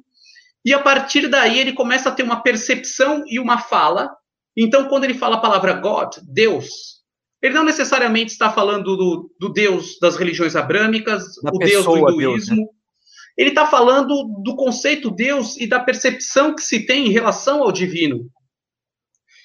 e 0.64 0.72
a 0.72 0.78
partir 0.78 1.26
daí 1.26 1.58
ele 1.58 1.72
começa 1.72 2.08
a 2.08 2.12
ter 2.12 2.22
uma 2.22 2.40
percepção 2.40 3.24
e 3.26 3.40
uma 3.40 3.58
fala. 3.58 4.08
Então, 4.56 4.86
quando 4.86 5.02
ele 5.02 5.14
fala 5.14 5.36
a 5.36 5.40
palavra 5.40 5.72
God, 5.72 6.18
Deus, 6.22 6.68
ele 7.42 7.54
não 7.54 7.64
necessariamente 7.64 8.30
está 8.30 8.52
falando 8.52 8.96
do, 8.96 9.34
do 9.40 9.48
Deus 9.48 9.98
das 10.00 10.14
religiões 10.14 10.54
abrâmicas, 10.54 11.24
da 11.42 11.50
o 11.52 11.58
Deus 11.58 11.84
do 11.84 11.96
hinduísmo. 11.96 12.56
Deus, 12.56 12.66
né? 12.68 12.81
Ele 13.36 13.50
está 13.50 13.66
falando 13.66 14.24
do 14.42 14.56
conceito 14.56 15.10
Deus 15.10 15.56
e 15.56 15.66
da 15.66 15.80
percepção 15.80 16.54
que 16.54 16.62
se 16.62 16.84
tem 16.86 17.06
em 17.06 17.10
relação 17.10 17.62
ao 17.62 17.72
divino. 17.72 18.28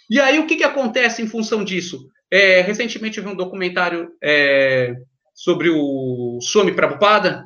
E 0.10 0.20
aí, 0.20 0.40
o 0.40 0.48
que, 0.48 0.58
que 0.58 0.64
acontece 0.64 1.22
em 1.22 1.28
função 1.28 1.64
disso? 1.64 2.10
É, 2.32 2.62
recentemente 2.62 3.18
eu 3.18 3.24
vi 3.24 3.30
um 3.30 3.36
documentário 3.36 4.10
é, 4.22 4.94
sobre 5.34 5.70
o 5.70 6.40
Swami 6.42 6.74
Prabhupada, 6.74 7.46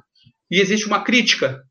e 0.50 0.60
existe 0.60 0.86
uma 0.86 1.04
crítica, 1.04 1.64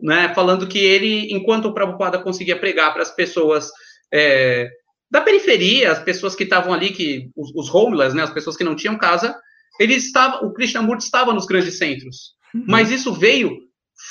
né, 0.00 0.32
falando 0.34 0.66
que 0.66 0.78
ele, 0.78 1.32
enquanto 1.32 1.66
o 1.66 1.74
Prabhupada 1.74 2.18
conseguia 2.18 2.58
pregar 2.58 2.92
para 2.92 3.02
as 3.02 3.14
pessoas 3.14 3.70
é, 4.12 4.68
da 5.10 5.20
periferia, 5.20 5.92
as 5.92 5.98
pessoas 5.98 6.34
que 6.34 6.44
estavam 6.44 6.72
ali, 6.72 6.92
que 6.92 7.30
os, 7.36 7.52
os 7.54 7.72
homeless, 7.72 8.16
né, 8.16 8.22
as 8.22 8.32
pessoas 8.32 8.56
que 8.56 8.64
não 8.64 8.74
tinham 8.74 8.96
casa, 8.96 9.38
ele 9.78 9.94
estava, 9.94 10.44
o 10.44 10.52
Krishnamurti 10.52 11.04
estava 11.04 11.34
nos 11.34 11.46
grandes 11.46 11.76
centros. 11.76 12.32
Uhum. 12.54 12.64
Mas 12.66 12.90
isso 12.90 13.12
veio 13.12 13.58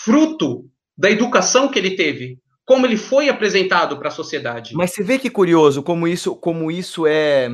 fruto 0.04 0.66
da 0.98 1.10
educação 1.10 1.70
que 1.70 1.80
ele 1.80 1.96
teve, 1.96 2.40
como 2.66 2.86
ele 2.86 2.98
foi 2.98 3.30
apresentado 3.30 3.98
para 3.98 4.10
a 4.10 4.12
sociedade. 4.12 4.74
Mas 4.74 4.92
você 4.92 5.04
vê 5.04 5.18
que 5.18 5.30
curioso 5.30 5.84
como 5.84 6.08
isso, 6.08 6.36
como 6.36 6.72
isso 6.72 7.08
é, 7.08 7.50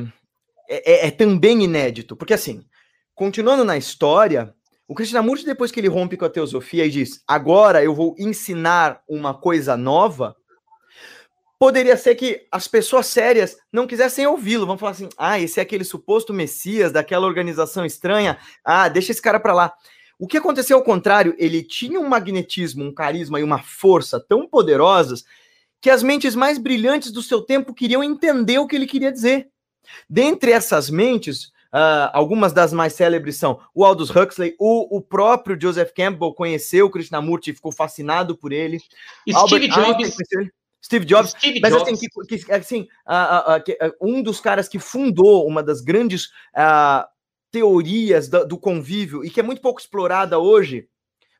é, 0.68 1.06
é, 1.06 1.06
é 1.08 1.10
também 1.10 1.62
inédito, 1.64 2.14
porque 2.16 2.34
assim, 2.34 2.64
continuando 3.14 3.64
na 3.64 3.76
história, 3.76 4.54
o 4.86 4.94
Krishnamurti, 4.94 5.44
depois 5.44 5.70
que 5.70 5.80
ele 5.80 5.88
rompe 5.88 6.16
com 6.16 6.24
a 6.24 6.30
teosofia 6.30 6.86
e 6.86 6.90
diz, 6.90 7.22
agora 7.26 7.82
eu 7.82 7.94
vou 7.94 8.14
ensinar 8.18 9.02
uma 9.08 9.34
coisa 9.34 9.76
nova, 9.76 10.36
poderia 11.58 11.96
ser 11.96 12.14
que 12.14 12.46
as 12.52 12.68
pessoas 12.68 13.06
sérias 13.06 13.56
não 13.72 13.86
quisessem 13.86 14.26
ouvi-lo. 14.26 14.66
Vão 14.66 14.78
falar 14.78 14.92
assim: 14.92 15.08
ah, 15.18 15.38
esse 15.38 15.58
é 15.58 15.62
aquele 15.62 15.84
suposto 15.84 16.32
Messias 16.32 16.92
daquela 16.92 17.26
organização 17.26 17.84
estranha. 17.84 18.38
Ah, 18.64 18.88
deixa 18.88 19.12
esse 19.12 19.20
cara 19.20 19.40
para 19.40 19.52
lá. 19.52 19.74
O 20.18 20.26
que 20.26 20.36
aconteceu 20.36 20.76
ao 20.76 20.82
contrário, 20.82 21.34
ele 21.38 21.62
tinha 21.62 22.00
um 22.00 22.08
magnetismo, 22.08 22.84
um 22.84 22.92
carisma 22.92 23.38
e 23.38 23.44
uma 23.44 23.62
força 23.62 24.18
tão 24.18 24.48
poderosas 24.48 25.24
que 25.80 25.90
as 25.90 26.02
mentes 26.02 26.34
mais 26.34 26.58
brilhantes 26.58 27.12
do 27.12 27.22
seu 27.22 27.40
tempo 27.40 27.72
queriam 27.72 28.02
entender 28.02 28.58
o 28.58 28.66
que 28.66 28.74
ele 28.74 28.86
queria 28.86 29.12
dizer. 29.12 29.48
Dentre 30.10 30.50
essas 30.50 30.90
mentes, 30.90 31.52
uh, 31.72 32.10
algumas 32.12 32.52
das 32.52 32.72
mais 32.72 32.94
célebres 32.94 33.36
são 33.36 33.60
o 33.72 33.84
Aldous 33.84 34.10
Huxley, 34.10 34.56
o, 34.58 34.96
o 34.96 35.00
próprio 35.00 35.58
Joseph 35.60 35.92
Campbell 35.94 36.34
conheceu 36.34 36.86
o 36.86 36.90
Krishnamurti 36.90 37.50
e 37.50 37.54
ficou 37.54 37.70
fascinado 37.70 38.36
por 38.36 38.52
ele. 38.52 38.80
Steve 39.30 39.68
Jobs. 39.68 40.16
Steve 40.84 41.04
Jobs, 41.04 41.30
Steve 41.30 41.60
mas 41.60 41.74
assim, 41.74 41.84
Jobs. 41.84 41.98
assim, 41.98 42.26
que, 42.26 42.44
que, 42.44 42.52
assim 42.52 42.88
uh, 43.06 43.86
uh, 43.86 43.94
um 44.00 44.22
dos 44.22 44.40
caras 44.40 44.68
que 44.68 44.78
fundou 44.78 45.46
uma 45.46 45.62
das 45.62 45.80
grandes 45.80 46.30
teorias 47.50 48.28
do, 48.28 48.58
convívio 48.58 49.24
e 49.24 49.30
que 49.30 49.40
é 49.40 49.42
muito 49.42 49.62
pouco 49.62 49.80
explorada 49.80 50.38
hoje, 50.38 50.88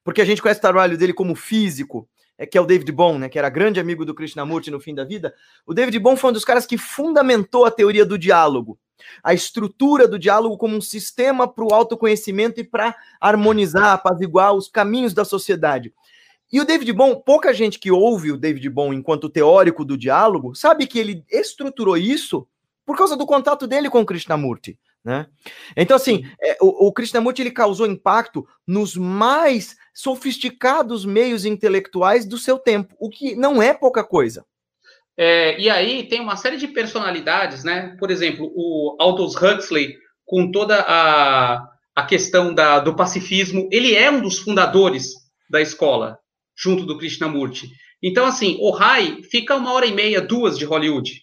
porque 0.02 0.22
a 0.22 0.24
gente 0.24 0.40
conhece 0.40 0.58
o 0.58 0.62
trabalho 0.62 0.96
dele 0.96 1.12
como 1.12 1.34
físico, 1.34 2.08
é, 2.36 2.46
que 2.46 2.56
é 2.56 2.60
o 2.60 2.66
David 2.66 2.90
Bohm, 2.92 3.18
né, 3.18 3.28
que 3.28 3.38
era 3.38 3.48
grande 3.48 3.80
amigo 3.80 4.04
do 4.04 4.14
Krishnamurti 4.14 4.70
no 4.70 4.80
fim 4.80 4.94
da 4.94 5.04
vida. 5.04 5.34
O 5.66 5.74
David 5.74 5.98
Bohm 5.98 6.16
foi 6.16 6.30
um 6.30 6.32
dos 6.32 6.44
caras 6.44 6.66
que 6.66 6.78
fundamentou 6.78 7.64
a 7.64 7.70
teoria 7.70 8.06
do 8.06 8.16
diálogo, 8.16 8.78
a 9.22 9.34
estrutura 9.34 10.08
do 10.08 10.18
diálogo 10.18 10.56
como 10.56 10.76
um 10.76 10.80
sistema 10.80 11.46
para 11.46 11.64
o 11.64 11.74
autoconhecimento 11.74 12.60
e 12.60 12.64
para 12.64 12.94
harmonizar, 13.20 13.92
apaziguar 13.92 14.54
os 14.54 14.68
caminhos 14.68 15.12
da 15.12 15.24
sociedade. 15.24 15.92
E 16.50 16.60
o 16.60 16.64
David 16.64 16.92
Bohm, 16.92 17.14
pouca 17.16 17.52
gente 17.52 17.78
que 17.78 17.90
ouve 17.90 18.32
o 18.32 18.38
David 18.38 18.70
Bohm 18.70 18.94
enquanto 18.94 19.28
teórico 19.28 19.84
do 19.84 19.98
diálogo, 19.98 20.54
sabe 20.54 20.86
que 20.86 20.98
ele 20.98 21.24
estruturou 21.30 21.96
isso 21.96 22.48
por 22.86 22.96
causa 22.96 23.16
do 23.16 23.26
contato 23.26 23.66
dele 23.66 23.90
com 23.90 24.00
o 24.00 24.06
Krishnamurti. 24.06 24.78
Né? 25.08 25.26
Então, 25.74 25.96
assim, 25.96 26.22
é, 26.38 26.58
o, 26.60 26.88
o 26.88 26.92
Krishnamurti 26.92 27.40
ele 27.40 27.50
causou 27.50 27.86
impacto 27.86 28.46
nos 28.66 28.94
mais 28.94 29.74
sofisticados 29.94 31.06
meios 31.06 31.46
intelectuais 31.46 32.26
do 32.26 32.36
seu 32.36 32.58
tempo, 32.58 32.94
o 33.00 33.08
que 33.08 33.34
não 33.34 33.62
é 33.62 33.72
pouca 33.72 34.04
coisa. 34.04 34.44
É, 35.16 35.58
e 35.58 35.70
aí 35.70 36.06
tem 36.06 36.20
uma 36.20 36.36
série 36.36 36.58
de 36.58 36.68
personalidades, 36.68 37.64
né? 37.64 37.96
Por 37.98 38.10
exemplo, 38.10 38.52
o 38.54 38.98
Aldous 39.00 39.34
Huxley, 39.34 39.96
com 40.26 40.50
toda 40.50 40.78
a, 40.86 41.66
a 41.96 42.02
questão 42.04 42.52
da, 42.52 42.78
do 42.78 42.94
pacifismo, 42.94 43.66
ele 43.72 43.94
é 43.94 44.10
um 44.10 44.20
dos 44.20 44.38
fundadores 44.38 45.14
da 45.48 45.62
escola, 45.62 46.18
junto 46.54 46.84
do 46.84 46.98
Krishnamurti. 46.98 47.70
Então, 48.02 48.26
assim, 48.26 48.58
o 48.60 48.70
Rai 48.70 49.22
fica 49.22 49.56
uma 49.56 49.72
hora 49.72 49.86
e 49.86 49.92
meia, 49.92 50.20
duas 50.20 50.58
de 50.58 50.66
Hollywood. 50.66 51.22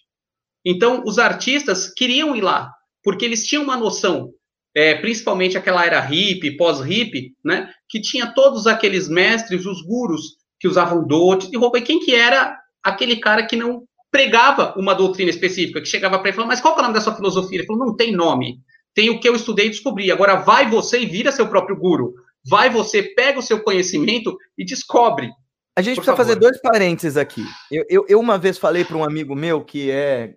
Então, 0.64 1.04
os 1.06 1.20
artistas 1.20 1.88
queriam 1.94 2.34
ir 2.34 2.40
lá, 2.40 2.72
porque 3.06 3.24
eles 3.24 3.46
tinham 3.46 3.62
uma 3.62 3.76
noção, 3.76 4.32
é, 4.74 4.96
principalmente 4.96 5.56
aquela 5.56 5.86
era 5.86 6.00
hippie, 6.00 6.56
pós-hippie, 6.56 7.36
né, 7.44 7.70
que 7.88 8.00
tinha 8.00 8.34
todos 8.34 8.66
aqueles 8.66 9.08
mestres, 9.08 9.64
os 9.64 9.80
gurus, 9.80 10.38
que 10.58 10.66
usavam 10.66 11.06
dotes 11.06 11.48
e 11.52 11.56
roupa. 11.56 11.78
E 11.78 11.82
quem 11.82 12.00
que 12.00 12.12
era 12.12 12.58
aquele 12.82 13.18
cara 13.18 13.46
que 13.46 13.54
não 13.54 13.84
pregava 14.10 14.74
uma 14.76 14.92
doutrina 14.92 15.30
específica, 15.30 15.80
que 15.80 15.86
chegava 15.86 16.18
para 16.18 16.30
ele 16.30 16.32
e 16.32 16.34
falava, 16.34 16.48
mas 16.48 16.60
qual 16.60 16.74
é 16.74 16.78
o 16.80 16.82
nome 16.82 16.94
da 16.94 17.00
sua 17.00 17.14
filosofia? 17.14 17.60
Ele 17.60 17.66
falou, 17.68 17.86
não 17.86 17.94
tem 17.94 18.10
nome. 18.10 18.58
Tem 18.92 19.08
o 19.08 19.20
que 19.20 19.28
eu 19.28 19.36
estudei 19.36 19.66
e 19.66 19.70
descobri. 19.70 20.10
Agora 20.10 20.34
vai 20.34 20.68
você 20.68 20.98
e 20.98 21.06
vira 21.06 21.30
seu 21.30 21.46
próprio 21.46 21.76
guru. 21.76 22.12
Vai 22.44 22.70
você, 22.70 23.04
pega 23.04 23.38
o 23.38 23.42
seu 23.42 23.62
conhecimento 23.62 24.36
e 24.58 24.64
descobre. 24.64 25.30
A 25.76 25.80
gente 25.80 25.94
precisa 25.94 26.16
favor. 26.16 26.26
fazer 26.26 26.40
dois 26.40 26.60
parênteses 26.60 27.16
aqui. 27.16 27.44
Eu, 27.70 27.84
eu, 27.88 28.06
eu 28.08 28.18
uma 28.18 28.36
vez 28.36 28.58
falei 28.58 28.84
para 28.84 28.96
um 28.96 29.04
amigo 29.04 29.36
meu 29.36 29.62
que 29.62 29.92
é 29.92 30.34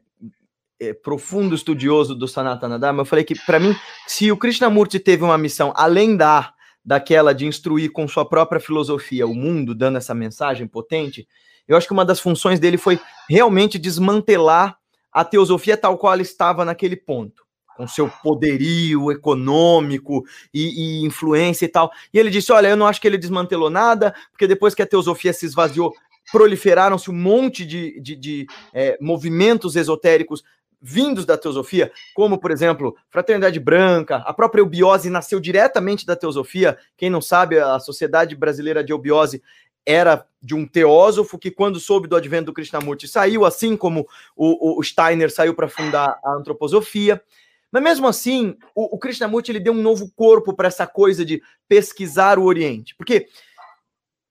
é, 0.80 0.93
profundo 0.93 1.53
estudioso 1.53 2.15
do 2.15 2.27
Sanatana 2.27 2.80
Dharma, 2.80 3.01
eu 3.01 3.05
falei 3.05 3.25
que, 3.25 3.36
para 3.45 3.59
mim, 3.59 3.75
se 4.07 4.32
o 4.32 4.38
Krishnamurti 4.38 4.99
teve 4.99 5.23
uma 5.23 5.38
missão 5.38 5.73
além 5.75 6.15
da 6.15 6.53
daquela 6.84 7.34
de 7.34 7.45
instruir 7.45 7.91
com 7.91 8.07
sua 8.07 8.27
própria 8.27 8.59
filosofia 8.59 9.27
o 9.27 9.36
mundo, 9.36 9.75
dando 9.75 9.97
essa 9.97 10.15
mensagem 10.15 10.65
potente, 10.65 11.27
eu 11.67 11.77
acho 11.77 11.86
que 11.86 11.93
uma 11.93 12.05
das 12.05 12.19
funções 12.19 12.59
dele 12.59 12.77
foi 12.77 12.99
realmente 13.30 13.77
desmantelar 13.77 14.77
a 15.11 15.23
teosofia 15.23 15.77
tal 15.77 15.97
qual 15.97 16.13
ela 16.13 16.21
estava 16.21 16.65
naquele 16.65 16.95
ponto, 16.95 17.43
com 17.77 17.88
seu 17.88 18.09
poderio 18.23 19.11
econômico 19.11 20.23
e, 20.53 21.01
e 21.01 21.05
influência 21.05 21.65
e 21.65 21.69
tal. 21.69 21.91
E 22.13 22.17
ele 22.17 22.30
disse: 22.30 22.51
Olha, 22.51 22.69
eu 22.69 22.77
não 22.77 22.88
acho 22.88 22.99
que 22.99 23.07
ele 23.07 23.17
desmantelou 23.17 23.69
nada, 23.69 24.15
porque 24.32 24.47
depois 24.47 24.73
que 24.73 24.82
a 24.82 24.88
teosofia 24.88 25.34
se 25.34 25.45
esvaziou, 25.45 25.93
proliferaram-se 26.32 27.09
um 27.11 27.15
monte 27.15 27.65
de, 27.65 27.99
de, 28.01 28.15
de 28.15 28.47
é, 28.73 28.97
movimentos 28.99 29.75
esotéricos 29.75 30.43
vindos 30.82 31.25
da 31.25 31.38
teosofia, 31.38 31.91
como, 32.13 32.38
por 32.38 32.51
exemplo, 32.51 32.95
Fraternidade 33.09 33.59
Branca, 33.59 34.17
a 34.17 34.34
própria 34.34 34.61
eubiose 34.61 35.09
nasceu 35.09 35.39
diretamente 35.39 36.05
da 36.05 36.15
teosofia. 36.15 36.77
Quem 36.95 37.09
não 37.09 37.21
sabe, 37.21 37.59
a 37.59 37.80
Sociedade 37.80 38.36
Brasileira 38.36 38.84
de 38.84 38.93
Eubiose 38.93 39.41
era 39.86 40.25
de 40.41 40.55
um 40.55 40.65
teósofo 40.65 41.38
que, 41.38 41.51
quando 41.51 41.80
soube 41.80 42.07
do 42.07 42.15
advento 42.15 42.45
do 42.45 42.53
Krishnamurti, 42.53 43.07
saiu, 43.07 43.45
assim 43.45 43.75
como 43.75 44.07
o, 44.36 44.80
o 44.80 44.84
Steiner 44.84 45.32
saiu 45.32 45.53
para 45.53 45.67
fundar 45.67 46.19
a 46.23 46.32
antroposofia. 46.34 47.21
Mas 47.71 47.84
mesmo 47.84 48.07
assim, 48.07 48.57
o, 48.73 48.95
o 48.95 48.99
Krishnamurti 48.99 49.51
ele 49.51 49.59
deu 49.59 49.73
um 49.73 49.82
novo 49.82 50.11
corpo 50.15 50.53
para 50.53 50.67
essa 50.67 50.88
coisa 50.88 51.25
de 51.25 51.41
pesquisar 51.67 52.39
o 52.39 52.43
Oriente. 52.43 52.95
Porque 52.95 53.27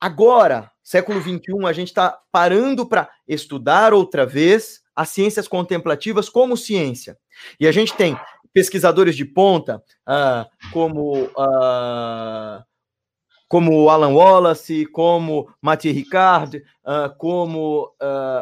agora, 0.01 0.71
século 0.83 1.21
XXI, 1.21 1.67
a 1.67 1.73
gente 1.73 1.89
está 1.89 2.19
parando 2.33 2.87
para 2.87 3.09
estudar 3.27 3.93
outra 3.93 4.25
vez 4.25 4.83
as 4.99 5.11
ciências 5.11 5.47
contemplativas 5.47 6.29
como 6.29 6.57
ciência. 6.57 7.17
E 7.61 7.69
a 7.69 7.73
gente 7.73 7.95
tem 7.95 8.19
pesquisadores 8.53 9.15
de 9.15 9.25
ponta, 9.25 9.81
uh, 10.09 10.45
como 10.73 11.23
uh, 11.23 12.65
como 13.47 13.89
Alan 13.89 14.13
Wallace, 14.13 14.87
como 14.87 15.49
Mathieu 15.63 15.95
Ricard, 15.95 16.59
uh, 16.59 17.17
como 17.17 17.95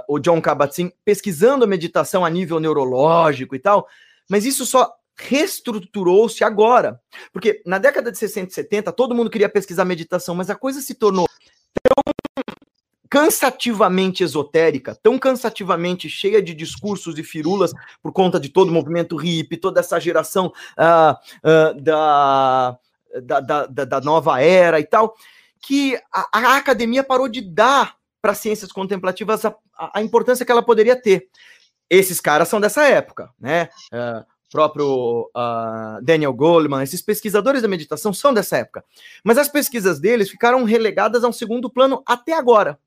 o 0.09 0.19
John 0.19 0.41
Kabat-Zinn, 0.41 0.91
pesquisando 1.05 1.65
a 1.65 1.69
meditação 1.69 2.25
a 2.25 2.31
nível 2.31 2.59
neurológico 2.59 3.55
e 3.55 3.59
tal, 3.59 3.87
mas 4.29 4.47
isso 4.47 4.65
só 4.65 4.91
reestruturou-se 5.15 6.43
agora. 6.43 6.99
Porque 7.33 7.63
na 7.67 7.79
década 7.79 8.11
de 8.11 8.19
60 8.19 8.51
e 8.51 8.55
70, 8.55 8.93
todo 8.93 9.15
mundo 9.15 9.31
queria 9.31 9.49
pesquisar 9.49 9.85
meditação, 9.85 10.35
mas 10.35 10.49
a 10.49 10.57
coisa 10.57 10.81
se 10.81 10.95
tornou 10.95 11.29
tão 11.83 12.15
cansativamente 13.17 14.23
esotérica, 14.23 14.95
tão 15.03 15.19
cansativamente 15.19 16.07
cheia 16.07 16.43
de 16.43 16.53
discursos 16.53 17.19
e 17.19 17.23
firulas 17.23 17.73
por 18.03 18.13
conta 18.13 18.39
de 18.39 18.51
todo 18.51 18.69
o 18.69 18.73
movimento 18.73 19.17
hippie, 19.17 19.57
toda 19.57 19.81
essa 19.81 19.99
geração 19.99 20.53
uh, 20.77 21.15
uh, 21.43 21.81
da, 21.81 22.79
da, 23.23 23.41
da, 23.41 23.85
da, 23.87 24.01
nova 24.03 24.39
era 24.43 24.79
e 24.79 24.85
tal, 24.85 25.17
que 25.63 25.99
a, 26.13 26.29
a 26.31 26.57
academia 26.59 27.03
parou 27.03 27.27
de 27.27 27.41
dar 27.41 27.97
para 28.21 28.33
as 28.33 28.39
ciências 28.39 28.71
contemplativas 28.71 29.47
a, 29.47 29.57
a, 29.79 30.03
importância 30.03 30.45
que 30.45 30.53
ela 30.53 30.63
poderia 30.63 31.01
ter. 31.01 31.27
Esses 31.89 32.21
caras 32.21 32.49
são 32.49 32.61
dessa 32.61 32.85
época, 32.85 33.31
né? 33.41 33.71
Uh, 33.91 34.27
próprio 34.53 35.31
uh, 35.35 36.03
Daniel 36.03 36.35
Goleman, 36.35 36.83
esses 36.83 37.01
pesquisadores 37.01 37.63
da 37.63 37.69
meditação 37.69 38.13
são 38.13 38.35
dessa 38.35 38.59
época. 38.59 38.85
Mas 39.25 39.39
as 39.39 39.49
pesquisas 39.49 39.99
deles 39.99 40.29
ficaram 40.29 40.65
relegadas 40.65 41.25
a 41.25 41.29
um 41.29 41.33
segundo 41.33 41.71
plano 41.71 42.03
até 42.07 42.35
agora. 42.35 42.79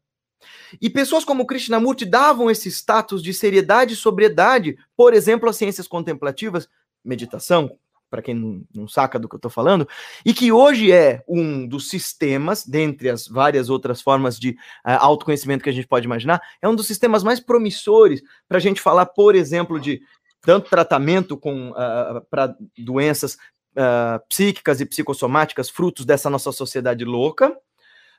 E 0.82 0.90
pessoas 0.90 1.26
como 1.26 1.46
Krishnamurti 1.46 2.06
davam 2.06 2.50
esse 2.50 2.70
status 2.70 3.22
de 3.22 3.34
seriedade 3.34 3.94
e 3.94 3.98
sobriedade, 3.98 4.78
por 4.96 5.14
exemplo, 5.14 5.50
às 5.50 5.56
ciências 5.56 5.88
contemplativas, 5.88 6.70
meditação, 7.04 7.78
para 8.10 8.22
quem 8.22 8.66
não, 8.74 8.88
saca 8.88 9.20
do 9.20 9.30
que 9.30 9.36
eu 9.36 9.38
estou 9.38 9.52
falando, 9.52 9.88
e 10.26 10.34
que 10.34 10.52
hoje 10.52 10.92
é 10.92 11.24
um 11.28 11.68
dos 11.68 11.90
sistemas, 11.90 12.66
dentre 12.66 13.10
as 13.10 13.28
várias 13.28 13.70
outras 13.70 14.02
formas 14.02 14.40
de 14.40 14.52
uh, 14.86 14.98
autoconhecimento 15.00 15.64
que 15.64 15.70
a 15.70 15.74
gente 15.74 15.88
pode 15.88 16.06
imaginar, 16.06 16.42
é 16.62 16.68
um 16.68 16.76
dos 16.76 16.88
sistemas 16.88 17.24
mais 17.24 17.40
promissores 17.40 18.22
para 18.48 18.58
a 18.58 18.62
gente 18.62 18.82
falar, 18.82 19.06
por 19.06 19.36
exemplo, 19.36 19.80
de 19.80 20.02
tanto 20.42 20.70
tratamento 20.70 21.38
com 21.38 21.72
uh, 21.72 21.76
ah, 21.76 22.24
para 22.30 22.56
doenças 22.78 23.36
uh, 23.76 24.20
psíquicas 24.28 24.80
e 24.82 24.86
psicossomáticas, 24.86 25.70
frutos 25.70 26.06
dessa 26.06 26.30
nossa 26.30 26.52
sociedade 26.52 27.04
louca, 27.04 27.56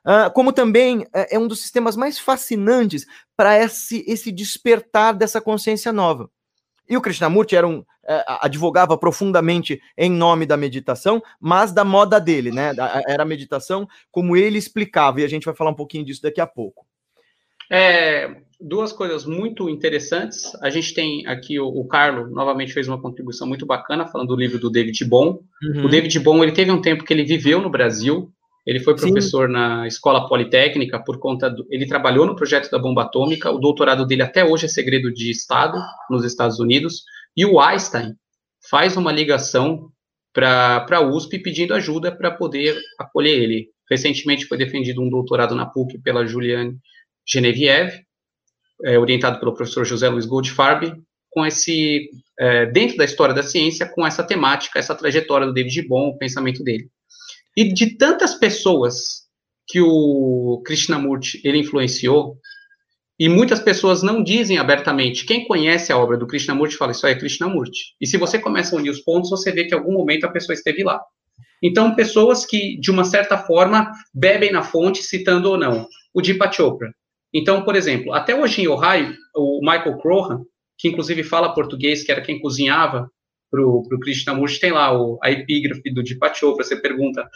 Uh, 0.07 0.32
como 0.32 0.53
também 0.53 1.01
uh, 1.01 1.26
é 1.30 1.38
um 1.38 1.46
dos 1.46 1.61
sistemas 1.61 1.96
mais 1.96 2.18
fascinantes 2.18 3.07
para 3.36 3.59
esse, 3.59 4.05
esse 4.07 4.32
despertar 4.32 5.14
dessa 5.14 5.40
consciência 5.40 5.92
nova. 5.92 6.30
E 6.88 6.96
o 6.96 7.01
Krishnamurti 7.01 7.55
era 7.55 7.68
um, 7.68 7.78
uh, 7.78 7.84
advogava 8.40 8.96
profundamente 8.98 9.80
em 9.96 10.11
nome 10.11 10.46
da 10.46 10.57
meditação, 10.57 11.22
mas 11.38 11.70
da 11.70 11.84
moda 11.84 12.20
dele, 12.20 12.51
né? 12.51 12.72
Era 13.07 13.22
a 13.22 13.26
meditação 13.26 13.88
como 14.11 14.36
ele 14.36 14.59
explicava, 14.59 15.20
e 15.20 15.24
a 15.24 15.28
gente 15.28 15.44
vai 15.44 15.55
falar 15.55 15.70
um 15.70 15.74
pouquinho 15.74 16.05
disso 16.05 16.22
daqui 16.22 16.40
a 16.40 16.46
pouco. 16.46 16.86
É, 17.70 18.42
duas 18.61 18.92
coisas 18.92 19.24
muito 19.24 19.68
interessantes. 19.68 20.53
A 20.61 20.68
gente 20.68 20.92
tem 20.92 21.24
aqui 21.28 21.61
o, 21.61 21.68
o 21.68 21.86
Carlo, 21.86 22.28
novamente 22.28 22.72
fez 22.72 22.88
uma 22.88 23.01
contribuição 23.01 23.46
muito 23.46 23.64
bacana, 23.64 24.09
falando 24.09 24.28
do 24.28 24.36
livro 24.36 24.59
do 24.59 24.68
David 24.68 25.05
Bohm. 25.05 25.38
Uhum. 25.62 25.84
O 25.84 25.88
David 25.88 26.18
Bohm, 26.18 26.42
ele 26.42 26.53
teve 26.53 26.72
um 26.72 26.80
tempo 26.80 27.05
que 27.05 27.12
ele 27.12 27.24
viveu 27.24 27.61
no 27.61 27.70
Brasil, 27.70 28.32
ele 28.66 28.80
foi 28.80 28.94
professor 28.94 29.46
Sim. 29.46 29.52
na 29.54 29.86
Escola 29.86 30.28
Politécnica 30.28 31.02
por 31.02 31.18
conta 31.18 31.48
do. 31.48 31.66
Ele 31.70 31.86
trabalhou 31.86 32.26
no 32.26 32.36
projeto 32.36 32.70
da 32.70 32.78
bomba 32.78 33.02
atômica. 33.02 33.50
O 33.50 33.58
doutorado 33.58 34.06
dele 34.06 34.22
até 34.22 34.44
hoje 34.44 34.66
é 34.66 34.68
segredo 34.68 35.12
de 35.12 35.30
Estado 35.30 35.78
nos 36.11 36.24
Estados 36.24 36.58
Unidos. 36.61 37.02
E 37.36 37.44
o 37.46 37.58
Einstein 37.58 38.14
faz 38.68 38.96
uma 38.96 39.11
ligação 39.11 39.90
para 40.32 40.86
a 40.90 41.00
USP 41.00 41.38
pedindo 41.38 41.74
ajuda 41.74 42.14
para 42.14 42.30
poder 42.30 42.78
acolher 42.98 43.42
ele. 43.42 43.68
Recentemente 43.90 44.46
foi 44.46 44.58
defendido 44.58 45.02
um 45.02 45.11
doutorado 45.11 45.54
na 45.54 45.66
PUC 45.66 45.98
pela 45.98 46.26
Juliane 46.26 46.78
Genevieve, 47.26 48.04
é, 48.84 48.98
orientado 48.98 49.40
pelo 49.40 49.54
professor 49.54 49.84
José 49.84 50.08
Luiz 50.08 50.26
Goldfarb, 50.26 50.94
com 51.30 51.44
esse 51.44 52.11
é, 52.38 52.66
dentro 52.66 52.96
da 52.96 53.04
história 53.04 53.34
da 53.34 53.42
ciência, 53.42 53.86
com 53.86 54.06
essa 54.06 54.22
temática, 54.22 54.78
essa 54.78 54.94
trajetória 54.94 55.46
do 55.46 55.52
David 55.52 55.82
Bohm, 55.88 56.11
o 56.11 56.18
pensamento 56.18 56.62
dele. 56.62 56.88
E 57.57 57.72
de 57.72 57.96
tantas 57.96 58.34
pessoas 58.34 59.28
que 59.66 59.80
o 59.80 60.62
Krishnamurti 60.64 61.40
ele 61.44 61.59
influenciou, 61.59 62.36
e 63.20 63.28
muitas 63.28 63.61
pessoas 63.61 64.03
não 64.03 64.22
dizem 64.22 64.57
abertamente. 64.57 65.26
Quem 65.26 65.46
conhece 65.46 65.92
a 65.92 65.98
obra 65.98 66.16
do 66.16 66.26
Krishnamurti 66.26 66.76
fala 66.76 66.92
isso 66.92 67.07
aí 67.07 67.12
é 67.12 67.18
Krishnamurti. 67.18 67.94
E 68.01 68.07
se 68.07 68.16
você 68.16 68.38
começa 68.38 68.74
a 68.74 68.78
unir 68.78 68.88
os 68.88 69.01
pontos, 69.01 69.28
você 69.28 69.53
vê 69.53 69.64
que 69.64 69.74
em 69.74 69.78
algum 69.78 69.92
momento 69.92 70.24
a 70.24 70.30
pessoa 70.30 70.55
esteve 70.55 70.82
lá. 70.82 70.98
Então, 71.62 71.94
pessoas 71.94 72.46
que, 72.46 72.80
de 72.80 72.90
uma 72.90 73.05
certa 73.05 73.36
forma, 73.36 73.92
bebem 74.14 74.51
na 74.51 74.62
fonte, 74.62 75.03
citando 75.03 75.51
ou 75.51 75.59
não. 75.59 75.86
O 76.14 76.22
Deepak 76.22 76.57
Chopra. 76.57 76.90
Então, 77.32 77.62
por 77.62 77.76
exemplo, 77.76 78.14
até 78.14 78.34
hoje 78.34 78.62
em 78.62 78.68
Ohio, 78.68 79.14
o 79.36 79.61
Michael 79.61 79.98
Crohan, 79.98 80.40
que 80.78 80.88
inclusive 80.88 81.22
fala 81.22 81.55
português, 81.55 82.03
que 82.03 82.11
era 82.11 82.22
quem 82.22 82.40
cozinhava 82.40 83.07
para 83.51 83.62
o 83.62 84.01
Krishnamurti, 84.01 84.61
tem 84.61 84.72
lá 84.72 84.96
o, 84.96 85.18
a 85.22 85.30
epígrafe 85.30 85.92
do 85.92 86.03
Deepak 86.03 86.38
Chopra, 86.38 86.64
você 86.64 86.76
pergunta, 86.76 87.28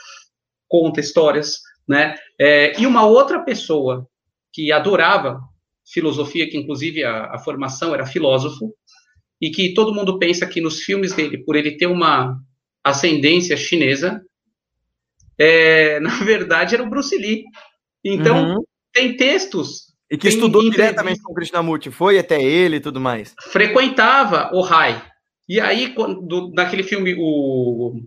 conta 0.68 1.00
histórias, 1.00 1.60
né? 1.86 2.16
É, 2.40 2.80
e 2.80 2.86
uma 2.86 3.04
outra 3.04 3.40
pessoa 3.40 4.06
que 4.52 4.70
adorava 4.70 5.40
filosofia, 5.84 6.48
que 6.48 6.56
inclusive 6.56 7.02
a, 7.02 7.34
a, 7.34 7.38
formação 7.38 7.92
era 7.92 8.06
filósofo, 8.06 8.74
e 9.40 9.50
que 9.50 9.74
todo 9.74 9.94
mundo 9.94 10.18
pensa 10.18 10.46
que 10.46 10.60
nos 10.60 10.80
filmes 10.80 11.12
dele, 11.12 11.38
por 11.38 11.56
ele 11.56 11.76
ter 11.76 11.86
uma 11.86 12.38
ascendência 12.82 13.56
chinesa, 13.56 14.22
é, 15.38 15.98
na 16.00 16.16
verdade 16.24 16.74
era 16.74 16.84
o 16.84 16.88
Bruce 16.88 17.16
Lee. 17.16 17.44
Então, 18.04 18.54
uhum. 18.54 18.64
tem 18.92 19.16
textos 19.16 19.94
e 20.10 20.18
que 20.18 20.28
estudou 20.28 20.68
diretamente 20.70 21.20
com 21.22 21.32
o 21.32 21.34
Krishnamurti, 21.34 21.90
foi 21.90 22.18
até 22.18 22.40
ele 22.40 22.76
e 22.76 22.80
tudo 22.80 23.00
mais. 23.00 23.34
Frequentava 23.50 24.50
o 24.52 24.60
Rai. 24.60 25.02
E 25.48 25.60
aí, 25.60 25.94
quando, 25.94 26.52
naquele 26.54 26.82
filme, 26.82 27.14
o 27.18 28.00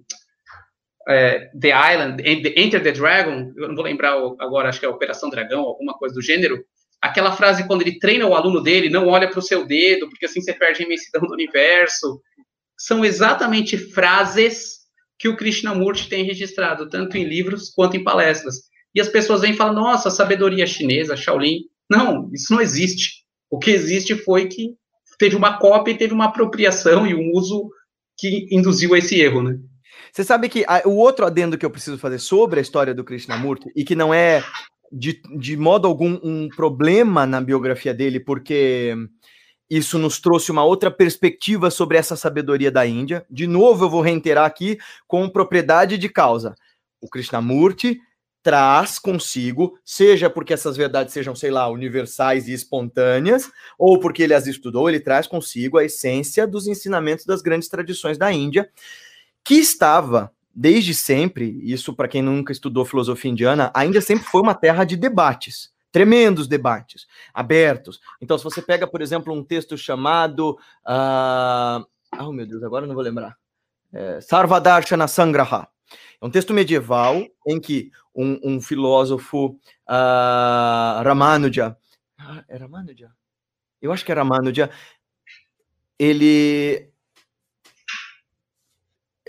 é, 1.07 1.49
The 1.59 1.93
Island, 1.93 2.23
Enter 2.25 2.83
the 2.83 2.91
Dragon, 2.91 3.53
eu 3.55 3.67
não 3.67 3.75
vou 3.75 3.85
lembrar 3.85 4.11
agora, 4.39 4.69
acho 4.69 4.79
que 4.79 4.85
é 4.85 4.89
Operação 4.89 5.29
Dragão, 5.29 5.61
alguma 5.61 5.93
coisa 5.93 6.13
do 6.13 6.21
gênero, 6.21 6.63
aquela 7.01 7.31
frase 7.31 7.65
quando 7.65 7.81
ele 7.81 7.99
treina 7.99 8.25
o 8.25 8.35
aluno 8.35 8.61
dele, 8.61 8.89
não 8.89 9.07
olha 9.07 9.29
para 9.29 9.39
o 9.39 9.43
seu 9.43 9.65
dedo, 9.65 10.09
porque 10.09 10.25
assim 10.25 10.41
você 10.41 10.53
perde 10.53 10.81
a 10.81 10.85
imensidão 10.85 11.21
do 11.21 11.33
universo, 11.33 12.21
são 12.77 13.05
exatamente 13.05 13.77
frases 13.77 14.77
que 15.17 15.27
o 15.27 15.35
Krishnamurti 15.35 16.09
tem 16.09 16.23
registrado, 16.23 16.89
tanto 16.89 17.17
em 17.17 17.23
livros 17.23 17.69
quanto 17.69 17.97
em 17.97 18.03
palestras. 18.03 18.61
E 18.93 19.01
as 19.01 19.07
pessoas 19.07 19.41
vêm 19.41 19.51
e 19.51 19.55
falam, 19.55 19.73
nossa, 19.73 20.09
sabedoria 20.09 20.67
chinesa, 20.67 21.15
Shaolin. 21.15 21.61
Não, 21.89 22.29
isso 22.33 22.53
não 22.53 22.61
existe. 22.61 23.23
O 23.49 23.57
que 23.57 23.71
existe 23.71 24.15
foi 24.15 24.47
que 24.47 24.75
teve 25.17 25.35
uma 25.35 25.57
cópia 25.57 25.91
e 25.91 25.97
teve 25.97 26.13
uma 26.13 26.25
apropriação 26.25 27.05
e 27.07 27.13
um 27.13 27.31
uso 27.33 27.69
que 28.17 28.47
induziu 28.51 28.95
esse 28.95 29.19
erro, 29.19 29.43
né? 29.43 29.59
Você 30.11 30.23
sabe 30.23 30.49
que 30.49 30.65
a, 30.67 30.81
o 30.85 30.95
outro 30.95 31.25
adendo 31.25 31.57
que 31.57 31.65
eu 31.65 31.69
preciso 31.69 31.97
fazer 31.97 32.19
sobre 32.19 32.59
a 32.59 32.61
história 32.61 32.93
do 32.93 33.03
Krishnamurti, 33.03 33.71
e 33.75 33.83
que 33.83 33.95
não 33.95 34.13
é 34.13 34.43
de, 34.91 35.21
de 35.37 35.57
modo 35.57 35.87
algum 35.87 36.19
um 36.23 36.49
problema 36.49 37.25
na 37.25 37.41
biografia 37.41 37.93
dele, 37.93 38.19
porque 38.19 38.95
isso 39.69 39.99
nos 39.99 40.19
trouxe 40.19 40.51
uma 40.51 40.63
outra 40.63 40.89
perspectiva 40.89 41.69
sobre 41.69 41.97
essa 41.97 42.15
sabedoria 42.15 42.71
da 42.71 42.85
Índia. 42.87 43.25
De 43.29 43.45
novo, 43.45 43.85
eu 43.85 43.89
vou 43.89 44.01
reiterar 44.01 44.45
aqui 44.45 44.77
com 45.05 45.29
propriedade 45.29 45.97
de 45.97 46.09
causa. 46.09 46.55
O 47.01 47.09
Krishnamurti 47.09 47.99
traz 48.43 48.97
consigo, 48.97 49.77
seja 49.83 50.29
porque 50.29 50.53
essas 50.53 50.77
verdades 50.77 51.13
sejam, 51.13 51.35
sei 51.35 51.51
lá, 51.51 51.67
universais 51.67 52.47
e 52.47 52.53
espontâneas, 52.53 53.49
ou 53.77 53.99
porque 53.99 54.23
ele 54.23 54.33
as 54.33 54.47
estudou, 54.47 54.87
ele 54.87 54.99
traz 54.99 55.27
consigo 55.27 55.77
a 55.77 55.83
essência 55.83 56.47
dos 56.47 56.67
ensinamentos 56.67 57.25
das 57.25 57.41
grandes 57.41 57.67
tradições 57.67 58.17
da 58.17 58.31
Índia, 58.31 58.69
que 59.43 59.55
estava 59.55 60.31
desde 60.53 60.95
sempre, 60.95 61.59
isso 61.61 61.93
para 61.93 62.07
quem 62.07 62.21
nunca 62.21 62.51
estudou 62.51 62.83
filosofia 62.83 63.29
indiana, 63.29 63.71
a 63.73 63.85
Índia 63.85 64.01
sempre 64.01 64.25
foi 64.25 64.41
uma 64.41 64.55
terra 64.55 64.83
de 64.83 64.95
debates, 64.95 65.71
tremendos 65.91 66.47
debates, 66.47 67.05
abertos. 67.33 67.99
Então, 68.19 68.37
se 68.37 68.43
você 68.43 68.61
pega, 68.61 68.87
por 68.87 69.01
exemplo, 69.01 69.33
um 69.33 69.43
texto 69.43 69.77
chamado. 69.77 70.57
Uh... 70.83 71.85
Oh, 72.19 72.31
meu 72.31 72.47
Deus, 72.47 72.63
agora 72.63 72.87
não 72.87 72.95
vou 72.95 73.03
lembrar. 73.03 73.37
É, 73.93 74.19
Sarvadarshana 74.19 75.07
Sangraha. 75.07 75.67
É 76.21 76.25
um 76.25 76.29
texto 76.29 76.53
medieval 76.53 77.25
em 77.45 77.59
que 77.59 77.91
um, 78.15 78.39
um 78.43 78.61
filósofo 78.61 79.59
uh, 79.87 81.03
Ramanuja, 81.03 81.77
ah, 82.17 82.43
é 82.47 82.57
Ramanuja? 82.57 83.11
Eu 83.81 83.91
acho 83.91 84.03
que 84.03 84.11
é 84.11 84.15
Ramanuja, 84.15 84.71
ele, 85.99 86.89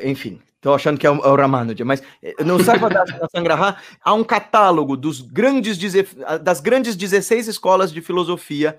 enfim, 0.02 0.40
Estou 0.58 0.74
achando 0.74 0.98
que 0.98 1.06
é 1.06 1.10
o, 1.10 1.14
é 1.14 1.28
o 1.28 1.36
Ramanuja, 1.36 1.84
mas 1.84 2.02
eh, 2.20 2.42
no 2.42 2.60
Sarvadasana 2.62 3.28
Sangraha 3.30 3.76
há 4.02 4.12
um 4.12 4.24
catálogo 4.24 4.96
dos 4.96 5.20
grandes, 5.20 5.78
das 6.42 6.60
grandes 6.60 6.96
16 6.96 7.46
escolas 7.46 7.92
de 7.92 8.02
filosofia 8.02 8.76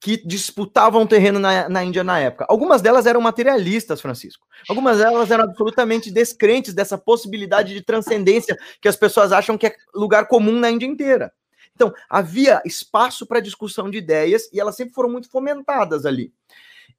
que 0.00 0.16
disputavam 0.26 1.06
terreno 1.06 1.38
na, 1.38 1.68
na 1.68 1.84
Índia 1.84 2.04
na 2.04 2.18
época. 2.18 2.44
Algumas 2.48 2.82
delas 2.82 3.06
eram 3.06 3.20
materialistas, 3.20 4.00
Francisco. 4.00 4.46
Algumas 4.68 4.98
delas 4.98 5.30
eram 5.30 5.44
absolutamente 5.44 6.10
descrentes 6.10 6.74
dessa 6.74 6.98
possibilidade 6.98 7.72
de 7.72 7.80
transcendência 7.80 8.56
que 8.80 8.88
as 8.88 8.96
pessoas 8.96 9.32
acham 9.32 9.56
que 9.56 9.66
é 9.66 9.74
lugar 9.94 10.28
comum 10.28 10.58
na 10.58 10.70
Índia 10.70 10.86
inteira. 10.86 11.32
Então, 11.74 11.92
havia 12.08 12.62
espaço 12.64 13.26
para 13.26 13.40
discussão 13.40 13.90
de 13.90 13.98
ideias 13.98 14.48
e 14.52 14.60
elas 14.60 14.76
sempre 14.76 14.94
foram 14.94 15.10
muito 15.10 15.30
fomentadas 15.30 16.06
ali. 16.06 16.32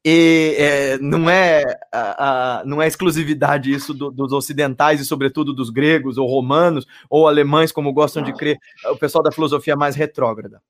E 0.03 0.55
é, 0.59 0.97
não, 0.99 1.27
é, 1.27 1.63
a, 1.91 2.59
a, 2.59 2.65
não 2.65 2.79
é 2.79 2.87
exclusividade 2.87 3.71
isso 3.71 3.91
do, 3.91 4.11
dos 4.11 4.31
ocidentais 4.31 5.01
e, 5.01 5.05
sobretudo, 5.05 5.53
dos 5.53 5.71
gregos 5.71 6.17
ou 6.19 6.27
romanos 6.27 6.85
ou 7.09 7.27
alemães, 7.27 7.71
como 7.71 7.91
gostam 7.91 8.21
de 8.21 8.31
crer 8.33 8.59
o 8.91 8.97
pessoal 8.97 9.23
da 9.23 9.31
filosofia 9.31 9.75
mais 9.75 9.95
retrógrada. 9.95 10.61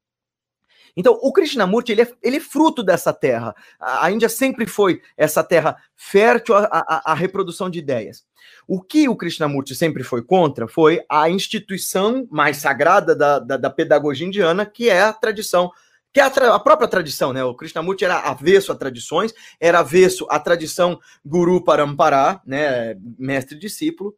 Então, 0.95 1.19
o 1.21 1.31
Krishnamurti, 1.33 1.91
ele 1.91 2.03
é, 2.03 2.11
ele 2.23 2.37
é 2.37 2.39
fruto 2.39 2.81
dessa 2.81 3.11
terra. 3.11 3.55
A, 3.79 4.05
a 4.05 4.11
Índia 4.11 4.29
sempre 4.29 4.65
foi 4.65 5.01
essa 5.17 5.43
terra 5.43 5.75
fértil 5.95 6.55
à, 6.55 7.13
reprodução 7.13 7.69
de 7.69 7.79
ideias. 7.79 8.25
O 8.67 8.81
que 8.81 9.09
o 9.09 9.15
Krishnamurti 9.15 9.75
sempre 9.75 10.03
foi 10.03 10.21
contra 10.21 10.67
foi 10.67 11.03
a 11.09 11.29
instituição 11.29 12.27
mais 12.31 12.57
sagrada 12.57 13.15
da, 13.15 13.39
da, 13.39 13.57
da 13.57 13.69
pedagogia 13.69 14.27
indiana, 14.27 14.65
que 14.65 14.89
é 14.89 15.01
a 15.01 15.13
tradição 15.13 15.71
que 16.13 16.21
é 16.21 16.23
a, 16.23 16.27
a, 16.27 16.59
própria 16.61 16.87
tradição, 16.87 17.33
né? 17.33 17.43
O 17.43 17.53
Krishnamurti 17.53 18.05
era 18.05 18.19
avesso 18.19 18.71
a 18.71 18.75
tradições, 18.75 19.33
era 19.59 19.79
avesso 19.79 20.25
à 20.29 20.39
tradição 20.39 20.97
Guru 21.25 21.61
Parampara, 21.61 22.39
né? 22.45 22.95
Mestre 23.19 23.59
discípulo. 23.59 24.15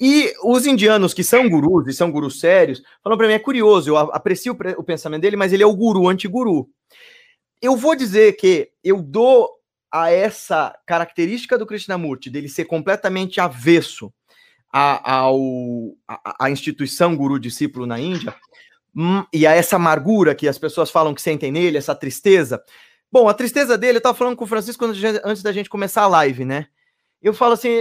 E 0.00 0.32
os 0.42 0.66
indianos 0.66 1.14
que 1.14 1.22
são 1.22 1.48
gurus 1.48 1.86
e 1.86 1.92
são 1.92 2.10
gurus 2.10 2.40
sérios, 2.40 2.82
falam 3.02 3.16
para 3.16 3.28
mim, 3.28 3.34
é 3.34 3.38
curioso, 3.38 3.90
eu 3.90 3.96
aprecio 3.96 4.56
o 4.76 4.82
pensamento 4.82 5.22
dele, 5.22 5.36
mas 5.36 5.52
ele 5.52 5.62
é 5.62 5.66
o 5.66 5.76
guru 5.76 6.08
anti-guru. 6.08 6.68
Eu 7.62 7.76
vou 7.76 7.94
dizer 7.94 8.32
que 8.32 8.70
eu 8.82 9.00
dou 9.00 9.48
a 9.90 10.10
essa 10.10 10.76
característica 10.84 11.56
do 11.56 11.66
Krishnamurti, 11.66 12.28
dele 12.28 12.48
ser 12.48 12.64
completamente 12.64 13.40
avesso 13.40 14.12
à, 14.72 15.18
ao, 15.18 15.38
à, 16.08 16.46
à 16.46 16.50
instituição 16.50 17.14
guru-discípulo 17.14 17.86
na 17.86 18.00
Índia, 18.00 18.34
hum, 18.94 19.24
e 19.32 19.46
a 19.46 19.52
essa 19.52 19.76
amargura 19.76 20.34
que 20.34 20.48
as 20.48 20.58
pessoas 20.58 20.90
falam 20.90 21.14
que 21.14 21.22
sentem 21.22 21.52
nele, 21.52 21.78
essa 21.78 21.94
tristeza. 21.94 22.60
Bom, 23.10 23.28
a 23.28 23.34
tristeza 23.34 23.78
dele, 23.78 23.98
eu 23.98 23.98
estava 23.98 24.18
falando 24.18 24.34
com 24.34 24.42
o 24.42 24.48
Francisco 24.48 24.84
antes 24.84 25.42
da 25.44 25.52
gente 25.52 25.70
começar 25.70 26.02
a 26.02 26.08
live, 26.08 26.44
né? 26.44 26.66
Eu 27.22 27.32
falo 27.32 27.52
assim, 27.52 27.78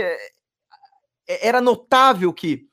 era 1.27 1.61
notável 1.61 2.31
que 2.33 2.67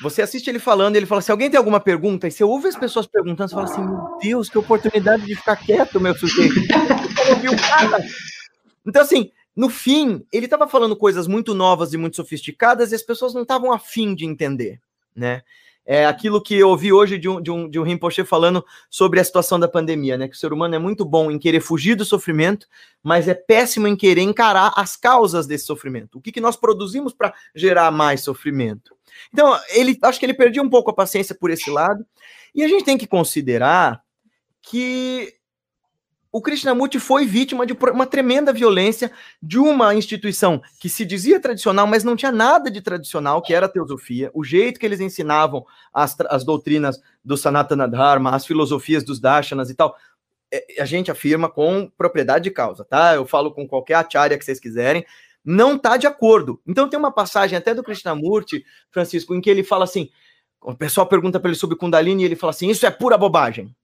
você 0.00 0.22
assiste 0.22 0.48
ele 0.48 0.58
falando, 0.58 0.96
ele 0.96 1.06
fala 1.06 1.18
assim: 1.18 1.32
alguém 1.32 1.50
tem 1.50 1.58
alguma 1.58 1.80
pergunta? 1.80 2.28
E 2.28 2.30
você 2.30 2.44
ouve 2.44 2.68
as 2.68 2.76
pessoas 2.76 3.06
perguntando, 3.06 3.48
você 3.48 3.54
fala 3.54 3.66
assim: 3.66 3.84
meu 3.84 4.18
Deus, 4.20 4.48
que 4.48 4.58
oportunidade 4.58 5.24
de 5.24 5.34
ficar 5.34 5.56
quieto, 5.56 6.00
meu 6.00 6.14
sujeito. 6.16 6.54
Então, 8.86 9.02
assim, 9.02 9.30
no 9.54 9.68
fim, 9.68 10.24
ele 10.32 10.46
estava 10.46 10.66
falando 10.66 10.96
coisas 10.96 11.26
muito 11.26 11.52
novas 11.52 11.92
e 11.92 11.98
muito 11.98 12.16
sofisticadas 12.16 12.90
e 12.90 12.94
as 12.94 13.02
pessoas 13.02 13.34
não 13.34 13.42
estavam 13.42 13.70
afim 13.70 14.14
de 14.14 14.24
entender, 14.24 14.80
né? 15.14 15.42
É 15.90 16.04
aquilo 16.04 16.42
que 16.42 16.54
eu 16.54 16.68
ouvi 16.68 16.92
hoje 16.92 17.16
de 17.16 17.30
um, 17.30 17.40
de, 17.40 17.50
um, 17.50 17.66
de 17.66 17.80
um 17.80 17.82
Rinpoche 17.82 18.22
falando 18.22 18.62
sobre 18.90 19.20
a 19.20 19.24
situação 19.24 19.58
da 19.58 19.66
pandemia, 19.66 20.18
né? 20.18 20.28
Que 20.28 20.36
o 20.36 20.38
ser 20.38 20.52
humano 20.52 20.74
é 20.74 20.78
muito 20.78 21.02
bom 21.02 21.30
em 21.30 21.38
querer 21.38 21.60
fugir 21.60 21.94
do 21.94 22.04
sofrimento, 22.04 22.66
mas 23.02 23.26
é 23.26 23.32
péssimo 23.32 23.88
em 23.88 23.96
querer 23.96 24.20
encarar 24.20 24.74
as 24.76 24.96
causas 24.96 25.46
desse 25.46 25.64
sofrimento. 25.64 26.18
O 26.18 26.20
que, 26.20 26.30
que 26.30 26.42
nós 26.42 26.56
produzimos 26.56 27.14
para 27.14 27.32
gerar 27.54 27.90
mais 27.90 28.20
sofrimento? 28.20 28.94
Então, 29.32 29.58
ele 29.70 29.98
acho 30.02 30.20
que 30.20 30.26
ele 30.26 30.34
perdia 30.34 30.60
um 30.60 30.68
pouco 30.68 30.90
a 30.90 30.94
paciência 30.94 31.34
por 31.34 31.50
esse 31.50 31.70
lado. 31.70 32.04
E 32.54 32.62
a 32.62 32.68
gente 32.68 32.84
tem 32.84 32.98
que 32.98 33.06
considerar 33.06 34.02
que 34.60 35.37
o 36.38 36.40
Krishnamurti 36.40 37.00
foi 37.00 37.26
vítima 37.26 37.66
de 37.66 37.72
uma 37.72 38.06
tremenda 38.06 38.52
violência 38.52 39.10
de 39.42 39.58
uma 39.58 39.92
instituição 39.92 40.62
que 40.78 40.88
se 40.88 41.04
dizia 41.04 41.40
tradicional, 41.40 41.84
mas 41.84 42.04
não 42.04 42.14
tinha 42.14 42.30
nada 42.30 42.70
de 42.70 42.80
tradicional, 42.80 43.42
que 43.42 43.52
era 43.52 43.66
a 43.66 43.68
teosofia, 43.68 44.30
o 44.32 44.44
jeito 44.44 44.78
que 44.78 44.86
eles 44.86 45.00
ensinavam 45.00 45.66
as, 45.92 46.16
as 46.28 46.44
doutrinas 46.44 47.00
do 47.24 47.36
Sanatana 47.36 47.88
Dharma, 47.88 48.36
as 48.36 48.46
filosofias 48.46 49.02
dos 49.02 49.18
Darshanas 49.18 49.68
e 49.68 49.74
tal. 49.74 49.96
É, 50.52 50.80
a 50.80 50.84
gente 50.84 51.10
afirma 51.10 51.48
com 51.50 51.90
propriedade 51.98 52.44
de 52.44 52.52
causa, 52.52 52.84
tá? 52.84 53.16
Eu 53.16 53.26
falo 53.26 53.52
com 53.52 53.66
qualquer 53.66 53.94
acharya 53.94 54.38
que 54.38 54.44
vocês 54.44 54.60
quiserem, 54.60 55.04
não 55.44 55.74
está 55.74 55.96
de 55.96 56.06
acordo. 56.06 56.60
Então 56.64 56.88
tem 56.88 57.00
uma 57.00 57.10
passagem 57.10 57.58
até 57.58 57.74
do 57.74 57.82
Krishnamurti, 57.82 58.64
Francisco, 58.92 59.34
em 59.34 59.40
que 59.40 59.50
ele 59.50 59.64
fala 59.64 59.82
assim, 59.82 60.08
o 60.62 60.72
pessoal 60.72 61.08
pergunta 61.08 61.40
para 61.40 61.50
ele 61.50 61.58
sobre 61.58 61.76
Kundalini 61.76 62.22
e 62.22 62.26
ele 62.26 62.36
fala 62.36 62.52
assim, 62.52 62.70
isso 62.70 62.86
é 62.86 62.92
pura 62.92 63.18
bobagem. 63.18 63.74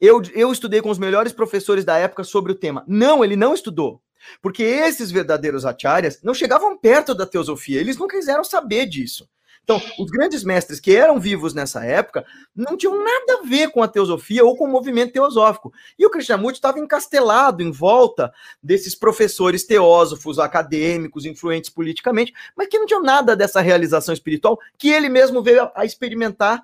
Eu, 0.00 0.22
eu 0.34 0.52
estudei 0.52 0.80
com 0.80 0.90
os 0.90 0.98
melhores 0.98 1.32
professores 1.32 1.84
da 1.84 1.96
época 1.96 2.24
sobre 2.24 2.52
o 2.52 2.54
tema. 2.54 2.84
Não, 2.86 3.24
ele 3.24 3.36
não 3.36 3.54
estudou. 3.54 4.00
Porque 4.42 4.62
esses 4.62 5.10
verdadeiros 5.10 5.64
acharyas 5.64 6.20
não 6.22 6.34
chegavam 6.34 6.76
perto 6.76 7.14
da 7.14 7.26
teosofia, 7.26 7.80
eles 7.80 7.96
não 7.96 8.08
quiseram 8.08 8.44
saber 8.44 8.86
disso. 8.86 9.28
Então, 9.68 9.82
os 9.98 10.10
grandes 10.10 10.42
mestres 10.42 10.80
que 10.80 10.96
eram 10.96 11.20
vivos 11.20 11.52
nessa 11.52 11.84
época 11.84 12.24
não 12.56 12.74
tinham 12.74 13.04
nada 13.04 13.34
a 13.34 13.46
ver 13.46 13.70
com 13.70 13.82
a 13.82 13.88
teosofia 13.88 14.42
ou 14.42 14.56
com 14.56 14.64
o 14.64 14.70
movimento 14.70 15.12
teosófico. 15.12 15.70
E 15.98 16.06
o 16.06 16.10
Krishnamurti 16.10 16.56
estava 16.56 16.78
encastelado 16.78 17.62
em 17.62 17.70
volta 17.70 18.32
desses 18.62 18.94
professores 18.94 19.66
teósofos, 19.66 20.38
acadêmicos, 20.38 21.26
influentes 21.26 21.68
politicamente, 21.68 22.32
mas 22.56 22.66
que 22.68 22.78
não 22.78 22.86
tinham 22.86 23.02
nada 23.02 23.36
dessa 23.36 23.60
realização 23.60 24.14
espiritual 24.14 24.58
que 24.78 24.88
ele 24.88 25.10
mesmo 25.10 25.42
veio 25.42 25.70
a 25.74 25.84
experimentar 25.84 26.62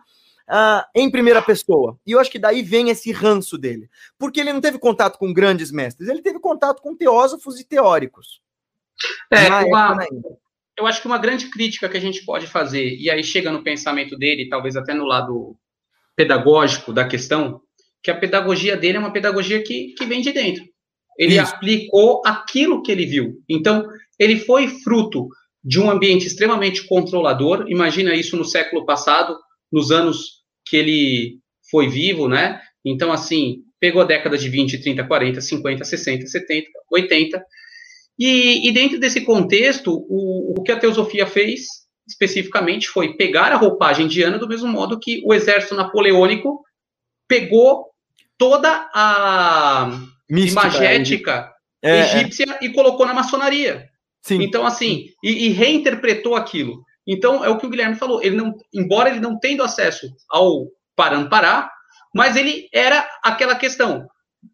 uh, 0.49 0.85
em 0.95 1.11
primeira 1.11 1.43
pessoa. 1.43 1.99
E 2.07 2.13
eu 2.13 2.21
acho 2.21 2.31
que 2.31 2.39
daí 2.39 2.63
vem 2.63 2.91
esse 2.91 3.13
ranço 3.13 3.57
dele. 3.59 3.89
Porque 4.19 4.41
ele 4.41 4.53
não 4.53 4.61
teve 4.61 4.79
contato 4.79 5.19
com 5.19 5.33
grandes 5.33 5.71
mestres, 5.71 6.09
ele 6.09 6.23
teve 6.23 6.39
contato 6.39 6.81
com 6.81 6.97
teósofos 6.97 7.61
e 7.61 7.65
teóricos. 7.65 8.41
É, 9.31 9.49
uma, 9.65 10.07
eu 10.79 10.87
acho 10.87 11.01
que 11.01 11.07
uma 11.07 11.19
grande 11.19 11.51
crítica 11.51 11.89
que 11.89 11.97
a 11.97 12.01
gente 12.01 12.25
pode 12.25 12.47
fazer, 12.47 12.97
e 12.97 13.11
aí 13.11 13.23
chega 13.25 13.51
no 13.51 13.63
pensamento 13.63 14.17
dele, 14.17 14.49
talvez 14.49 14.77
até 14.77 14.95
no 14.95 15.05
lado 15.05 15.57
pedagógico 16.17 16.93
da 16.93 17.07
questão, 17.07 17.61
que 18.03 18.11
a 18.11 18.17
pedagogia 18.17 18.77
dele 18.77 18.97
é 18.99 19.01
uma 19.01 19.13
pedagogia 19.13 19.63
que, 19.63 19.95
que 19.97 20.05
vem 20.05 20.21
de 20.21 20.33
dentro. 20.33 20.65
Ele 21.19 21.41
Isso. 21.41 21.55
aplicou 21.55 22.23
aquilo 22.25 22.83
que 22.83 22.91
ele 22.91 23.07
viu. 23.07 23.43
Então, 23.49 23.87
ele 24.19 24.41
foi 24.41 24.69
fruto 24.69 25.29
de 25.63 25.81
um 25.81 25.91
ambiente 25.91 26.27
extremamente 26.27 26.87
controlador. 26.87 27.65
Imagina 27.69 28.15
isso 28.15 28.37
no 28.37 28.45
século 28.45 28.85
passado, 28.85 29.39
nos 29.75 29.91
anos 29.91 30.45
que 30.65 30.77
ele 30.77 31.39
foi 31.69 31.89
vivo, 31.89 32.29
né? 32.29 32.61
Então, 32.85 33.13
assim, 33.13 33.57
pegou 33.81 34.03
a 34.03 34.05
década 34.05 34.39
de 34.39 34.49
20, 34.49 34.79
30, 34.79 35.05
40, 35.05 35.41
50, 35.41 35.85
60, 35.85 36.27
70, 36.27 36.69
80. 36.93 37.45
E, 38.17 38.69
e 38.69 38.73
dentro 38.73 39.01
desse 39.01 39.23
contexto, 39.23 39.93
o, 40.09 40.55
o 40.57 40.63
que 40.63 40.71
a 40.71 40.79
teosofia 40.79 41.27
fez 41.27 41.67
especificamente 42.07 42.89
foi 42.89 43.17
pegar 43.17 43.51
a 43.51 43.57
roupagem 43.57 44.05
indiana 44.05 44.39
do 44.39 44.47
mesmo 44.47 44.69
modo 44.69 45.01
que 45.01 45.23
o 45.25 45.35
exército 45.35 45.75
napoleônico 45.75 46.63
pegou 47.27 47.87
toda 48.39 48.89
a 48.95 49.91
Mística, 50.31 50.61
imagética 50.61 51.51
é, 51.83 51.91
é. 51.91 52.01
egípcia 52.01 52.47
é. 52.61 52.65
e 52.65 52.69
colocou 52.73 53.07
na 53.07 53.15
maçonaria. 53.15 53.89
Sim. 54.23 54.43
Então, 54.43 54.65
assim, 54.65 55.07
e, 55.23 55.47
e, 55.47 55.49
reinterpretou 55.49 56.37
aquilo. 56.37 56.85
Então, 57.07 57.45
é 57.45 57.49
o 57.49 57.59
que 57.59 57.67
o 57.67 57.71
Guilherme 57.71 57.97
falou. 57.97 58.23
Ele 58.23 58.37
não, 58.37 58.55
embora 58.73 59.11
ele 59.11 59.21
não 59.21 59.39
tendo 59.39 59.63
acesso 59.63 60.09
ao 60.31 60.69
Parampará, 60.97 61.71
mas 62.15 62.37
ele 62.37 62.69
era 62.73 63.07
aquela 63.23 63.55
questão. 63.55 64.09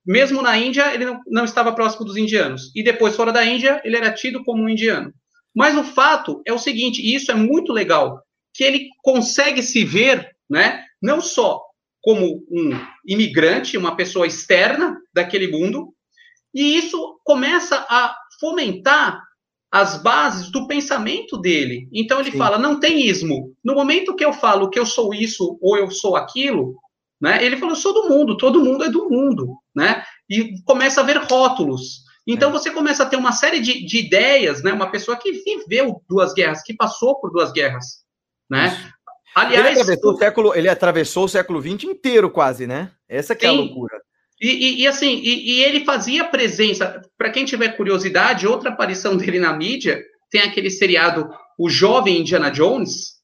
Mesmo 0.06 0.42
na 0.42 0.56
Índia, 0.56 0.94
ele 0.94 1.04
não, 1.04 1.20
não 1.26 1.44
estava 1.44 1.72
próximo 1.72 2.04
dos 2.04 2.16
indianos. 2.16 2.72
E 2.74 2.82
depois, 2.82 3.14
fora 3.14 3.32
da 3.32 3.44
Índia, 3.44 3.80
ele 3.84 3.96
era 3.96 4.12
tido 4.12 4.42
como 4.44 4.62
um 4.62 4.68
indiano. 4.68 5.12
Mas 5.54 5.76
o 5.76 5.84
fato 5.84 6.42
é 6.46 6.52
o 6.52 6.58
seguinte, 6.58 7.02
e 7.02 7.14
isso 7.14 7.30
é 7.30 7.34
muito 7.34 7.72
legal, 7.72 8.22
que 8.54 8.64
ele 8.64 8.88
consegue 9.02 9.62
se 9.62 9.84
ver, 9.84 10.30
né, 10.48 10.84
não 11.02 11.20
só 11.20 11.60
como 12.02 12.42
um 12.50 12.70
imigrante, 13.04 13.76
uma 13.76 13.96
pessoa 13.96 14.26
externa 14.26 14.96
daquele 15.12 15.48
mundo, 15.48 15.92
e 16.54 16.76
isso 16.76 17.20
começa 17.24 17.86
a 17.88 18.16
fomentar 18.40 19.22
as 19.70 20.02
bases 20.02 20.50
do 20.50 20.66
pensamento 20.66 21.36
dele. 21.36 21.88
Então 21.92 22.20
ele 22.20 22.32
Sim. 22.32 22.38
fala, 22.38 22.58
não 22.58 22.80
tem 22.80 23.06
ismo. 23.06 23.54
No 23.62 23.74
momento 23.74 24.16
que 24.16 24.24
eu 24.24 24.32
falo 24.32 24.68
que 24.68 24.78
eu 24.78 24.84
sou 24.84 25.14
isso 25.14 25.58
ou 25.62 25.76
eu 25.76 25.90
sou 25.90 26.16
aquilo, 26.16 26.74
né? 27.20 27.44
Ele 27.44 27.56
falou, 27.56 27.74
eu 27.74 27.80
sou 27.80 27.94
do 27.94 28.08
mundo, 28.08 28.36
todo 28.36 28.64
mundo 28.64 28.84
é 28.84 28.88
do 28.88 29.08
mundo, 29.08 29.56
né? 29.74 30.02
E 30.28 30.60
começa 30.64 31.00
a 31.00 31.04
ver 31.04 31.18
rótulos. 31.18 32.00
Então 32.26 32.50
é. 32.50 32.52
você 32.52 32.70
começa 32.70 33.04
a 33.04 33.06
ter 33.06 33.16
uma 33.16 33.32
série 33.32 33.60
de, 33.60 33.84
de, 33.84 33.98
ideias, 33.98 34.62
né? 34.62 34.72
Uma 34.72 34.90
pessoa 34.90 35.16
que 35.16 35.32
viveu 35.32 36.02
duas 36.08 36.32
guerras, 36.32 36.62
que 36.62 36.74
passou 36.74 37.20
por 37.20 37.30
duas 37.30 37.52
guerras, 37.52 37.84
né? 38.48 38.68
Isso. 38.68 39.00
Aliás, 39.32 39.66
ele 39.66 39.80
atravessou, 39.80 40.12
o 40.12 40.16
século, 40.16 40.54
ele 40.54 40.68
atravessou 40.68 41.24
o 41.24 41.28
século 41.28 41.62
XX 41.62 41.84
inteiro 41.84 42.28
quase, 42.30 42.66
né? 42.66 42.90
Essa 43.08 43.34
que 43.34 43.42
Sim. 43.42 43.46
é 43.46 43.50
a 43.50 43.52
loucura. 43.52 43.99
E, 44.40 44.48
e, 44.48 44.80
e 44.82 44.86
assim, 44.86 45.20
e, 45.22 45.52
e, 45.52 45.62
ele 45.64 45.84
fazia 45.84 46.24
presença. 46.24 47.02
Para 47.18 47.30
quem 47.30 47.44
tiver 47.44 47.76
curiosidade, 47.76 48.46
outra 48.46 48.70
aparição 48.70 49.16
dele 49.16 49.38
na 49.38 49.52
mídia 49.52 50.02
tem 50.30 50.40
aquele 50.40 50.70
seriado 50.70 51.28
O 51.58 51.68
Jovem 51.68 52.20
Indiana 52.20 52.50
Jones, 52.50 53.20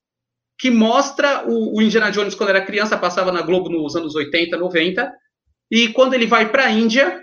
que 0.58 0.70
mostra 0.70 1.44
o, 1.48 1.78
o 1.78 1.82
Indiana 1.82 2.10
Jones 2.10 2.34
quando 2.34 2.50
era 2.50 2.64
criança, 2.64 2.98
passava 2.98 3.32
na 3.32 3.42
Globo 3.42 3.70
nos 3.70 3.96
anos 3.96 4.14
80, 4.14 4.56
90, 4.56 5.10
e 5.70 5.88
quando 5.88 6.14
ele 6.14 6.26
vai 6.26 6.50
para 6.50 6.66
a 6.66 6.70
Índia, 6.70 7.22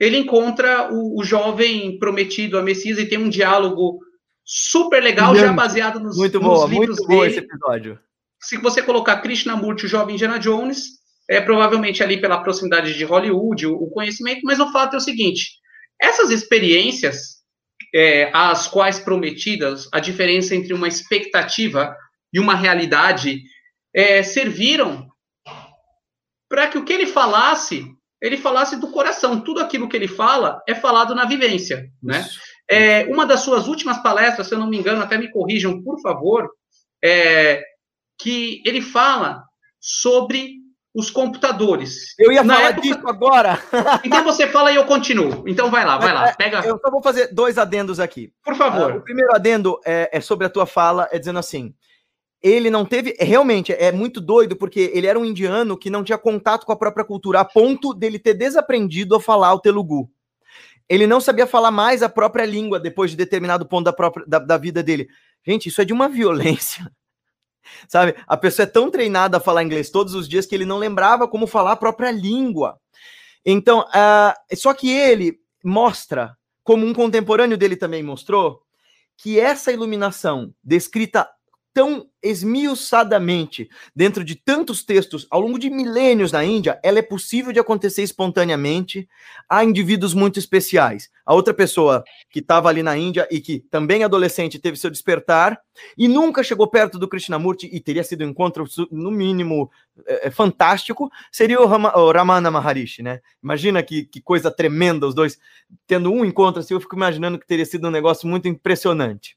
ele 0.00 0.18
encontra 0.18 0.92
o, 0.92 1.20
o, 1.20 1.24
jovem 1.24 1.98
prometido 1.98 2.58
a 2.58 2.62
Messias 2.62 2.98
e 2.98 3.06
tem 3.06 3.18
um 3.18 3.28
diálogo 3.28 4.00
super 4.44 5.00
legal, 5.02 5.34
já 5.36 5.52
baseado 5.52 6.00
nos, 6.00 6.16
muito 6.16 6.40
nos 6.40 6.48
boa, 6.48 6.68
livros 6.68 6.98
muito 6.98 7.08
dele. 7.08 7.26
esse 7.26 7.38
episódio. 7.38 7.98
Se 8.40 8.56
você 8.56 8.82
colocar 8.82 9.20
Krishnamurti, 9.20 9.86
o 9.86 9.88
jovem 9.88 10.16
Indiana 10.16 10.38
Jones, 10.38 11.01
é 11.32 11.40
provavelmente 11.40 12.02
ali 12.02 12.20
pela 12.20 12.42
proximidade 12.42 12.94
de 12.94 13.04
Hollywood, 13.04 13.66
o, 13.66 13.74
o 13.74 13.90
conhecimento, 13.90 14.42
mas 14.44 14.60
o 14.60 14.70
fato 14.70 14.94
é 14.94 14.96
o 14.98 15.00
seguinte: 15.00 15.52
essas 16.00 16.30
experiências, 16.30 17.42
é, 17.94 18.30
as 18.34 18.68
quais 18.68 18.98
prometidas, 18.98 19.88
a 19.92 19.98
diferença 19.98 20.54
entre 20.54 20.74
uma 20.74 20.86
expectativa 20.86 21.96
e 22.32 22.38
uma 22.38 22.54
realidade, 22.54 23.42
é, 23.94 24.22
serviram 24.22 25.08
para 26.48 26.68
que 26.68 26.76
o 26.76 26.84
que 26.84 26.92
ele 26.92 27.06
falasse 27.06 27.86
ele 28.20 28.36
falasse 28.36 28.76
do 28.76 28.92
coração. 28.92 29.40
Tudo 29.40 29.58
aquilo 29.58 29.88
que 29.88 29.96
ele 29.96 30.06
fala 30.06 30.62
é 30.68 30.76
falado 30.76 31.12
na 31.12 31.24
vivência, 31.24 31.90
né? 32.00 32.24
É, 32.70 33.04
uma 33.06 33.26
das 33.26 33.40
suas 33.40 33.66
últimas 33.66 34.00
palestras, 34.00 34.46
se 34.46 34.54
eu 34.54 34.60
não 34.60 34.68
me 34.68 34.78
engano, 34.78 35.02
até 35.02 35.18
me 35.18 35.28
corrijam, 35.28 35.82
por 35.82 36.00
favor, 36.00 36.48
é, 37.04 37.60
que 38.16 38.62
ele 38.64 38.80
fala 38.80 39.42
sobre 39.80 40.61
os 40.94 41.10
computadores. 41.10 42.14
Eu 42.18 42.30
ia 42.30 42.44
Na 42.44 42.56
falar 42.56 42.68
época... 42.68 42.82
disso 42.82 43.08
agora. 43.08 43.62
então 44.04 44.22
você 44.24 44.46
fala 44.46 44.70
e 44.70 44.76
eu 44.76 44.84
continuo. 44.84 45.44
Então 45.46 45.70
vai 45.70 45.84
lá, 45.84 45.98
vai 45.98 46.12
lá. 46.12 46.28
É, 46.28 46.32
pega. 46.34 46.60
Eu 46.60 46.78
só 46.78 46.90
vou 46.90 47.02
fazer 47.02 47.32
dois 47.32 47.56
adendos 47.56 47.98
aqui. 47.98 48.32
Por 48.44 48.54
favor. 48.54 48.92
Uh, 48.92 48.96
o 48.98 49.00
primeiro 49.00 49.34
adendo 49.34 49.80
é, 49.84 50.10
é, 50.12 50.20
sobre 50.20 50.46
a 50.46 50.50
tua 50.50 50.66
fala, 50.66 51.08
é 51.10 51.18
dizendo 51.18 51.38
assim. 51.38 51.74
Ele 52.42 52.68
não 52.68 52.84
teve. 52.84 53.16
Realmente, 53.18 53.72
é 53.72 53.90
muito 53.92 54.20
doido, 54.20 54.56
porque 54.56 54.90
ele 54.92 55.06
era 55.06 55.18
um 55.18 55.24
indiano 55.24 55.78
que 55.78 55.88
não 55.88 56.04
tinha 56.04 56.18
contato 56.18 56.66
com 56.66 56.72
a 56.72 56.76
própria 56.76 57.04
cultura, 57.04 57.40
a 57.40 57.44
ponto 57.44 57.94
dele 57.94 58.18
ter 58.18 58.34
desaprendido 58.34 59.14
a 59.14 59.20
falar 59.20 59.54
o 59.54 59.60
telugu. 59.60 60.10
Ele 60.88 61.06
não 61.06 61.20
sabia 61.20 61.46
falar 61.46 61.70
mais 61.70 62.02
a 62.02 62.08
própria 62.08 62.44
língua 62.44 62.78
depois 62.78 63.12
de 63.12 63.16
determinado 63.16 63.64
ponto 63.64 63.84
da, 63.84 63.92
própria, 63.92 64.26
da, 64.26 64.40
da 64.40 64.58
vida 64.58 64.82
dele. 64.82 65.08
Gente, 65.46 65.68
isso 65.68 65.80
é 65.80 65.84
de 65.84 65.92
uma 65.92 66.08
violência 66.10 66.90
Sabe? 67.88 68.14
A 68.26 68.36
pessoa 68.36 68.64
é 68.64 68.70
tão 68.70 68.90
treinada 68.90 69.36
a 69.36 69.40
falar 69.40 69.62
inglês 69.62 69.90
todos 69.90 70.14
os 70.14 70.28
dias 70.28 70.46
que 70.46 70.54
ele 70.54 70.64
não 70.64 70.78
lembrava 70.78 71.28
como 71.28 71.46
falar 71.46 71.72
a 71.72 71.76
própria 71.76 72.10
língua. 72.10 72.78
Então, 73.44 73.80
uh, 73.80 74.56
só 74.56 74.72
que 74.72 74.90
ele 74.90 75.38
mostra, 75.64 76.36
como 76.62 76.86
um 76.86 76.94
contemporâneo 76.94 77.56
dele 77.56 77.76
também 77.76 78.02
mostrou, 78.02 78.62
que 79.16 79.38
essa 79.38 79.72
iluminação 79.72 80.52
descrita 80.62 81.28
tão 81.74 82.06
esmiuçadamente 82.22 83.68
dentro 83.96 84.22
de 84.22 84.36
tantos 84.36 84.84
textos 84.84 85.26
ao 85.30 85.40
longo 85.40 85.58
de 85.58 85.70
milênios 85.70 86.30
na 86.30 86.44
Índia, 86.44 86.78
ela 86.82 86.98
é 86.98 87.02
possível 87.02 87.52
de 87.52 87.58
acontecer 87.58 88.02
espontaneamente 88.02 89.08
a 89.48 89.64
indivíduos 89.64 90.14
muito 90.14 90.38
especiais. 90.38 91.10
A 91.24 91.34
outra 91.34 91.54
pessoa 91.54 92.04
que 92.30 92.38
estava 92.40 92.68
ali 92.68 92.82
na 92.82 92.96
Índia 92.96 93.26
e 93.30 93.40
que 93.40 93.60
também 93.70 94.04
adolescente 94.04 94.58
teve 94.58 94.76
seu 94.76 94.90
despertar 94.90 95.58
e 95.96 96.06
nunca 96.06 96.42
chegou 96.42 96.68
perto 96.68 96.98
do 96.98 97.08
Krishnamurti 97.08 97.68
e 97.72 97.80
teria 97.80 98.04
sido 98.04 98.24
um 98.24 98.28
encontro 98.28 98.64
no 98.90 99.10
mínimo 99.10 99.70
é, 100.06 100.30
fantástico, 100.30 101.10
seria 101.30 101.60
o, 101.60 101.66
Rama, 101.66 101.96
o 101.96 102.12
Ramana 102.12 102.50
Maharishi, 102.50 103.02
né? 103.02 103.20
Imagina 103.42 103.82
que, 103.82 104.04
que 104.04 104.20
coisa 104.20 104.50
tremenda 104.50 105.06
os 105.06 105.14
dois 105.14 105.38
tendo 105.86 106.12
um 106.12 106.24
encontro 106.24 106.60
assim, 106.60 106.74
eu 106.74 106.80
fico 106.80 106.96
imaginando 106.96 107.38
que 107.38 107.46
teria 107.46 107.66
sido 107.66 107.88
um 107.88 107.90
negócio 107.90 108.28
muito 108.28 108.46
impressionante. 108.46 109.36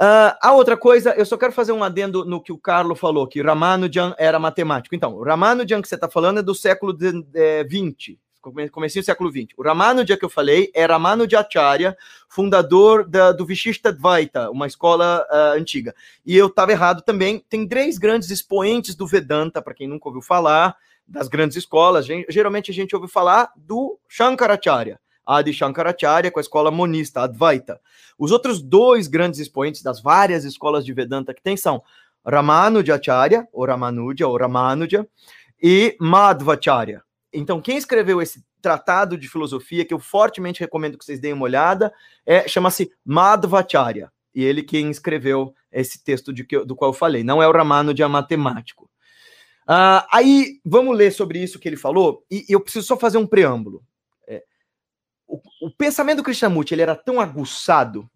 Uh, 0.00 0.32
a 0.40 0.52
outra 0.54 0.78
coisa, 0.78 1.10
eu 1.10 1.26
só 1.26 1.36
quero 1.36 1.52
fazer 1.52 1.72
um 1.72 1.84
adendo 1.84 2.24
no 2.24 2.40
que 2.40 2.50
o 2.50 2.56
Carlo 2.56 2.94
falou, 2.94 3.26
que 3.26 3.42
Ramanujan 3.42 4.14
era 4.16 4.38
matemático. 4.38 4.94
Então, 4.94 5.14
o 5.14 5.22
Ramanujan 5.22 5.82
que 5.82 5.88
você 5.88 5.94
está 5.94 6.08
falando 6.08 6.40
é 6.40 6.42
do 6.42 6.54
século 6.54 6.96
XX, 6.96 7.28
é, 7.34 8.68
comecinho 8.70 9.02
do 9.02 9.04
século 9.04 9.30
XX. 9.30 9.48
O 9.58 9.62
Ramanuja 9.62 10.16
que 10.16 10.24
eu 10.24 10.30
falei 10.30 10.70
é 10.74 10.86
Ramanujacharya, 10.86 11.94
fundador 12.30 13.06
da, 13.06 13.30
do 13.30 13.44
Vishishtadvaita, 13.44 14.50
uma 14.50 14.66
escola 14.66 15.26
uh, 15.30 15.58
antiga. 15.58 15.94
E 16.24 16.34
eu 16.34 16.46
estava 16.46 16.72
errado 16.72 17.02
também. 17.02 17.44
Tem 17.50 17.68
três 17.68 17.98
grandes 17.98 18.30
expoentes 18.30 18.94
do 18.94 19.06
Vedanta, 19.06 19.60
para 19.60 19.74
quem 19.74 19.86
nunca 19.86 20.08
ouviu 20.08 20.22
falar, 20.22 20.76
das 21.06 21.28
grandes 21.28 21.58
escolas. 21.58 22.06
Geralmente 22.06 22.70
a 22.70 22.74
gente 22.74 22.96
ouve 22.96 23.06
falar 23.06 23.52
do 23.54 23.98
Shankaracharya. 24.08 24.98
Adi 25.26 25.52
Shankaracharya, 25.52 26.30
com 26.30 26.38
a 26.38 26.42
escola 26.42 26.70
monista, 26.70 27.22
Advaita. 27.22 27.80
Os 28.18 28.30
outros 28.32 28.60
dois 28.60 29.06
grandes 29.06 29.40
expoentes 29.40 29.82
das 29.82 30.00
várias 30.02 30.44
escolas 30.44 30.84
de 30.84 30.92
Vedanta 30.92 31.32
que 31.32 31.42
tem 31.42 31.56
são 31.56 31.82
Ramanujacharya, 32.26 33.48
ou 33.52 33.66
Ramanuja, 33.66 34.26
ou 34.26 34.36
Ramanuja, 34.36 35.06
e 35.62 35.96
Madhvacharya. 36.00 37.02
Então, 37.32 37.60
quem 37.60 37.76
escreveu 37.76 38.20
esse 38.20 38.44
tratado 38.60 39.16
de 39.16 39.28
filosofia, 39.28 39.84
que 39.84 39.94
eu 39.94 39.98
fortemente 39.98 40.60
recomendo 40.60 40.98
que 40.98 41.04
vocês 41.04 41.20
deem 41.20 41.32
uma 41.32 41.44
olhada, 41.44 41.92
é 42.26 42.46
chama-se 42.46 42.90
Madhvacharya. 43.04 44.12
E 44.34 44.44
ele 44.44 44.62
quem 44.62 44.90
escreveu 44.90 45.54
esse 45.72 46.02
texto 46.02 46.32
de 46.32 46.44
que, 46.44 46.64
do 46.64 46.76
qual 46.76 46.90
eu 46.90 46.96
falei, 46.96 47.24
não 47.24 47.42
é 47.42 47.48
o 47.48 47.52
Ramanuja 47.52 48.08
matemático. 48.08 48.90
Uh, 49.68 50.02
aí, 50.10 50.60
vamos 50.64 50.96
ler 50.96 51.12
sobre 51.12 51.42
isso 51.42 51.58
que 51.58 51.68
ele 51.68 51.76
falou, 51.76 52.24
e 52.30 52.44
eu 52.48 52.60
preciso 52.60 52.86
só 52.86 52.96
fazer 52.96 53.18
um 53.18 53.26
preâmbulo 53.26 53.84
o, 55.60 55.70
pensamento 55.70 56.18
do 56.18 56.22
Krishnamurti 56.24 56.74
ele 56.74 56.82
era 56.82 56.96
tão 56.96 57.20
aguçado, 57.20 58.10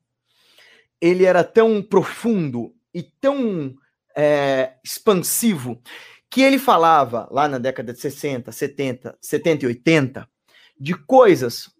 ele 1.00 1.24
era 1.24 1.44
tão 1.44 1.82
profundo 1.82 2.74
e 2.92 3.02
tão 3.02 3.74
é, 4.16 4.74
expansivo 4.82 5.80
que 6.30 6.42
ele 6.42 6.58
falava 6.58 7.28
lá 7.30 7.46
na 7.46 7.58
década 7.58 7.92
de 7.92 8.00
60, 8.00 8.50
70, 8.50 9.16
70 9.20 9.64
e 9.64 9.68
80 9.68 10.28
de 10.78 10.94
coisas 10.94 11.72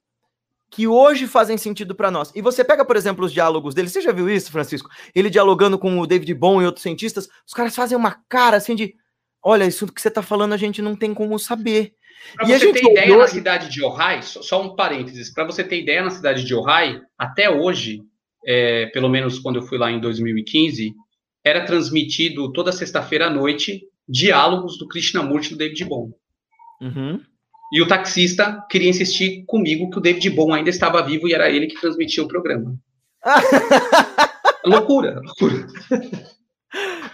que 0.70 0.86
hoje 0.88 1.26
fazem 1.26 1.56
sentido 1.56 1.94
para 1.94 2.10
nós. 2.10 2.32
E 2.34 2.42
você 2.42 2.64
pega, 2.64 2.84
por 2.84 2.96
exemplo, 2.96 3.24
os 3.24 3.32
diálogos 3.32 3.74
dele. 3.74 3.88
Você 3.88 4.00
já 4.00 4.10
viu 4.10 4.28
isso, 4.28 4.50
Francisco? 4.50 4.90
Ele 5.14 5.30
dialogando 5.30 5.78
com 5.78 5.98
o 6.00 6.06
David 6.06 6.34
Bohm 6.34 6.62
e 6.62 6.66
outros 6.66 6.82
cientistas. 6.82 7.28
Os 7.46 7.54
caras 7.54 7.74
fazem 7.76 7.96
uma 7.96 8.20
cara 8.28 8.56
assim 8.56 8.74
de: 8.74 8.94
olha, 9.42 9.64
isso 9.64 9.86
que 9.86 10.00
você 10.00 10.08
está 10.08 10.22
falando 10.22 10.52
a 10.52 10.56
gente 10.56 10.82
não 10.82 10.96
tem 10.96 11.14
como 11.14 11.38
saber. 11.38 11.94
Para 12.36 12.46
você 12.46 12.72
ter 12.72 12.90
ideia, 12.90 13.08
ouviu... 13.08 13.18
na 13.18 13.26
cidade 13.28 13.70
de 13.70 13.82
Ohio, 13.82 14.22
só 14.22 14.62
um 14.62 14.74
parênteses, 14.74 15.32
para 15.32 15.44
você 15.44 15.62
ter 15.62 15.80
ideia, 15.80 16.02
na 16.02 16.10
cidade 16.10 16.44
de 16.44 16.54
Ohio, 16.54 17.02
até 17.18 17.48
hoje, 17.48 18.02
é, 18.46 18.86
pelo 18.86 19.08
menos 19.08 19.38
quando 19.38 19.56
eu 19.56 19.62
fui 19.62 19.78
lá 19.78 19.90
em 19.90 20.00
2015, 20.00 20.94
era 21.44 21.64
transmitido 21.64 22.52
toda 22.52 22.72
sexta-feira 22.72 23.26
à 23.26 23.30
noite 23.30 23.82
diálogos 24.08 24.78
do 24.78 24.88
Krishnamurti 24.88 25.48
e 25.48 25.50
do 25.50 25.58
David 25.58 25.84
Bohm. 25.84 26.12
Uhum. 26.80 27.20
E 27.72 27.82
o 27.82 27.88
taxista 27.88 28.64
queria 28.70 28.90
insistir 28.90 29.44
comigo 29.46 29.90
que 29.90 29.98
o 29.98 30.00
David 30.00 30.30
Bohm 30.30 30.52
ainda 30.52 30.70
estava 30.70 31.02
vivo 31.02 31.28
e 31.28 31.34
era 31.34 31.50
ele 31.50 31.66
que 31.66 31.80
transmitia 31.80 32.22
o 32.22 32.28
programa. 32.28 32.76
loucura, 34.64 35.20
loucura. 35.24 35.66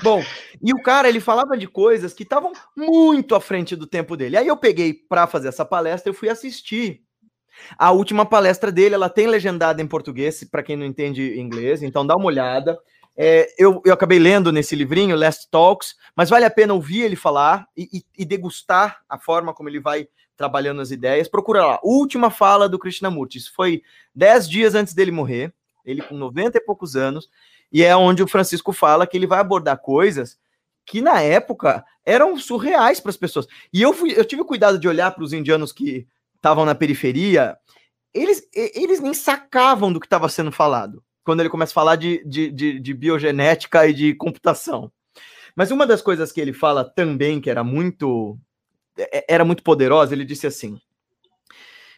Bom, 0.03 0.23
e 0.63 0.73
o 0.73 0.83
cara, 0.83 1.09
ele 1.09 1.21
falava 1.21 1.57
de 1.57 1.67
coisas 1.67 2.13
que 2.13 2.23
estavam 2.23 2.53
muito 2.77 3.35
à 3.35 3.41
frente 3.41 3.77
do 3.77 3.87
tempo 3.87 4.17
dele. 4.17 4.37
Aí 4.37 4.47
eu 4.47 4.57
peguei 4.57 4.95
para 4.95 5.27
fazer 5.27 5.49
essa 5.49 5.65
palestra, 5.65 6.11
eu 6.11 6.15
fui 6.15 6.29
assistir. 6.29 7.03
A 7.79 7.91
última 7.91 8.25
palestra 8.25 8.73
dele, 8.73 8.95
ela 8.95 9.11
tem 9.11 9.27
legendada 9.27 9.83
em 9.83 9.87
português, 9.87 10.43
para 10.45 10.63
quem 10.63 10.77
não 10.77 10.87
entende 10.87 11.39
inglês, 11.39 11.83
então 11.83 12.07
dá 12.07 12.17
uma 12.17 12.27
olhada. 12.27 12.79
É, 13.17 13.53
eu, 13.59 13.83
eu 13.85 13.93
acabei 13.93 14.19
lendo 14.19 14.53
nesse 14.53 14.75
livrinho, 14.75 15.17
Last 15.17 15.51
Talks, 15.51 15.95
mas 16.17 16.31
vale 16.31 16.45
a 16.45 16.51
pena 16.51 16.73
ouvir 16.73 17.03
ele 17.03 17.17
falar 17.17 17.67
e, 17.77 17.89
e, 17.93 18.05
e 18.19 18.25
degustar 18.25 19.03
a 19.09 19.19
forma 19.19 19.53
como 19.53 19.69
ele 19.69 19.81
vai 19.81 20.09
trabalhando 20.37 20.81
as 20.81 20.91
ideias. 20.91 21.29
Procura 21.29 21.67
lá, 21.67 21.81
última 21.83 22.31
fala 22.31 22.69
do 22.69 22.79
Krishnamurti. 22.79 23.37
Isso 23.37 23.53
foi 23.53 23.83
dez 24.15 24.49
dias 24.49 24.75
antes 24.75 24.95
dele 24.95 25.11
morrer, 25.11 25.53
ele 25.85 26.01
com 26.03 26.15
90 26.15 26.57
e 26.57 26.61
poucos 26.65 26.97
anos, 26.97 27.29
e 27.73 27.83
é 27.83 27.95
onde 27.97 28.23
o 28.23 28.29
Francisco 28.29 28.73
fala 28.73 29.07
que 29.07 29.16
ele 29.16 29.27
vai 29.27 29.41
abordar 29.41 29.79
coisas 29.79 30.39
que 30.85 31.01
na 31.01 31.21
época 31.21 31.85
eram 32.05 32.37
surreais 32.37 32.99
para 32.99 33.11
as 33.11 33.16
pessoas. 33.16 33.47
E 33.73 33.81
eu, 33.81 33.93
fui, 33.93 34.12
eu 34.16 34.25
tive 34.25 34.43
cuidado 34.45 34.79
de 34.79 34.89
olhar 34.89 35.12
para 35.12 35.23
os 35.23 35.33
indianos 35.33 35.73
que 35.73 36.07
estavam 36.35 36.64
na 36.64 36.75
periferia, 36.75 37.57
eles, 38.12 38.43
eles 38.53 38.99
nem 39.01 39.14
sacavam 39.14 39.93
do 39.93 40.01
que 40.01 40.07
estava 40.07 40.29
sendo 40.29 40.51
falado, 40.51 41.03
quando 41.23 41.41
ele 41.41 41.49
começa 41.49 41.73
a 41.73 41.75
falar 41.75 41.97
de, 41.97 42.25
de, 42.25 42.51
de, 42.51 42.81
de 42.81 42.95
biogenética 42.95 43.87
e 43.87 43.93
de 43.93 44.14
computação. 44.14 44.91
Mas 45.55 45.71
uma 45.71 45.87
das 45.87 46.03
coisas 46.03 46.33
que 46.33 46.41
ele 46.41 46.53
fala 46.53 46.85
também, 46.85 47.41
que 47.41 47.51
era 47.51 47.62
muito 47.62 48.39
é, 48.99 49.25
era 49.29 49.45
muito 49.45 49.62
poderosa, 49.62 50.14
ele 50.14 50.25
disse 50.25 50.47
assim: 50.47 50.81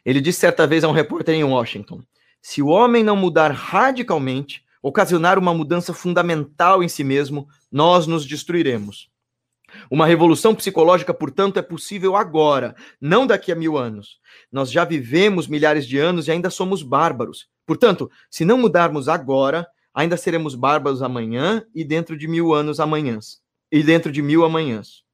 ele 0.05 0.20
disse 0.20 0.41
certa 0.41 0.66
vez 0.66 0.85
a 0.85 0.89
um 0.89 0.93
repórter 0.93 1.35
em 1.35 1.45
Washington: 1.45 2.03
se 2.41 2.62
o 2.62 2.68
homem 2.68 3.03
não 3.03 3.16
mudar 3.16 3.51
radicalmente, 3.53 4.64
ocasionar 4.83 5.39
uma 5.39 5.55
mudança 5.55 5.95
fundamental 5.95 6.83
em 6.83 6.89
si 6.89 7.05
mesmo, 7.05 7.47
nós 7.70 8.07
nos 8.07 8.26
destruiremos. 8.26 9.09
Uma 9.91 10.07
revolução 10.07 10.55
psicológica, 10.55 11.14
portanto, 11.14 11.59
é 11.59 11.62
possível 11.62 12.16
agora, 12.16 12.74
não 13.01 13.26
daqui 13.26 13.53
a 13.53 13.55
mil 13.55 13.78
anos. 13.78 14.18
Nós 14.51 14.70
já 14.70 14.85
vivemos 14.85 15.47
milhares 15.47 15.87
de 15.87 15.99
anos 15.99 16.26
e 16.26 16.33
ainda 16.33 16.51
somos 16.51 16.83
bárbaros. 16.83 17.49
Portanto, 17.64 18.11
se 18.30 18.45
não 18.45 18.59
mudarmos 18.59 19.09
agora, 19.09 19.66
ainda 19.95 20.16
seremos 20.16 20.55
bárbaros 20.55 21.01
amanhã 21.01 21.64
e 21.74 21.85
dentro 21.85 22.18
de 22.18 22.28
mil 22.28 22.53
anos 22.53 22.80
amanhãs. 22.80 23.41
E 23.70 23.83
dentro 23.83 24.12
de 24.12 24.20
mil 24.20 24.45
amanhãs. 24.45 25.05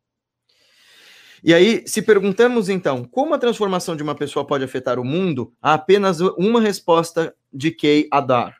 E 1.44 1.54
aí, 1.54 1.84
se 1.86 2.02
perguntamos 2.02 2.68
então 2.68 3.04
como 3.04 3.34
a 3.34 3.38
transformação 3.38 3.94
de 3.94 4.02
uma 4.02 4.16
pessoa 4.16 4.44
pode 4.44 4.64
afetar 4.64 4.98
o 4.98 5.04
mundo, 5.04 5.52
há 5.62 5.74
apenas 5.74 6.18
uma 6.20 6.60
resposta 6.60 7.32
de 7.52 7.70
Kay 7.70 8.08
a 8.10 8.20
dar 8.20 8.58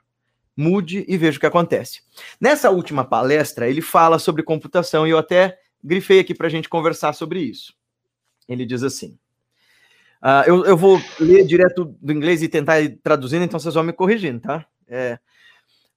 mude 0.59 1.05
e 1.07 1.17
veja 1.17 1.37
o 1.37 1.41
que 1.41 1.47
acontece. 1.47 2.03
Nessa 2.41 2.69
última 2.69 3.05
palestra, 3.05 3.69
ele 3.69 3.81
fala 3.81 4.19
sobre 4.19 4.43
computação 4.43 5.07
e 5.07 5.11
eu 5.11 5.19
até 5.19 5.57
grifei 5.83 6.19
aqui 6.19 6.35
para 6.35 6.49
a 6.49 6.51
gente 6.51 6.69
conversar 6.69 7.13
sobre 7.13 7.39
isso. 7.39 7.73
Ele 8.49 8.67
diz 8.67 8.83
assim: 8.83 9.17
uh, 10.21 10.43
eu, 10.49 10.65
eu, 10.65 10.77
vou 10.77 11.01
ler 11.21 11.47
direto 11.47 11.85
do 12.03 12.13
inglês 12.13 12.43
e 12.43 12.49
tentar 12.49 12.81
ir 12.81 12.99
traduzindo, 13.01 13.45
então 13.45 13.61
vocês 13.61 13.75
vão 13.75 13.85
me 13.85 13.93
corrigindo, 13.93 14.41
tá? 14.41 14.67
É, 14.89 15.21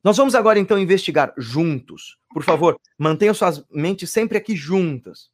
nós 0.04 0.16
vamos 0.16 0.36
agora 0.36 0.60
então 0.60 0.78
investigar 0.78 1.34
juntos. 1.36 2.20
Por 2.32 2.44
favor, 2.44 2.80
mantenham 3.00 3.34
suas 3.34 3.66
mentes 3.72 4.12
sempre 4.12 4.38
aqui 4.38 4.56
juntas. 4.56 5.32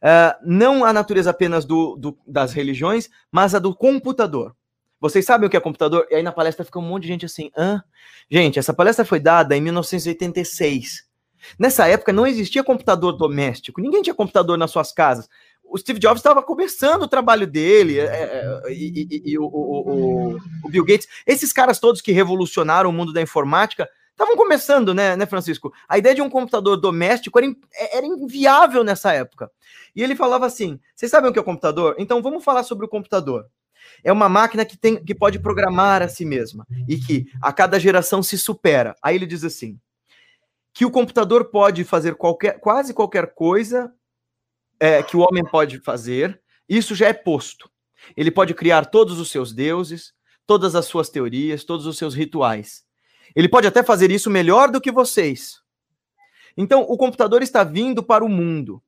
uh, 0.00 0.38
não 0.46 0.84
a 0.84 0.92
natureza 0.92 1.30
apenas 1.30 1.64
do, 1.64 1.96
do, 1.96 2.16
das 2.24 2.52
religiões, 2.52 3.10
mas 3.32 3.56
a 3.56 3.58
do 3.58 3.74
computador. 3.74 4.54
Vocês 5.00 5.24
sabem 5.24 5.46
o 5.46 5.50
que 5.50 5.56
é 5.56 5.60
computador? 5.60 6.06
E 6.10 6.16
aí 6.16 6.22
na 6.22 6.32
palestra 6.32 6.64
fica 6.64 6.78
um 6.78 6.82
monte 6.82 7.02
de 7.02 7.08
gente 7.08 7.26
assim, 7.26 7.50
hã? 7.56 7.82
Gente, 8.30 8.58
essa 8.58 8.74
palestra 8.74 9.04
foi 9.04 9.20
dada 9.20 9.56
em 9.56 9.60
1986. 9.60 11.06
Nessa 11.58 11.86
época 11.86 12.12
não 12.12 12.26
existia 12.26 12.64
computador 12.64 13.12
doméstico, 13.12 13.80
ninguém 13.80 14.02
tinha 14.02 14.14
computador 14.14 14.58
nas 14.58 14.70
suas 14.70 14.92
casas. 14.92 15.28
O 15.62 15.76
Steve 15.78 16.00
Jobs 16.00 16.18
estava 16.18 16.42
começando 16.42 17.02
o 17.02 17.08
trabalho 17.08 17.46
dele, 17.46 18.00
é, 18.00 18.04
é, 18.04 18.72
e, 18.72 19.06
e, 19.10 19.32
e 19.32 19.38
o, 19.38 19.44
o, 19.44 20.36
o, 20.64 20.68
Bill 20.68 20.84
Gates, 20.84 21.06
esses 21.26 21.52
caras 21.52 21.78
todos 21.78 22.00
que 22.00 22.10
revolucionaram 22.10 22.88
o 22.88 22.92
mundo 22.92 23.12
da 23.12 23.20
informática, 23.20 23.88
estavam 24.10 24.34
começando, 24.34 24.94
né, 24.94 25.14
né, 25.14 25.26
Francisco? 25.26 25.72
A 25.86 25.98
ideia 25.98 26.14
de 26.14 26.22
um 26.22 26.30
computador 26.30 26.76
doméstico 26.78 27.38
era, 27.38 27.54
era 27.92 28.06
inviável 28.06 28.82
nessa 28.82 29.12
época. 29.12 29.50
E 29.94 30.02
ele 30.02 30.16
falava 30.16 30.46
assim: 30.46 30.80
vocês 30.96 31.10
sabem 31.10 31.30
o 31.30 31.32
que 31.32 31.38
é 31.38 31.42
o 31.42 31.44
computador? 31.44 31.94
Então 31.98 32.22
vamos 32.22 32.42
falar 32.42 32.62
sobre 32.62 32.86
o 32.86 32.88
computador. 32.88 33.46
É 34.02 34.12
uma 34.12 34.28
máquina 34.28 34.64
que, 34.64 34.76
tem, 34.76 35.02
que 35.02 35.14
pode 35.14 35.38
programar 35.38 36.02
a 36.02 36.08
si 36.08 36.24
mesma 36.24 36.66
e 36.88 36.98
que 36.98 37.26
a 37.42 37.52
cada 37.52 37.78
geração 37.78 38.22
se 38.22 38.38
supera. 38.38 38.94
Aí 39.02 39.16
ele 39.16 39.26
diz 39.26 39.44
assim: 39.44 39.78
que 40.72 40.84
o 40.84 40.90
computador 40.90 41.46
pode 41.46 41.84
fazer 41.84 42.14
qualquer, 42.14 42.60
quase 42.60 42.94
qualquer 42.94 43.34
coisa 43.34 43.92
é, 44.78 45.02
que 45.02 45.16
o 45.16 45.20
homem 45.20 45.44
pode 45.44 45.80
fazer, 45.80 46.40
isso 46.68 46.94
já 46.94 47.08
é 47.08 47.12
posto. 47.12 47.68
Ele 48.16 48.30
pode 48.30 48.54
criar 48.54 48.86
todos 48.86 49.18
os 49.18 49.30
seus 49.30 49.52
deuses, 49.52 50.14
todas 50.46 50.74
as 50.74 50.86
suas 50.86 51.08
teorias, 51.08 51.64
todos 51.64 51.84
os 51.84 51.98
seus 51.98 52.14
rituais. 52.14 52.84
Ele 53.34 53.48
pode 53.48 53.66
até 53.66 53.82
fazer 53.82 54.10
isso 54.10 54.30
melhor 54.30 54.70
do 54.70 54.80
que 54.80 54.92
vocês. 54.92 55.60
Então, 56.56 56.82
o 56.82 56.96
computador 56.96 57.42
está 57.42 57.62
vindo 57.62 58.02
para 58.02 58.24
o 58.24 58.28
mundo 58.28 58.82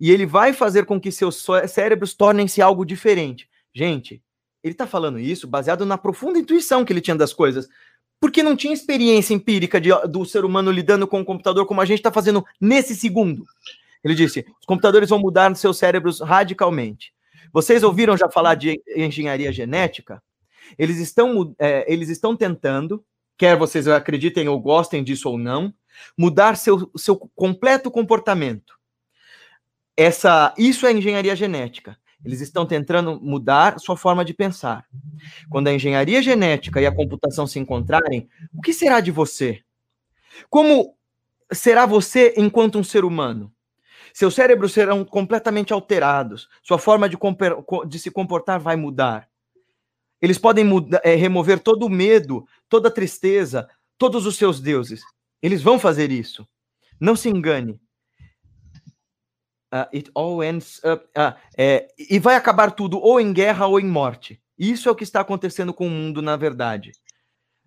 e 0.00 0.10
ele 0.10 0.26
vai 0.26 0.52
fazer 0.52 0.86
com 0.86 1.00
que 1.00 1.12
seus 1.12 1.44
cérebros 1.68 2.14
tornem-se 2.14 2.62
algo 2.62 2.84
diferente. 2.84 3.48
Gente, 3.74 4.22
ele 4.62 4.72
está 4.72 4.86
falando 4.86 5.18
isso 5.18 5.46
baseado 5.46 5.84
na 5.84 5.98
profunda 5.98 6.38
intuição 6.38 6.84
que 6.84 6.92
ele 6.92 7.00
tinha 7.00 7.16
das 7.16 7.32
coisas, 7.32 7.68
porque 8.20 8.42
não 8.42 8.56
tinha 8.56 8.72
experiência 8.72 9.34
empírica 9.34 9.80
de, 9.80 9.90
do 10.08 10.24
ser 10.24 10.44
humano 10.44 10.70
lidando 10.70 11.06
com 11.06 11.20
o 11.20 11.24
computador 11.24 11.66
como 11.66 11.80
a 11.80 11.84
gente 11.84 11.98
está 11.98 12.12
fazendo 12.12 12.44
nesse 12.60 12.94
segundo. 12.94 13.44
Ele 14.02 14.14
disse: 14.14 14.46
os 14.60 14.66
computadores 14.66 15.08
vão 15.10 15.18
mudar 15.18 15.54
seus 15.56 15.78
cérebros 15.78 16.20
radicalmente. 16.20 17.12
Vocês 17.52 17.82
ouviram 17.82 18.16
já 18.16 18.28
falar 18.30 18.54
de 18.54 18.80
engenharia 18.96 19.52
genética? 19.52 20.22
Eles 20.78 20.98
estão, 20.98 21.54
é, 21.58 21.84
eles 21.92 22.08
estão 22.08 22.36
tentando 22.36 23.04
quer 23.36 23.56
vocês 23.56 23.88
acreditem 23.88 24.48
ou 24.48 24.60
gostem 24.60 25.02
disso 25.02 25.28
ou 25.28 25.38
não, 25.38 25.74
mudar 26.16 26.56
seu, 26.56 26.90
seu 26.96 27.16
completo 27.16 27.90
comportamento. 27.90 28.74
Essa, 29.96 30.54
isso 30.58 30.86
é 30.86 30.92
engenharia 30.92 31.36
genética. 31.36 31.96
Eles 32.24 32.40
estão 32.40 32.64
tentando 32.64 33.20
mudar 33.20 33.78
sua 33.78 33.96
forma 33.96 34.24
de 34.24 34.32
pensar. 34.32 34.86
Quando 35.50 35.68
a 35.68 35.74
engenharia 35.74 36.22
genética 36.22 36.80
e 36.80 36.86
a 36.86 36.94
computação 36.94 37.46
se 37.46 37.58
encontrarem, 37.58 38.28
o 38.52 38.62
que 38.62 38.72
será 38.72 39.00
de 39.00 39.10
você? 39.10 39.60
Como 40.48 40.96
será 41.52 41.86
você 41.86 42.34
enquanto 42.36 42.78
um 42.78 42.84
ser 42.84 43.04
humano? 43.04 43.52
Seus 44.12 44.34
cérebros 44.34 44.72
serão 44.72 45.04
completamente 45.04 45.72
alterados, 45.72 46.48
sua 46.62 46.78
forma 46.78 47.08
de, 47.08 47.18
de 47.88 47.98
se 47.98 48.10
comportar 48.10 48.60
vai 48.60 48.76
mudar. 48.76 49.28
Eles 50.22 50.38
podem 50.38 50.64
é, 51.02 51.14
remover 51.16 51.58
todo 51.58 51.84
o 51.84 51.90
medo, 51.90 52.46
toda 52.68 52.88
a 52.88 52.92
tristeza, 52.92 53.68
todos 53.98 54.24
os 54.24 54.36
seus 54.36 54.60
deuses. 54.60 55.02
Eles 55.42 55.62
vão 55.62 55.78
fazer 55.78 56.10
isso. 56.10 56.48
Não 56.98 57.14
se 57.16 57.28
engane. 57.28 57.78
Uh, 59.74 59.88
it 59.92 60.08
all 60.14 60.40
ends 60.40 60.80
up, 60.84 61.04
uh, 61.18 61.34
é, 61.58 61.88
e 61.98 62.20
vai 62.20 62.36
acabar 62.36 62.70
tudo 62.70 62.96
ou 63.00 63.20
em 63.20 63.32
guerra 63.32 63.66
ou 63.66 63.80
em 63.80 63.86
morte. 63.86 64.40
Isso 64.56 64.88
é 64.88 64.92
o 64.92 64.94
que 64.94 65.02
está 65.02 65.20
acontecendo 65.20 65.74
com 65.74 65.88
o 65.88 65.90
mundo, 65.90 66.22
na 66.22 66.36
verdade. 66.36 66.92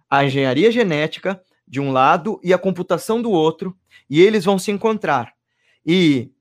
A 0.10 0.24
engenharia 0.24 0.72
genética, 0.72 1.44
de 1.68 1.82
um 1.82 1.92
lado, 1.92 2.40
e 2.42 2.54
a 2.54 2.58
computação 2.58 3.22
do 3.22 3.30
outro, 3.30 3.78
e 4.10 4.22
eles 4.22 4.46
vão 4.46 4.58
se 4.58 4.72
encontrar. 4.72 5.34
E 5.86 6.32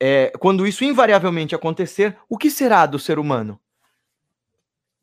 é, 0.00 0.32
quando 0.38 0.66
isso 0.66 0.84
invariavelmente 0.84 1.54
acontecer, 1.54 2.16
o 2.26 2.38
que 2.38 2.50
será 2.50 2.86
do 2.86 2.98
ser 2.98 3.18
humano? 3.18 3.60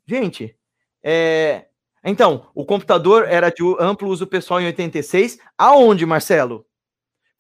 Gente, 0.08 0.58
é... 1.04 1.68
então, 2.04 2.48
o 2.56 2.66
computador 2.66 3.26
era 3.28 3.52
de 3.52 3.64
amplo 3.80 4.10
uso 4.10 4.26
pessoal 4.26 4.60
em 4.60 4.66
86. 4.66 5.38
Aonde, 5.56 6.08
Marcelo? 6.08 6.66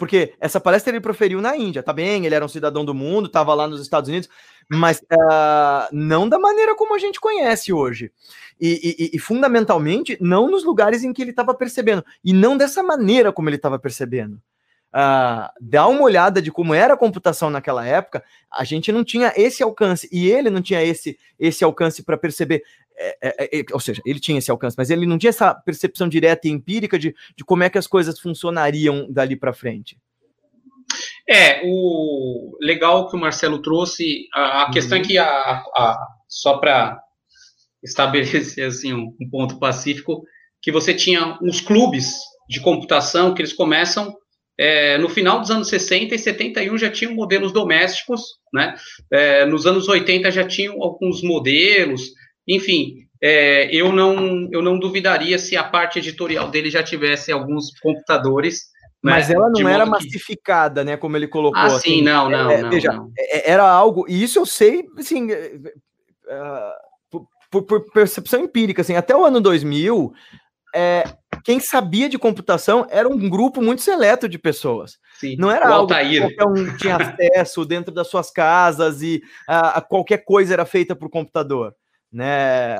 Porque 0.01 0.33
essa 0.39 0.59
palestra 0.59 0.91
ele 0.91 0.99
proferiu 0.99 1.39
na 1.41 1.55
Índia, 1.55 1.83
tá 1.83 1.93
bem? 1.93 2.25
Ele 2.25 2.33
era 2.33 2.43
um 2.43 2.47
cidadão 2.47 2.83
do 2.83 2.91
mundo, 2.91 3.27
estava 3.27 3.53
lá 3.53 3.67
nos 3.67 3.79
Estados 3.79 4.09
Unidos, 4.09 4.27
mas 4.67 4.97
uh, 4.97 5.87
não 5.91 6.27
da 6.27 6.39
maneira 6.39 6.75
como 6.75 6.95
a 6.95 6.97
gente 6.97 7.19
conhece 7.19 7.71
hoje. 7.71 8.11
E, 8.59 9.11
e, 9.13 9.15
e 9.15 9.19
fundamentalmente, 9.19 10.17
não 10.19 10.49
nos 10.49 10.63
lugares 10.63 11.03
em 11.03 11.13
que 11.13 11.21
ele 11.21 11.29
estava 11.29 11.53
percebendo. 11.53 12.03
E 12.25 12.33
não 12.33 12.57
dessa 12.57 12.81
maneira 12.81 13.31
como 13.31 13.47
ele 13.47 13.57
estava 13.57 13.77
percebendo 13.77 14.41
uh, 14.91 15.49
dá 15.59 15.87
uma 15.87 16.01
olhada 16.01 16.41
de 16.41 16.51
como 16.51 16.73
era 16.73 16.93
a 16.93 16.97
computação 16.97 17.49
naquela 17.49 17.85
época, 17.85 18.23
a 18.51 18.63
gente 18.63 18.91
não 18.91 19.03
tinha 19.03 19.33
esse 19.35 19.63
alcance, 19.63 20.07
e 20.11 20.29
ele 20.29 20.49
não 20.49 20.61
tinha 20.61 20.83
esse, 20.83 21.17
esse 21.39 21.63
alcance 21.63 22.03
para 22.03 22.17
perceber. 22.17 22.63
É, 23.01 23.17
é, 23.21 23.59
é, 23.59 23.65
ou 23.71 23.79
seja, 23.79 24.01
ele 24.05 24.19
tinha 24.19 24.37
esse 24.37 24.51
alcance, 24.51 24.75
mas 24.77 24.89
ele 24.89 25.05
não 25.05 25.17
tinha 25.17 25.29
essa 25.29 25.53
percepção 25.53 26.07
direta 26.07 26.47
e 26.47 26.51
empírica 26.51 26.99
de, 26.99 27.15
de 27.35 27.43
como 27.43 27.63
é 27.63 27.69
que 27.69 27.77
as 27.77 27.87
coisas 27.87 28.19
funcionariam 28.19 29.11
dali 29.11 29.35
para 29.35 29.53
frente. 29.53 29.97
É, 31.27 31.61
o 31.63 32.57
legal 32.59 33.09
que 33.09 33.15
o 33.15 33.19
Marcelo 33.19 33.61
trouxe, 33.61 34.27
a, 34.33 34.63
a 34.63 34.65
uhum. 34.65 34.71
questão 34.71 34.97
é 34.97 35.01
que, 35.01 35.17
a, 35.17 35.27
a 35.27 36.07
só 36.27 36.57
para 36.57 37.01
estabelecer 37.83 38.67
assim, 38.67 38.93
um, 38.93 39.15
um 39.19 39.29
ponto 39.29 39.57
pacífico, 39.57 40.23
que 40.61 40.71
você 40.71 40.93
tinha 40.93 41.37
uns 41.41 41.59
clubes 41.59 42.13
de 42.47 42.59
computação 42.59 43.33
que 43.33 43.41
eles 43.41 43.53
começam 43.53 44.15
é, 44.59 44.97
no 44.97 45.09
final 45.09 45.39
dos 45.39 45.49
anos 45.49 45.69
60 45.69 46.13
e 46.13 46.19
71 46.19 46.77
já 46.77 46.91
tinham 46.91 47.15
modelos 47.15 47.51
domésticos, 47.51 48.21
né? 48.53 48.75
É, 49.11 49.45
nos 49.45 49.65
anos 49.65 49.87
80 49.87 50.29
já 50.29 50.45
tinham 50.45 50.81
alguns 50.83 51.23
modelos, 51.23 52.11
enfim, 52.55 53.07
é, 53.21 53.73
eu, 53.73 53.91
não, 53.91 54.49
eu 54.51 54.61
não 54.61 54.79
duvidaria 54.79 55.37
se 55.37 55.55
a 55.55 55.63
parte 55.63 55.99
editorial 55.99 56.49
dele 56.49 56.69
já 56.69 56.83
tivesse 56.83 57.31
alguns 57.31 57.71
computadores. 57.79 58.71
Né? 59.03 59.13
Mas 59.13 59.29
ela 59.29 59.49
não 59.49 59.67
era 59.69 59.85
massificada, 59.85 60.81
que... 60.81 60.85
né? 60.85 60.97
Como 60.97 61.15
ele 61.15 61.27
colocou. 61.27 61.59
Ah, 61.59 61.65
assim. 61.65 61.97
sim, 61.97 62.01
não, 62.01 62.29
não, 62.29 62.49
é, 62.49 62.61
não, 62.61 62.69
Veja, 62.69 62.91
não. 62.91 63.11
É, 63.17 63.51
era 63.51 63.67
algo, 63.69 64.05
e 64.07 64.23
isso 64.23 64.39
eu 64.39 64.45
sei, 64.45 64.85
assim, 64.97 65.31
uh, 65.31 67.25
por, 67.49 67.63
por, 67.63 67.91
percepção 67.91 68.41
empírica, 68.41 68.81
assim, 68.81 68.95
até 68.95 69.15
o 69.15 69.23
ano 69.23 69.39
2000, 69.39 70.11
é, 70.73 71.03
quem 71.43 71.59
sabia 71.59 72.07
de 72.07 72.17
computação 72.17 72.87
era 72.89 73.07
um 73.07 73.29
grupo 73.29 73.61
muito 73.61 73.81
seleto 73.81 74.27
de 74.29 74.39
pessoas. 74.39 74.97
Sim, 75.19 75.35
não 75.37 75.51
era 75.51 75.67
algo 75.67 75.93
que 75.93 76.19
qualquer 76.19 76.45
um 76.45 76.77
tinha 76.77 76.97
acesso 76.97 77.65
dentro 77.65 77.93
das 77.93 78.07
suas 78.07 78.31
casas 78.31 79.01
e 79.01 79.21
uh, 79.49 79.81
qualquer 79.87 80.23
coisa 80.23 80.53
era 80.53 80.65
feita 80.65 80.95
por 80.95 81.09
computador, 81.09 81.75
né? 82.11 82.77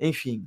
Enfim. 0.00 0.46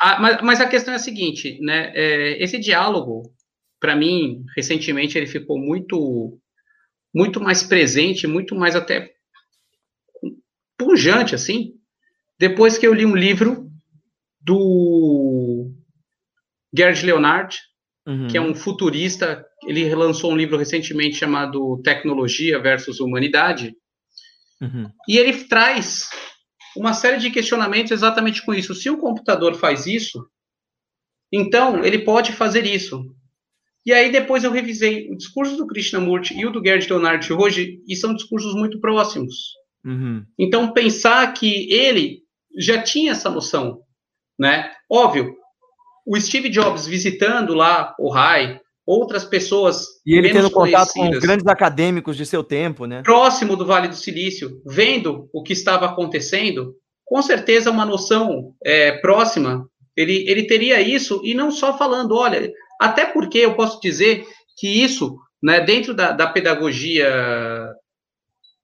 Ah, 0.00 0.20
mas, 0.20 0.42
mas, 0.42 0.60
a 0.60 0.68
questão 0.68 0.94
é 0.94 0.96
a 0.96 1.00
seguinte, 1.00 1.58
né? 1.60 1.92
É, 1.94 2.42
esse 2.42 2.58
diálogo, 2.58 3.32
para 3.80 3.96
mim, 3.96 4.44
recentemente 4.56 5.18
ele 5.18 5.26
ficou 5.26 5.58
muito, 5.58 6.38
muito 7.12 7.40
mais 7.40 7.62
presente, 7.62 8.26
muito 8.26 8.54
mais 8.54 8.76
até 8.76 9.12
pujante, 10.76 11.34
assim, 11.34 11.74
depois 12.38 12.78
que 12.78 12.86
eu 12.86 12.94
li 12.94 13.04
um 13.04 13.16
livro 13.16 13.68
do 14.40 15.72
Gerd 16.74 17.04
Leonard, 17.04 17.56
uhum. 18.06 18.28
que 18.28 18.36
é 18.36 18.40
um 18.40 18.54
futurista, 18.54 19.44
ele 19.66 19.82
relançou 19.82 20.32
um 20.32 20.36
livro 20.36 20.56
recentemente 20.56 21.16
chamado 21.16 21.80
Tecnologia 21.82 22.60
versus 22.60 23.00
Humanidade, 23.00 23.74
uhum. 24.62 24.88
e 25.08 25.18
ele 25.18 25.44
traz 25.44 26.08
uma 26.78 26.94
série 26.94 27.18
de 27.18 27.30
questionamentos 27.30 27.90
exatamente 27.90 28.44
com 28.44 28.54
isso. 28.54 28.74
Se 28.74 28.88
o 28.88 28.98
computador 28.98 29.54
faz 29.56 29.86
isso, 29.86 30.24
então 31.32 31.84
ele 31.84 31.98
pode 31.98 32.32
fazer 32.32 32.64
isso. 32.64 33.04
E 33.84 33.92
aí 33.92 34.12
depois 34.12 34.44
eu 34.44 34.52
revisei 34.52 35.10
o 35.10 35.16
discurso 35.16 35.56
do 35.56 35.66
Krishnamurti 35.66 36.34
e 36.34 36.46
o 36.46 36.50
do 36.50 36.62
Gerd 36.62 36.88
Leonard 36.88 37.32
hoje, 37.32 37.82
e 37.86 37.96
são 37.96 38.14
discursos 38.14 38.54
muito 38.54 38.80
próximos. 38.80 39.34
Uhum. 39.84 40.24
Então 40.38 40.72
pensar 40.72 41.32
que 41.32 41.72
ele 41.72 42.22
já 42.56 42.80
tinha 42.82 43.12
essa 43.12 43.30
noção, 43.30 43.80
né? 44.38 44.70
Óbvio, 44.90 45.34
o 46.06 46.18
Steve 46.20 46.48
Jobs 46.48 46.86
visitando 46.86 47.54
lá 47.54 47.94
o 47.98 48.10
RAI, 48.10 48.60
outras 48.88 49.22
pessoas. 49.22 49.86
E 50.06 50.16
ele 50.16 50.30
tendo 50.32 50.50
contato 50.50 50.94
com 50.94 51.10
grandes 51.10 51.46
acadêmicos 51.46 52.16
de 52.16 52.24
seu 52.24 52.42
tempo, 52.42 52.86
né? 52.86 53.02
Próximo 53.02 53.54
do 53.54 53.66
Vale 53.66 53.86
do 53.86 53.94
Silício, 53.94 54.62
vendo 54.66 55.28
o 55.30 55.42
que 55.42 55.52
estava 55.52 55.84
acontecendo, 55.84 56.74
com 57.04 57.20
certeza 57.20 57.70
uma 57.70 57.84
noção 57.84 58.54
é, 58.64 58.92
próxima. 58.92 59.68
Ele, 59.94 60.24
ele 60.26 60.46
teria 60.46 60.80
isso, 60.80 61.20
e 61.22 61.34
não 61.34 61.50
só 61.50 61.76
falando, 61.76 62.16
olha, 62.16 62.50
até 62.80 63.04
porque 63.04 63.38
eu 63.38 63.54
posso 63.54 63.78
dizer 63.78 64.24
que 64.56 64.66
isso, 64.82 65.18
né, 65.42 65.60
dentro 65.60 65.92
da, 65.92 66.12
da 66.12 66.26
pedagogia 66.26 67.12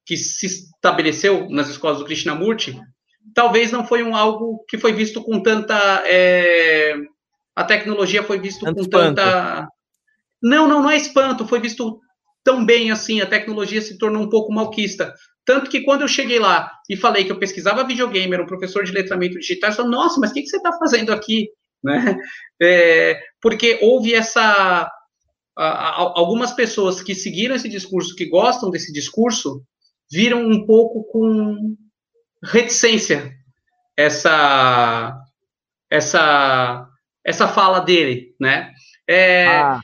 que 0.06 0.16
se 0.16 0.46
estabeleceu 0.46 1.50
nas 1.50 1.68
escolas 1.68 1.98
do 1.98 2.04
Krishnamurti, 2.06 2.80
talvez 3.34 3.70
não 3.70 3.86
foi 3.86 4.02
um 4.02 4.16
algo 4.16 4.64
que 4.68 4.78
foi 4.78 4.92
visto 4.92 5.22
com 5.22 5.42
tanta 5.42 6.02
é, 6.06 6.94
a 7.54 7.64
tecnologia 7.64 8.22
foi 8.22 8.38
visto 8.38 8.64
Tanto 8.64 8.84
com 8.84 8.88
tanta 8.88 9.68
não, 10.44 10.68
não, 10.68 10.82
não 10.82 10.90
é 10.90 10.96
espanto, 10.96 11.48
foi 11.48 11.58
visto 11.58 11.98
tão 12.44 12.64
bem 12.64 12.90
assim, 12.90 13.22
a 13.22 13.26
tecnologia 13.26 13.80
se 13.80 13.96
tornou 13.96 14.22
um 14.22 14.28
pouco 14.28 14.52
malquista. 14.52 15.14
Tanto 15.46 15.70
que 15.70 15.80
quando 15.80 16.02
eu 16.02 16.08
cheguei 16.08 16.38
lá 16.38 16.70
e 16.88 16.96
falei 16.96 17.24
que 17.24 17.32
eu 17.32 17.38
pesquisava 17.38 17.86
videogame, 17.86 18.34
era 18.34 18.42
um 18.42 18.46
professor 18.46 18.84
de 18.84 18.92
letramento 18.92 19.38
digital, 19.38 19.70
eu 19.70 19.76
falei, 19.76 19.90
nossa, 19.90 20.20
mas 20.20 20.30
o 20.30 20.34
que, 20.34 20.42
que 20.42 20.48
você 20.48 20.58
está 20.58 20.72
fazendo 20.78 21.12
aqui? 21.12 21.48
Né? 21.84 22.16
É, 22.62 23.20
porque 23.42 23.78
houve 23.82 24.14
essa. 24.14 24.40
A, 25.54 25.64
a, 25.64 26.00
algumas 26.16 26.50
pessoas 26.50 27.02
que 27.02 27.14
seguiram 27.14 27.54
esse 27.54 27.68
discurso, 27.68 28.16
que 28.16 28.24
gostam 28.24 28.70
desse 28.70 28.90
discurso, 28.90 29.62
viram 30.10 30.40
um 30.40 30.64
pouco 30.64 31.04
com 31.12 31.76
reticência 32.42 33.34
essa 33.94 35.14
essa 35.90 36.88
essa 37.22 37.46
fala 37.46 37.80
dele, 37.80 38.34
né? 38.40 38.72
É, 39.06 39.46
ah, 39.46 39.80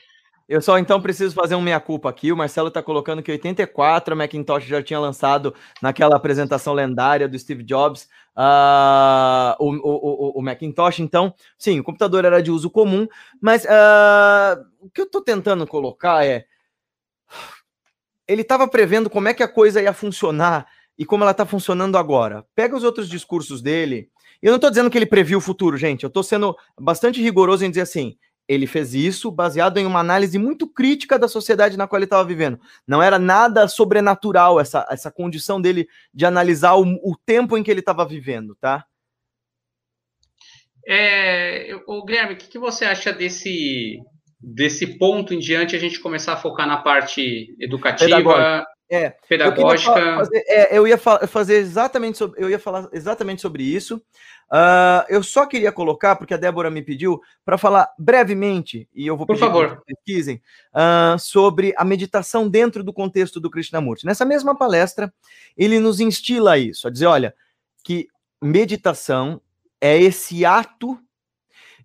eu 0.51 0.61
só 0.61 0.77
então 0.77 1.01
preciso 1.01 1.33
fazer 1.33 1.55
um 1.55 1.61
meia-culpa 1.61 2.09
aqui. 2.09 2.29
O 2.29 2.35
Marcelo 2.35 2.67
está 2.67 2.83
colocando 2.83 3.23
que 3.23 3.31
84 3.31 4.13
a 4.13 4.17
Macintosh 4.17 4.65
já 4.65 4.83
tinha 4.83 4.99
lançado 4.99 5.55
naquela 5.81 6.17
apresentação 6.17 6.73
lendária 6.73 7.25
do 7.25 7.39
Steve 7.39 7.63
Jobs 7.63 8.09
uh, 8.35 9.55
o, 9.57 9.69
o, 9.69 10.39
o, 10.39 10.41
Macintosh. 10.41 10.99
Então, 10.99 11.33
sim, 11.57 11.79
o 11.79 11.83
computador 11.85 12.25
era 12.25 12.43
de 12.43 12.51
uso 12.51 12.69
comum, 12.69 13.07
mas 13.39 13.63
uh, 13.63 14.61
o 14.81 14.89
que 14.89 14.99
eu 14.99 15.05
estou 15.05 15.21
tentando 15.21 15.65
colocar 15.65 16.25
é. 16.25 16.43
Ele 18.27 18.41
estava 18.41 18.67
prevendo 18.67 19.09
como 19.09 19.29
é 19.29 19.33
que 19.33 19.43
a 19.43 19.47
coisa 19.47 19.81
ia 19.81 19.93
funcionar 19.93 20.67
e 20.97 21.05
como 21.05 21.23
ela 21.23 21.31
está 21.31 21.45
funcionando 21.45 21.97
agora. 21.97 22.45
Pega 22.53 22.75
os 22.75 22.83
outros 22.83 23.07
discursos 23.07 23.61
dele. 23.61 24.09
Eu 24.41 24.49
não 24.49 24.57
estou 24.57 24.69
dizendo 24.69 24.89
que 24.89 24.97
ele 24.97 25.05
previu 25.05 25.37
o 25.37 25.41
futuro, 25.41 25.77
gente. 25.77 26.03
Eu 26.03 26.09
estou 26.09 26.23
sendo 26.23 26.57
bastante 26.77 27.21
rigoroso 27.21 27.63
em 27.63 27.69
dizer 27.69 27.83
assim: 27.83 28.17
ele 28.51 28.67
fez 28.67 28.93
isso 28.93 29.31
baseado 29.31 29.77
em 29.77 29.85
uma 29.85 30.01
análise 30.01 30.37
muito 30.37 30.67
crítica 30.67 31.17
da 31.17 31.29
sociedade 31.29 31.77
na 31.77 31.87
qual 31.87 31.97
ele 31.97 32.05
estava 32.05 32.27
vivendo. 32.27 32.59
Não 32.85 33.01
era 33.01 33.17
nada 33.17 33.65
sobrenatural 33.65 34.59
essa, 34.59 34.85
essa 34.91 35.09
condição 35.09 35.61
dele 35.61 35.87
de 36.13 36.25
analisar 36.25 36.75
o, 36.75 36.83
o 37.01 37.15
tempo 37.25 37.57
em 37.57 37.63
que 37.63 37.71
ele 37.71 37.79
estava 37.79 38.05
vivendo, 38.05 38.53
tá? 38.59 38.85
É, 40.85 41.79
o 41.87 42.03
Guilherme, 42.03 42.33
o 42.33 42.37
que, 42.37 42.49
que, 42.49 42.59
você 42.59 42.83
acha 42.83 43.13
desse, 43.13 43.99
desse 44.37 44.97
ponto 44.97 45.33
em 45.33 45.39
diante 45.39 45.75
a 45.75 45.79
gente 45.79 46.01
começar 46.01 46.33
a 46.33 46.37
focar 46.37 46.67
na 46.67 46.77
parte 46.77 47.55
educativa, 47.57 48.17
pedagógica? 48.17 48.65
É, 48.91 49.11
pedagógica. 49.25 49.97
Eu, 49.97 50.15
fazer, 50.17 50.43
é, 50.47 50.77
eu 50.77 50.85
ia 50.85 50.97
fazer 50.97 51.55
exatamente 51.55 52.17
sobre, 52.17 52.43
eu 52.43 52.49
ia 52.49 52.59
falar 52.59 52.89
exatamente 52.91 53.41
sobre 53.41 53.63
isso. 53.63 53.95
Uh, 54.51 55.07
eu 55.07 55.23
só 55.23 55.45
queria 55.45 55.71
colocar, 55.71 56.17
porque 56.17 56.33
a 56.33 56.37
Débora 56.37 56.69
me 56.69 56.81
pediu, 56.81 57.21
para 57.45 57.57
falar 57.57 57.89
brevemente, 57.97 58.89
e 58.93 59.07
eu 59.07 59.15
vou 59.15 59.25
pedir 59.25 59.39
Por 59.39 59.45
favor. 59.45 59.77
que 59.77 59.95
pesquisem, 59.95 60.41
uh, 60.73 61.17
sobre 61.17 61.73
a 61.77 61.85
meditação 61.85 62.49
dentro 62.49 62.83
do 62.83 62.91
contexto 62.91 63.39
do 63.39 63.49
Krishnamurti. 63.49 64.05
Nessa 64.05 64.25
mesma 64.25 64.57
palestra, 64.57 65.13
ele 65.55 65.79
nos 65.79 66.01
instila 66.01 66.57
isso, 66.57 66.85
a 66.85 66.91
dizer, 66.91 67.05
olha, 67.05 67.33
que 67.81 68.09
meditação 68.41 69.39
é 69.79 69.97
esse 69.97 70.43
ato 70.43 70.99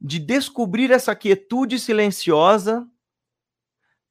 de 0.03 0.19
descobrir 0.19 0.91
essa 0.91 1.15
quietude 1.15 1.79
silenciosa 1.79 2.85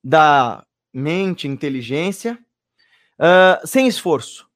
da 0.01 0.65
mente, 0.93 1.45
inteligência, 1.45 2.39
uh, 3.19 3.65
sem 3.67 3.87
esforço. 3.87 4.47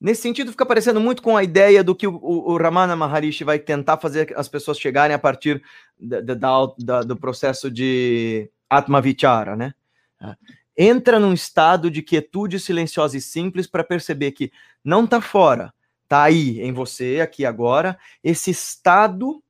Nesse 0.00 0.22
sentido, 0.22 0.50
fica 0.50 0.66
parecendo 0.66 1.00
muito 1.00 1.22
com 1.22 1.36
a 1.36 1.42
ideia 1.42 1.82
do 1.82 1.94
que 1.94 2.06
o, 2.06 2.20
o, 2.22 2.58
Ramana 2.58 2.94
Maharishi 2.94 3.42
vai 3.42 3.58
tentar 3.58 3.96
fazer 3.96 4.34
as 4.36 4.48
pessoas 4.48 4.78
chegarem 4.78 5.14
a 5.14 5.18
partir 5.18 5.62
da, 5.98 6.20
da, 6.20 6.66
da, 6.78 7.02
do 7.02 7.16
processo 7.16 7.70
de 7.70 8.50
Atma 8.68 9.00
Vichara, 9.00 9.56
né? 9.56 9.72
Ah, 10.20 10.36
entra 10.76 11.18
num 11.18 11.32
estado 11.32 11.90
de 11.90 12.02
quietude 12.02 12.60
silenciosa 12.60 13.16
e 13.16 13.20
simples 13.20 13.66
para 13.66 13.84
perceber 13.84 14.32
que 14.32 14.52
não 14.84 15.04
está 15.04 15.20
fora, 15.22 15.72
está 16.02 16.24
aí 16.24 16.60
em 16.60 16.72
você, 16.72 17.20
aqui 17.22 17.46
agora, 17.46 17.98
esse 18.22 18.50
estado 18.50 19.42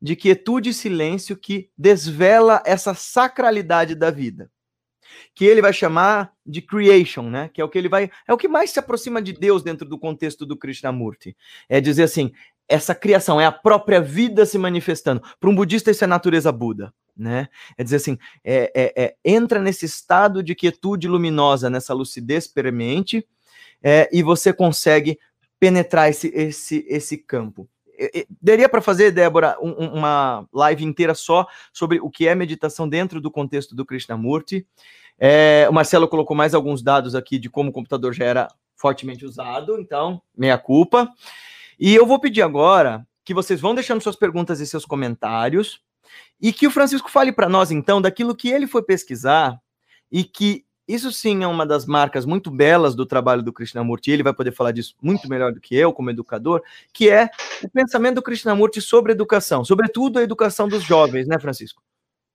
de 0.00 0.14
quietude 0.14 0.70
e 0.70 0.74
silêncio 0.74 1.36
que 1.36 1.70
desvela 1.76 2.62
essa 2.64 2.94
sacralidade 2.94 3.94
da 3.94 4.10
vida 4.10 4.48
que 5.34 5.44
ele 5.44 5.60
vai 5.60 5.72
chamar 5.72 6.32
de 6.44 6.62
creation, 6.62 7.28
né? 7.28 7.50
Que 7.52 7.60
é 7.60 7.64
o 7.64 7.68
que 7.68 7.78
ele 7.78 7.88
vai, 7.88 8.10
é 8.26 8.32
o 8.32 8.36
que 8.36 8.48
mais 8.48 8.70
se 8.70 8.78
aproxima 8.78 9.20
de 9.20 9.32
Deus 9.32 9.62
dentro 9.62 9.88
do 9.88 9.98
contexto 9.98 10.46
do 10.46 10.56
Krishnamurti. 10.56 11.36
É 11.68 11.80
dizer 11.80 12.04
assim, 12.04 12.32
essa 12.68 12.94
criação 12.94 13.40
é 13.40 13.46
a 13.46 13.52
própria 13.52 14.00
vida 14.00 14.44
se 14.44 14.58
manifestando. 14.58 15.22
Para 15.38 15.50
um 15.50 15.54
budista 15.54 15.90
isso 15.90 16.04
é 16.04 16.06
natureza 16.06 16.50
Buda, 16.50 16.92
né? 17.16 17.48
É 17.76 17.84
dizer 17.84 17.96
assim, 17.96 18.18
é, 18.44 18.72
é, 18.74 19.04
é 19.04 19.16
entra 19.24 19.60
nesse 19.60 19.84
estado 19.84 20.42
de 20.42 20.54
quietude 20.54 21.08
luminosa, 21.08 21.70
nessa 21.70 21.94
lucidez 21.94 22.46
premente, 22.48 23.26
é, 23.82 24.08
e 24.12 24.22
você 24.22 24.52
consegue 24.52 25.18
penetrar 25.60 26.08
esse, 26.10 26.28
esse, 26.34 26.84
esse 26.88 27.16
campo. 27.16 27.68
Daria 28.40 28.68
para 28.68 28.80
fazer, 28.80 29.10
Débora, 29.10 29.56
um, 29.60 29.72
uma 29.72 30.46
live 30.52 30.84
inteira 30.84 31.14
só 31.14 31.46
sobre 31.72 32.00
o 32.00 32.10
que 32.10 32.26
é 32.26 32.34
meditação 32.34 32.88
dentro 32.88 33.20
do 33.20 33.30
contexto 33.30 33.74
do 33.74 33.84
Krishnamurti. 33.84 34.66
É, 35.18 35.66
o 35.70 35.72
Marcelo 35.72 36.08
colocou 36.08 36.36
mais 36.36 36.54
alguns 36.54 36.82
dados 36.82 37.14
aqui 37.14 37.38
de 37.38 37.48
como 37.48 37.70
o 37.70 37.72
computador 37.72 38.12
já 38.12 38.24
era 38.24 38.48
fortemente 38.76 39.24
usado, 39.24 39.78
então, 39.80 40.20
meia 40.36 40.58
culpa. 40.58 41.10
E 41.80 41.94
eu 41.94 42.06
vou 42.06 42.20
pedir 42.20 42.42
agora 42.42 43.06
que 43.24 43.32
vocês 43.32 43.60
vão 43.60 43.74
deixando 43.74 44.02
suas 44.02 44.16
perguntas 44.16 44.60
e 44.60 44.66
seus 44.66 44.84
comentários 44.84 45.80
e 46.40 46.52
que 46.52 46.66
o 46.66 46.70
Francisco 46.70 47.10
fale 47.10 47.32
para 47.32 47.48
nós, 47.48 47.70
então, 47.70 48.00
daquilo 48.00 48.36
que 48.36 48.48
ele 48.48 48.66
foi 48.66 48.82
pesquisar 48.82 49.58
e 50.12 50.22
que 50.22 50.65
isso 50.88 51.10
sim 51.10 51.42
é 51.42 51.46
uma 51.46 51.66
das 51.66 51.84
marcas 51.84 52.24
muito 52.24 52.50
belas 52.50 52.94
do 52.94 53.04
trabalho 53.04 53.42
do 53.42 53.52
Krishnamurti, 53.52 54.10
ele 54.10 54.22
vai 54.22 54.32
poder 54.32 54.52
falar 54.52 54.72
disso 54.72 54.94
muito 55.02 55.28
melhor 55.28 55.52
do 55.52 55.60
que 55.60 55.74
eu, 55.74 55.92
como 55.92 56.10
educador, 56.10 56.62
que 56.92 57.10
é 57.10 57.28
o 57.62 57.68
pensamento 57.68 58.16
do 58.16 58.22
Krishnamurti 58.22 58.80
sobre 58.80 59.12
educação, 59.12 59.64
sobretudo 59.64 60.18
a 60.18 60.22
educação 60.22 60.68
dos 60.68 60.84
jovens, 60.84 61.26
né, 61.26 61.38
Francisco? 61.38 61.82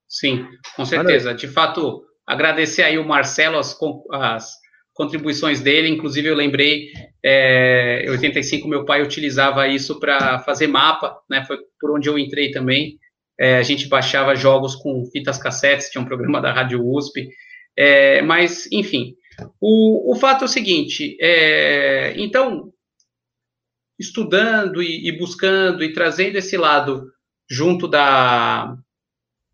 Sim, 0.07 0.45
com 0.75 0.85
certeza. 0.85 1.33
De 1.33 1.47
fato, 1.47 2.03
agradecer 2.27 2.83
aí 2.83 2.97
o 2.97 3.07
Marcelo 3.07 3.57
as, 3.57 3.77
as 4.11 4.51
contribuições 4.93 5.61
dele, 5.61 5.87
inclusive 5.87 6.27
eu 6.27 6.35
lembrei, 6.35 6.91
é, 7.23 8.03
em 8.05 8.09
85 8.09 8.67
meu 8.67 8.83
pai 8.83 9.01
utilizava 9.01 9.67
isso 9.67 9.99
para 9.99 10.39
fazer 10.39 10.67
mapa, 10.67 11.17
né, 11.29 11.45
foi 11.45 11.57
por 11.79 11.91
onde 11.91 12.09
eu 12.09 12.19
entrei 12.19 12.51
também, 12.51 12.99
é, 13.39 13.57
a 13.57 13.63
gente 13.63 13.87
baixava 13.87 14.35
jogos 14.35 14.75
com 14.75 15.05
fitas 15.05 15.37
cassetes, 15.37 15.89
tinha 15.89 16.01
um 16.01 16.05
programa 16.05 16.41
da 16.41 16.51
Rádio 16.51 16.85
USP, 16.85 17.29
é, 17.77 18.21
mas, 18.21 18.67
enfim, 18.71 19.15
o, 19.59 20.13
o 20.13 20.15
fato 20.15 20.43
é 20.43 20.45
o 20.45 20.49
seguinte: 20.49 21.17
é, 21.19 22.13
então, 22.17 22.71
estudando 23.99 24.81
e, 24.81 25.07
e, 25.07 25.17
buscando 25.17 25.83
e 25.83 25.93
trazendo 25.93 26.37
esse 26.37 26.57
lado 26.57 27.11
junto 27.49 27.87
da, 27.87 28.75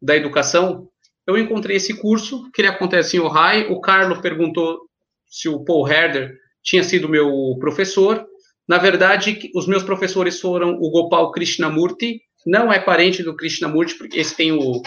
da 0.01 0.15
educação, 0.15 0.89
eu 1.25 1.37
encontrei 1.37 1.77
esse 1.77 1.95
curso, 1.99 2.49
que 2.51 2.61
ele 2.61 2.69
acontece 2.69 3.17
em 3.17 3.19
Ohio. 3.19 3.71
O 3.71 3.81
Carlo 3.81 4.21
perguntou 4.21 4.79
se 5.25 5.49
o 5.49 5.63
Paul 5.63 5.87
Herder 5.87 6.37
tinha 6.63 6.83
sido 6.83 7.09
meu 7.09 7.57
professor. 7.59 8.25
Na 8.67 8.77
verdade, 8.77 9.51
os 9.55 9.67
meus 9.67 9.83
professores 9.83 10.39
foram 10.39 10.77
o 10.79 10.89
Gopal 10.89 11.31
Krishnamurti, 11.31 12.21
não 12.45 12.71
é 12.71 12.79
parente 12.79 13.23
do 13.23 13.35
Krishnamurti, 13.35 13.95
porque 13.97 14.19
esse 14.19 14.35
tem 14.35 14.51
o, 14.51 14.81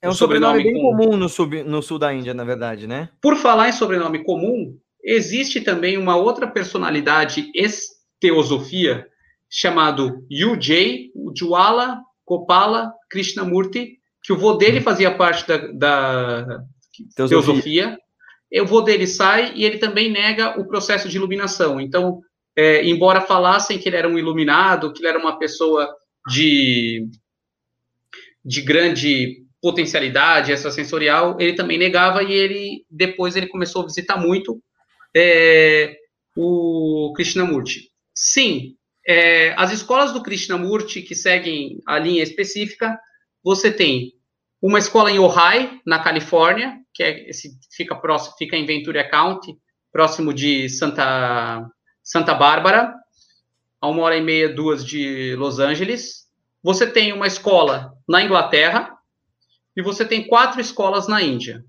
é 0.00 0.08
um 0.08 0.12
sobrenome, 0.12 0.62
sobrenome 0.62 0.64
bem 0.64 0.82
com... 0.82 0.96
comum 0.96 1.16
no, 1.16 1.28
sub, 1.28 1.62
no 1.64 1.82
sul 1.82 1.98
da 1.98 2.12
Índia, 2.12 2.32
na 2.32 2.44
verdade, 2.44 2.86
né? 2.86 3.08
Por 3.20 3.36
falar 3.36 3.68
em 3.68 3.72
sobrenome 3.72 4.22
comum, 4.22 4.78
existe 5.02 5.60
também 5.60 5.96
uma 5.96 6.16
outra 6.16 6.46
personalidade 6.46 7.50
ex-teosofia 7.54 9.06
chamado 9.50 10.24
UJ, 10.30 11.10
Jwala 11.36 12.00
Gopala 12.26 12.92
Krishnamurti, 13.10 13.98
que 14.22 14.32
o 14.32 14.36
vô 14.36 14.54
dele 14.54 14.80
fazia 14.80 15.10
parte 15.14 15.46
da, 15.48 15.56
da 15.72 16.64
teosofia. 17.16 17.42
teosofia. 17.42 17.98
O 18.62 18.66
vô 18.66 18.82
dele 18.82 19.06
sai 19.06 19.52
e 19.54 19.64
ele 19.64 19.78
também 19.78 20.10
nega 20.10 20.60
o 20.60 20.66
processo 20.66 21.08
de 21.08 21.16
iluminação. 21.16 21.80
Então, 21.80 22.20
é, 22.54 22.84
embora 22.84 23.20
falassem 23.20 23.78
que 23.78 23.88
ele 23.88 23.96
era 23.96 24.08
um 24.08 24.18
iluminado, 24.18 24.92
que 24.92 25.00
ele 25.00 25.08
era 25.08 25.18
uma 25.18 25.38
pessoa 25.38 25.88
de, 26.28 27.08
de 28.44 28.60
grande 28.60 29.47
potencialidade 29.60 30.52
extrasensorial, 30.52 31.36
ele 31.40 31.54
também 31.54 31.78
negava 31.78 32.22
e 32.22 32.32
ele 32.32 32.84
depois 32.90 33.36
ele 33.36 33.48
começou 33.48 33.82
a 33.82 33.86
visitar 33.86 34.16
muito 34.16 34.62
é, 35.14 35.96
o 36.36 37.12
Krishnamurti. 37.16 37.90
Sim, 38.14 38.76
é, 39.06 39.54
as 39.56 39.72
escolas 39.72 40.12
do 40.12 40.22
Krishnamurti 40.22 41.02
que 41.02 41.14
seguem 41.14 41.80
a 41.86 41.98
linha 41.98 42.22
específica, 42.22 42.98
você 43.42 43.72
tem 43.72 44.12
uma 44.60 44.78
escola 44.78 45.10
em 45.10 45.18
Ojai, 45.18 45.80
na 45.86 46.00
Califórnia, 46.00 46.78
que 46.92 47.02
é, 47.02 47.30
esse, 47.30 47.50
fica 47.74 47.94
próximo, 47.96 48.36
fica 48.36 48.56
em 48.56 48.66
Ventura 48.66 49.08
County, 49.08 49.56
próximo 49.92 50.32
de 50.34 50.68
Santa, 50.68 51.68
Santa 52.02 52.34
Bárbara, 52.34 52.94
a 53.80 53.88
uma 53.88 54.02
hora 54.02 54.16
e 54.16 54.20
meia, 54.20 54.48
duas 54.48 54.84
de 54.84 55.34
Los 55.36 55.58
Angeles. 55.58 56.26
Você 56.62 56.86
tem 56.86 57.12
uma 57.12 57.26
escola 57.26 57.92
na 58.08 58.22
Inglaterra 58.22 58.97
e 59.78 59.82
você 59.82 60.04
tem 60.04 60.26
quatro 60.26 60.60
escolas 60.60 61.06
na 61.06 61.22
Índia. 61.22 61.64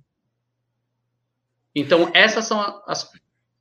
Então, 1.76 2.10
essas 2.12 2.46
são 2.46 2.60
as. 2.88 3.08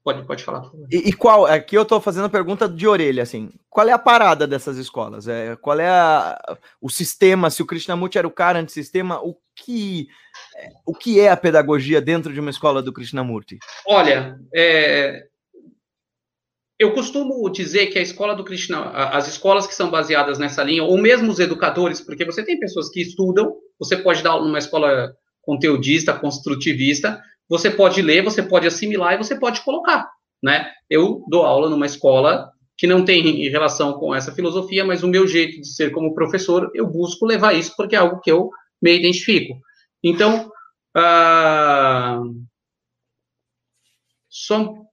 Pode, 0.03 0.27
pode 0.27 0.43
falar, 0.43 0.63
por 0.63 0.71
favor. 0.71 0.89
E, 0.91 1.11
e 1.11 1.13
qual? 1.13 1.45
Aqui 1.45 1.77
eu 1.77 1.83
estou 1.83 2.01
fazendo 2.01 2.25
a 2.25 2.31
pergunta 2.31 2.67
de 2.67 2.89
orelha, 2.89 3.23
assim. 3.23 3.51
Qual 3.69 3.87
é 3.87 3.93
a 3.93 3.99
parada 3.99 4.47
dessas 4.47 4.79
escolas? 4.79 5.29
É, 5.29 5.55
qual 5.57 5.79
é 5.79 5.91
a, 5.91 6.57
o 6.81 6.89
sistema? 6.89 7.51
Se 7.51 7.63
o 7.63 7.67
Krishnamurti 7.67 8.17
era 8.17 8.27
o 8.27 8.31
cara 8.31 8.59
antissistema, 8.59 9.21
o 9.21 9.37
que, 9.55 10.09
o 10.87 10.95
que 10.95 11.21
é 11.21 11.29
a 11.29 11.37
pedagogia 11.37 12.01
dentro 12.01 12.33
de 12.33 12.41
uma 12.41 12.49
escola 12.49 12.83
do 12.83 12.91
Krishnamurti? 12.91 13.59
Olha, 13.87 14.41
é, 14.55 15.27
eu 16.79 16.95
costumo 16.95 17.51
dizer 17.51 17.89
que 17.89 17.99
a 17.99 18.03
escola 18.03 18.35
do 18.35 18.45
Krishna, 18.45 18.89
as 19.11 19.29
escolas 19.29 19.67
que 19.67 19.75
são 19.75 19.91
baseadas 19.91 20.39
nessa 20.39 20.63
linha, 20.63 20.85
ou 20.85 20.97
mesmo 20.97 21.31
os 21.31 21.39
educadores, 21.39 22.01
porque 22.01 22.25
você 22.25 22.43
tem 22.43 22.59
pessoas 22.59 22.89
que 22.89 23.03
estudam, 23.03 23.55
você 23.79 23.97
pode 23.97 24.23
dar 24.23 24.41
numa 24.41 24.59
escola 24.59 25.13
conteudista, 25.43 26.13
construtivista, 26.13 27.23
você 27.49 27.71
pode 27.71 28.03
ler, 28.03 28.23
você 28.23 28.43
pode 28.43 28.67
assimilar 28.67 29.15
e 29.15 29.19
você 29.19 29.39
pode 29.39 29.63
colocar, 29.63 30.09
né? 30.43 30.71
Eu 30.91 31.25
dou 31.29 31.45
aula 31.45 31.71
numa 31.71 31.87
escola 31.87 32.51
que 32.77 32.87
não 32.87 33.05
tem 33.05 33.49
relação 33.49 33.95
com 33.95 34.15
essa 34.15 34.33
filosofia, 34.33 34.85
mas 34.85 35.03
o 35.03 35.09
meu 35.09 35.27
jeito 35.27 35.61
de 35.61 35.69
ser 35.69 35.91
como 35.91 36.15
professor, 36.15 36.71
eu 36.75 36.87
busco 36.87 37.27
levar 37.27 37.55
isso 37.55 37.75
porque 37.77 37.97
é 37.97 37.99
algo 37.99 38.21
que 38.21 38.31
eu 38.31 38.51
me 38.81 38.97
identifico. 38.97 39.59
Então, 40.03 40.51
uh, 40.97 42.47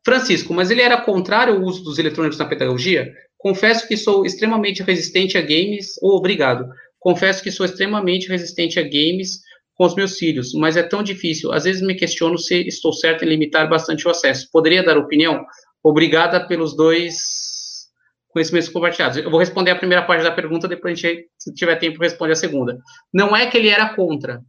Francisco, 0.04 0.54
mas 0.54 0.72
ele 0.72 0.82
era 0.82 1.02
contrário 1.02 1.54
ao 1.54 1.62
uso 1.62 1.84
dos 1.84 2.00
eletrônicos 2.00 2.40
na 2.40 2.46
pedagogia? 2.46 3.14
Confesso 3.38 3.88
que 3.88 3.96
sou 3.96 4.26
extremamente 4.26 4.82
resistente 4.82 5.38
a 5.38 5.42
games, 5.42 6.00
oh, 6.02 6.18
obrigado. 6.18 6.68
Confesso 7.06 7.44
que 7.44 7.52
sou 7.52 7.68
extremamente 7.68 8.28
resistente 8.28 8.80
a 8.80 8.82
games 8.82 9.42
com 9.76 9.86
os 9.86 9.94
meus 9.94 10.18
filhos, 10.18 10.54
mas 10.56 10.76
é 10.76 10.82
tão 10.82 11.04
difícil. 11.04 11.52
Às 11.52 11.66
vezes 11.66 11.84
me 11.84 11.94
questiono 11.94 12.36
se 12.36 12.68
estou 12.68 12.92
certo 12.92 13.24
em 13.24 13.28
limitar 13.28 13.70
bastante 13.70 14.08
o 14.08 14.10
acesso. 14.10 14.50
Poderia 14.52 14.84
dar 14.84 14.98
opinião? 14.98 15.46
Obrigada 15.84 16.48
pelos 16.48 16.76
dois 16.76 17.16
conhecimentos 18.30 18.70
compartilhados. 18.70 19.18
Eu 19.18 19.30
vou 19.30 19.40
responder 19.40 19.70
a 19.70 19.76
primeira 19.76 20.04
parte 20.04 20.24
da 20.24 20.32
pergunta, 20.32 20.68
depois 20.68 20.94
a 20.94 20.96
gente, 20.96 21.30
se 21.38 21.54
tiver 21.54 21.76
tempo, 21.76 22.02
responde 22.02 22.32
a 22.32 22.36
segunda. 22.36 22.80
Não 23.14 23.36
é 23.36 23.46
que 23.46 23.56
ele 23.56 23.70
era 23.70 23.94
contra, 23.94 24.42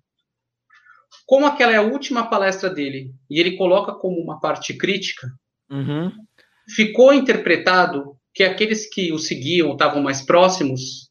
como 1.27 1.45
aquela 1.45 1.73
é 1.73 1.77
a 1.77 1.83
última 1.83 2.31
palestra 2.31 2.71
dele 2.71 3.13
e 3.29 3.39
ele 3.39 3.59
coloca 3.59 3.93
como 3.93 4.19
uma 4.19 4.41
parte 4.41 4.73
crítica, 4.73 5.29
uhum. 5.71 6.11
ficou 6.75 7.13
interpretado 7.13 8.17
que 8.33 8.45
aqueles 8.45 8.89
que 8.89 9.13
o 9.13 9.19
seguiam, 9.19 9.73
estavam 9.73 10.03
mais 10.03 10.23
próximos, 10.23 11.06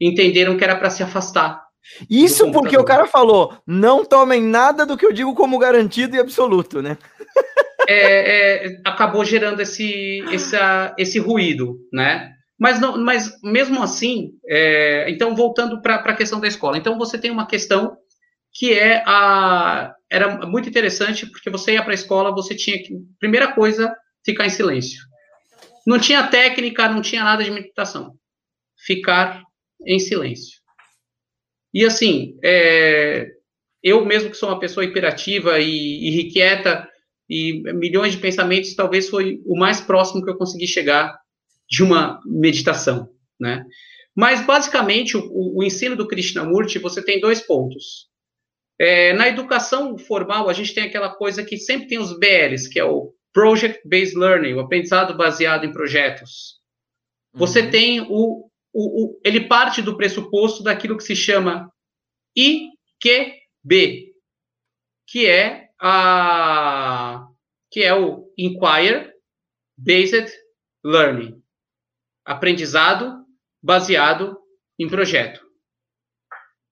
entenderam 0.00 0.56
que 0.56 0.64
era 0.64 0.76
para 0.76 0.90
se 0.90 1.02
afastar. 1.02 1.64
Isso 2.10 2.50
porque 2.50 2.76
o 2.76 2.84
cara 2.84 3.06
falou: 3.06 3.56
não 3.66 4.04
tomem 4.04 4.42
nada 4.42 4.84
do 4.84 4.96
que 4.96 5.06
eu 5.06 5.12
digo 5.12 5.34
como 5.34 5.58
garantido 5.58 6.16
e 6.16 6.20
absoluto, 6.20 6.82
né? 6.82 6.98
é, 7.88 8.66
é, 8.66 8.80
acabou 8.84 9.24
gerando 9.24 9.60
esse, 9.60 10.22
essa, 10.32 10.94
esse 10.98 11.18
ruído, 11.18 11.78
né? 11.92 12.32
Mas, 12.58 12.80
não, 12.80 12.98
mas 12.98 13.30
mesmo 13.42 13.82
assim, 13.82 14.30
é, 14.48 15.10
então 15.10 15.36
voltando 15.36 15.80
para 15.82 15.96
a 15.96 16.16
questão 16.16 16.40
da 16.40 16.48
escola, 16.48 16.78
então 16.78 16.96
você 16.96 17.18
tem 17.18 17.30
uma 17.30 17.46
questão 17.46 17.96
que 18.52 18.72
é 18.72 19.02
a 19.06 19.92
era 20.10 20.46
muito 20.46 20.68
interessante 20.68 21.26
porque 21.26 21.50
você 21.50 21.72
ia 21.72 21.82
para 21.82 21.92
a 21.92 21.94
escola, 21.94 22.32
você 22.32 22.54
tinha 22.54 22.78
que 22.78 22.94
primeira 23.18 23.52
coisa 23.52 23.94
ficar 24.24 24.46
em 24.46 24.50
silêncio. 24.50 25.00
Não 25.86 25.98
tinha 25.98 26.26
técnica, 26.26 26.88
não 26.88 27.02
tinha 27.02 27.22
nada 27.22 27.44
de 27.44 27.50
meditação. 27.50 28.14
Ficar 28.84 29.42
em 29.84 29.98
silêncio. 29.98 30.60
E 31.72 31.84
assim, 31.84 32.38
é, 32.42 33.28
eu 33.82 34.04
mesmo 34.04 34.30
que 34.30 34.36
sou 34.36 34.48
uma 34.48 34.58
pessoa 34.58 34.84
hiperativa 34.84 35.58
e 35.58 36.08
irrequieta 36.08 36.88
e 37.28 37.62
milhões 37.74 38.12
de 38.12 38.20
pensamentos, 38.20 38.74
talvez 38.74 39.08
foi 39.08 39.40
o 39.44 39.58
mais 39.58 39.80
próximo 39.80 40.24
que 40.24 40.30
eu 40.30 40.38
consegui 40.38 40.66
chegar 40.66 41.18
de 41.68 41.82
uma 41.82 42.20
meditação, 42.24 43.10
né? 43.38 43.64
Mas 44.14 44.44
basicamente 44.46 45.16
o, 45.16 45.58
o 45.58 45.62
ensino 45.62 45.94
do 45.94 46.08
Krishnamurti 46.08 46.78
você 46.78 47.02
tem 47.02 47.20
dois 47.20 47.40
pontos. 47.40 48.08
É, 48.78 49.12
na 49.12 49.28
educação 49.28 49.96
formal, 49.98 50.48
a 50.48 50.52
gente 50.52 50.74
tem 50.74 50.84
aquela 50.84 51.10
coisa 51.10 51.44
que 51.44 51.56
sempre 51.56 51.88
tem 51.88 51.98
os 51.98 52.18
BLs, 52.18 52.68
que 52.68 52.78
é 52.78 52.84
o 52.84 53.12
Project 53.32 53.86
Based 53.86 54.16
Learning, 54.16 54.54
o 54.54 54.60
aprendizado 54.60 55.16
baseado 55.16 55.64
em 55.64 55.72
projetos. 55.72 56.56
Você 57.34 57.60
uhum. 57.60 57.70
tem 57.70 58.00
o, 58.08 58.45
o, 58.78 59.04
o, 59.04 59.20
Ele 59.24 59.48
parte 59.48 59.80
do 59.80 59.96
pressuposto 59.96 60.62
daquilo 60.62 60.98
que 60.98 61.02
se 61.02 61.16
chama 61.16 61.72
IQB, 62.36 64.12
que 65.08 65.26
é 65.26 65.70
a 65.80 67.26
que 67.70 67.82
é 67.82 67.94
o 67.94 68.30
Inquire 68.38 69.12
Based 69.76 70.30
Learning, 70.84 71.42
aprendizado 72.24 73.24
baseado 73.62 74.38
em 74.78 74.88
projeto. 74.88 75.40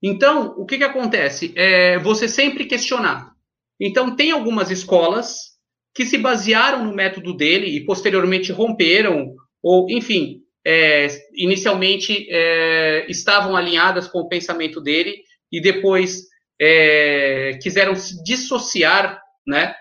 Então, 0.02 0.54
o 0.58 0.66
que, 0.66 0.76
que 0.78 0.84
acontece? 0.84 1.52
É 1.56 1.98
você 1.98 2.28
sempre 2.28 2.66
questionar. 2.66 3.32
Então, 3.80 4.14
tem 4.14 4.30
algumas 4.30 4.70
escolas 4.70 5.54
que 5.94 6.04
se 6.04 6.18
basearam 6.18 6.84
no 6.84 6.94
método 6.94 7.34
dele 7.34 7.66
e 7.66 7.84
posteriormente 7.84 8.52
romperam, 8.52 9.34
ou, 9.62 9.90
enfim, 9.90 10.43
é, 10.66 11.08
inicialmente 11.34 12.26
é, 12.30 13.06
estavam 13.08 13.56
alinhadas 13.56 14.08
com 14.08 14.20
o 14.20 14.28
pensamento 14.28 14.80
dele 14.80 15.22
e 15.52 15.60
depois 15.60 16.22
é, 16.60 17.58
quiseram 17.62 17.94
se 17.94 18.22
dissociar, 18.22 19.20
né, 19.46 19.74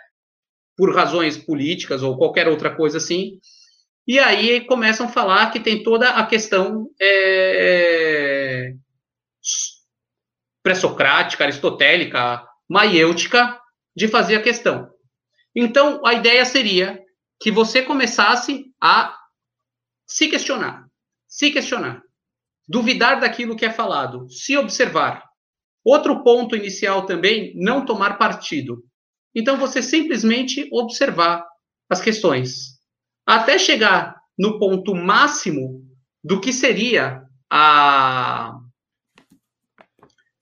por 0.76 0.94
razões 0.94 1.38
políticas 1.38 2.04
ou 2.04 2.18
qualquer 2.18 2.48
outra 2.48 2.76
coisa 2.76 2.98
assim. 2.98 3.40
E 4.06 4.20
aí 4.20 4.66
começam 4.66 5.06
a 5.06 5.10
falar 5.10 5.52
que 5.52 5.60
tem 5.60 5.82
toda 5.82 6.10
a 6.10 6.26
questão 6.26 6.90
é, 7.02 8.74
pré-socrática, 10.62 11.44
aristotélica, 11.44 12.44
maiêutica 12.70 13.58
de 13.96 14.08
fazer 14.08 14.36
a 14.36 14.42
questão. 14.42 14.90
Então, 15.56 16.02
a 16.06 16.14
ideia 16.14 16.44
seria 16.44 17.00
que 17.40 17.52
você 17.52 17.84
começasse 17.84 18.66
a 18.82 19.16
se 20.14 20.28
questionar, 20.28 20.86
se 21.28 21.50
questionar, 21.50 22.04
duvidar 22.68 23.20
daquilo 23.20 23.56
que 23.56 23.66
é 23.66 23.72
falado, 23.72 24.30
se 24.30 24.56
observar. 24.56 25.24
Outro 25.84 26.24
ponto 26.24 26.56
inicial 26.56 27.08
também, 27.08 27.52
não 27.56 27.84
tomar 27.84 28.20
partido. 28.20 28.84
Então, 29.34 29.58
você 29.58 29.82
simplesmente 29.82 30.70
observar 30.72 31.44
as 31.90 32.00
questões, 32.00 32.80
até 33.26 33.58
chegar 33.58 34.16
no 34.38 34.60
ponto 34.60 34.94
máximo 34.94 35.84
do 36.24 36.40
que 36.40 36.54
seria 36.54 37.24
a 37.50 38.60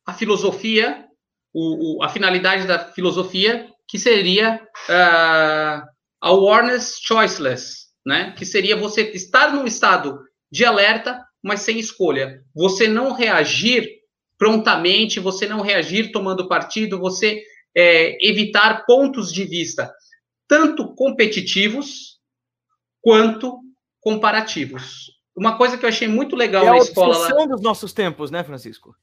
a 0.06 0.14
filosofia, 0.14 1.06
o, 1.54 2.00
o, 2.00 2.04
a 2.04 2.10
finalidade 2.10 2.68
da 2.68 2.92
filosofia, 2.92 3.70
que 3.88 3.98
seria 3.98 4.62
uh, 4.90 5.88
a 6.22 6.28
awareness 6.28 7.00
choiceless, 7.02 7.81
né? 8.06 8.34
Que 8.38 8.46
seria 8.46 8.76
você 8.76 9.02
estar 9.12 9.54
num 9.54 9.66
estado 9.66 10.20
de 10.52 10.66
alerta, 10.66 11.24
mas 11.42 11.62
sem 11.62 11.80
escolha. 11.80 12.44
Você 12.54 12.88
não 12.88 13.14
reagir 13.14 13.88
prontamente, 14.38 15.20
você 15.20 15.48
não 15.48 15.62
reagir 15.62 16.12
tomando 16.12 16.48
partido, 16.48 17.00
você 17.00 17.42
é, 17.76 18.18
evitar 18.28 18.86
pontos 18.86 19.32
de 19.32 19.46
vista 19.46 19.92
tanto 20.48 20.94
competitivos 20.96 22.20
quanto 23.02 23.60
comparativos. 24.02 25.12
Uma 25.34 25.58
coisa 25.58 25.78
que 25.78 25.86
eu 25.86 25.90
achei 25.90 26.10
muito 26.10 26.36
legal 26.36 26.66
é 26.66 26.70
na 26.72 26.78
escola 26.78 27.18
lá. 27.18 27.46
dos 27.46 27.62
nossos 27.62 27.94
tempos, 27.94 28.30
né, 28.30 28.44
Francisco? 28.44 28.94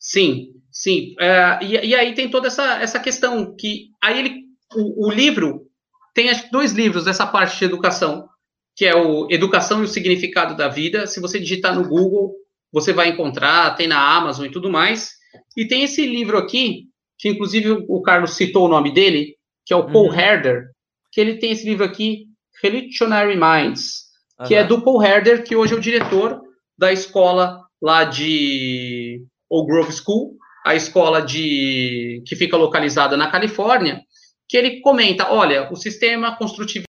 Sim, 0.00 0.48
sim. 0.68 1.14
É, 1.20 1.58
e, 1.62 1.88
e, 1.88 1.94
aí 1.94 2.12
tem 2.12 2.28
toda 2.28 2.48
essa, 2.48 2.82
essa 2.82 2.98
questão 2.98 3.54
que 3.54 3.90
aí 4.02 4.18
ele, 4.18 4.44
o, 4.74 5.06
o 5.06 5.10
livro 5.12 5.70
tem 6.12 6.28
dois 6.50 6.72
livros 6.72 7.04
dessa 7.04 7.24
parte 7.24 7.56
de 7.58 7.66
educação, 7.66 8.28
que 8.76 8.84
é 8.84 8.94
o 8.94 9.26
Educação 9.30 9.80
e 9.80 9.84
o 9.84 9.88
Significado 9.88 10.54
da 10.54 10.68
Vida. 10.68 11.06
Se 11.06 11.18
você 11.18 11.40
digitar 11.40 11.74
no 11.74 11.88
Google, 11.88 12.34
você 12.70 12.92
vai 12.92 13.08
encontrar, 13.08 13.74
tem 13.74 13.88
na 13.88 14.16
Amazon 14.16 14.44
e 14.44 14.50
tudo 14.50 14.70
mais. 14.70 15.12
E 15.56 15.66
tem 15.66 15.82
esse 15.82 16.06
livro 16.06 16.36
aqui, 16.36 16.84
que 17.18 17.30
inclusive 17.30 17.70
o 17.88 18.02
Carlos 18.02 18.36
citou 18.36 18.66
o 18.66 18.68
nome 18.68 18.92
dele, 18.92 19.34
que 19.64 19.72
é 19.72 19.76
o 19.76 19.86
Paul 19.86 20.08
uhum. 20.08 20.14
Herder, 20.14 20.66
que 21.10 21.20
ele 21.20 21.38
tem 21.38 21.52
esse 21.52 21.64
livro 21.64 21.84
aqui, 21.84 22.26
Revolutionary 22.62 23.34
Minds, 23.34 24.04
que 24.46 24.52
uhum. 24.52 24.60
é 24.60 24.64
do 24.64 24.82
Paul 24.82 25.02
Herder, 25.02 25.42
que 25.42 25.56
hoje 25.56 25.72
é 25.72 25.76
o 25.76 25.80
diretor 25.80 26.42
da 26.78 26.92
escola 26.92 27.62
lá 27.80 28.04
de 28.04 29.24
ou 29.48 29.64
Grove 29.64 29.92
School, 29.92 30.36
a 30.66 30.74
escola 30.74 31.22
de 31.22 32.22
que 32.26 32.36
fica 32.36 32.56
localizada 32.56 33.16
na 33.16 33.30
Califórnia, 33.30 34.02
que 34.48 34.56
ele 34.56 34.80
comenta, 34.80 35.32
olha, 35.32 35.72
o 35.72 35.76
sistema 35.76 36.36
construtivo 36.36 36.84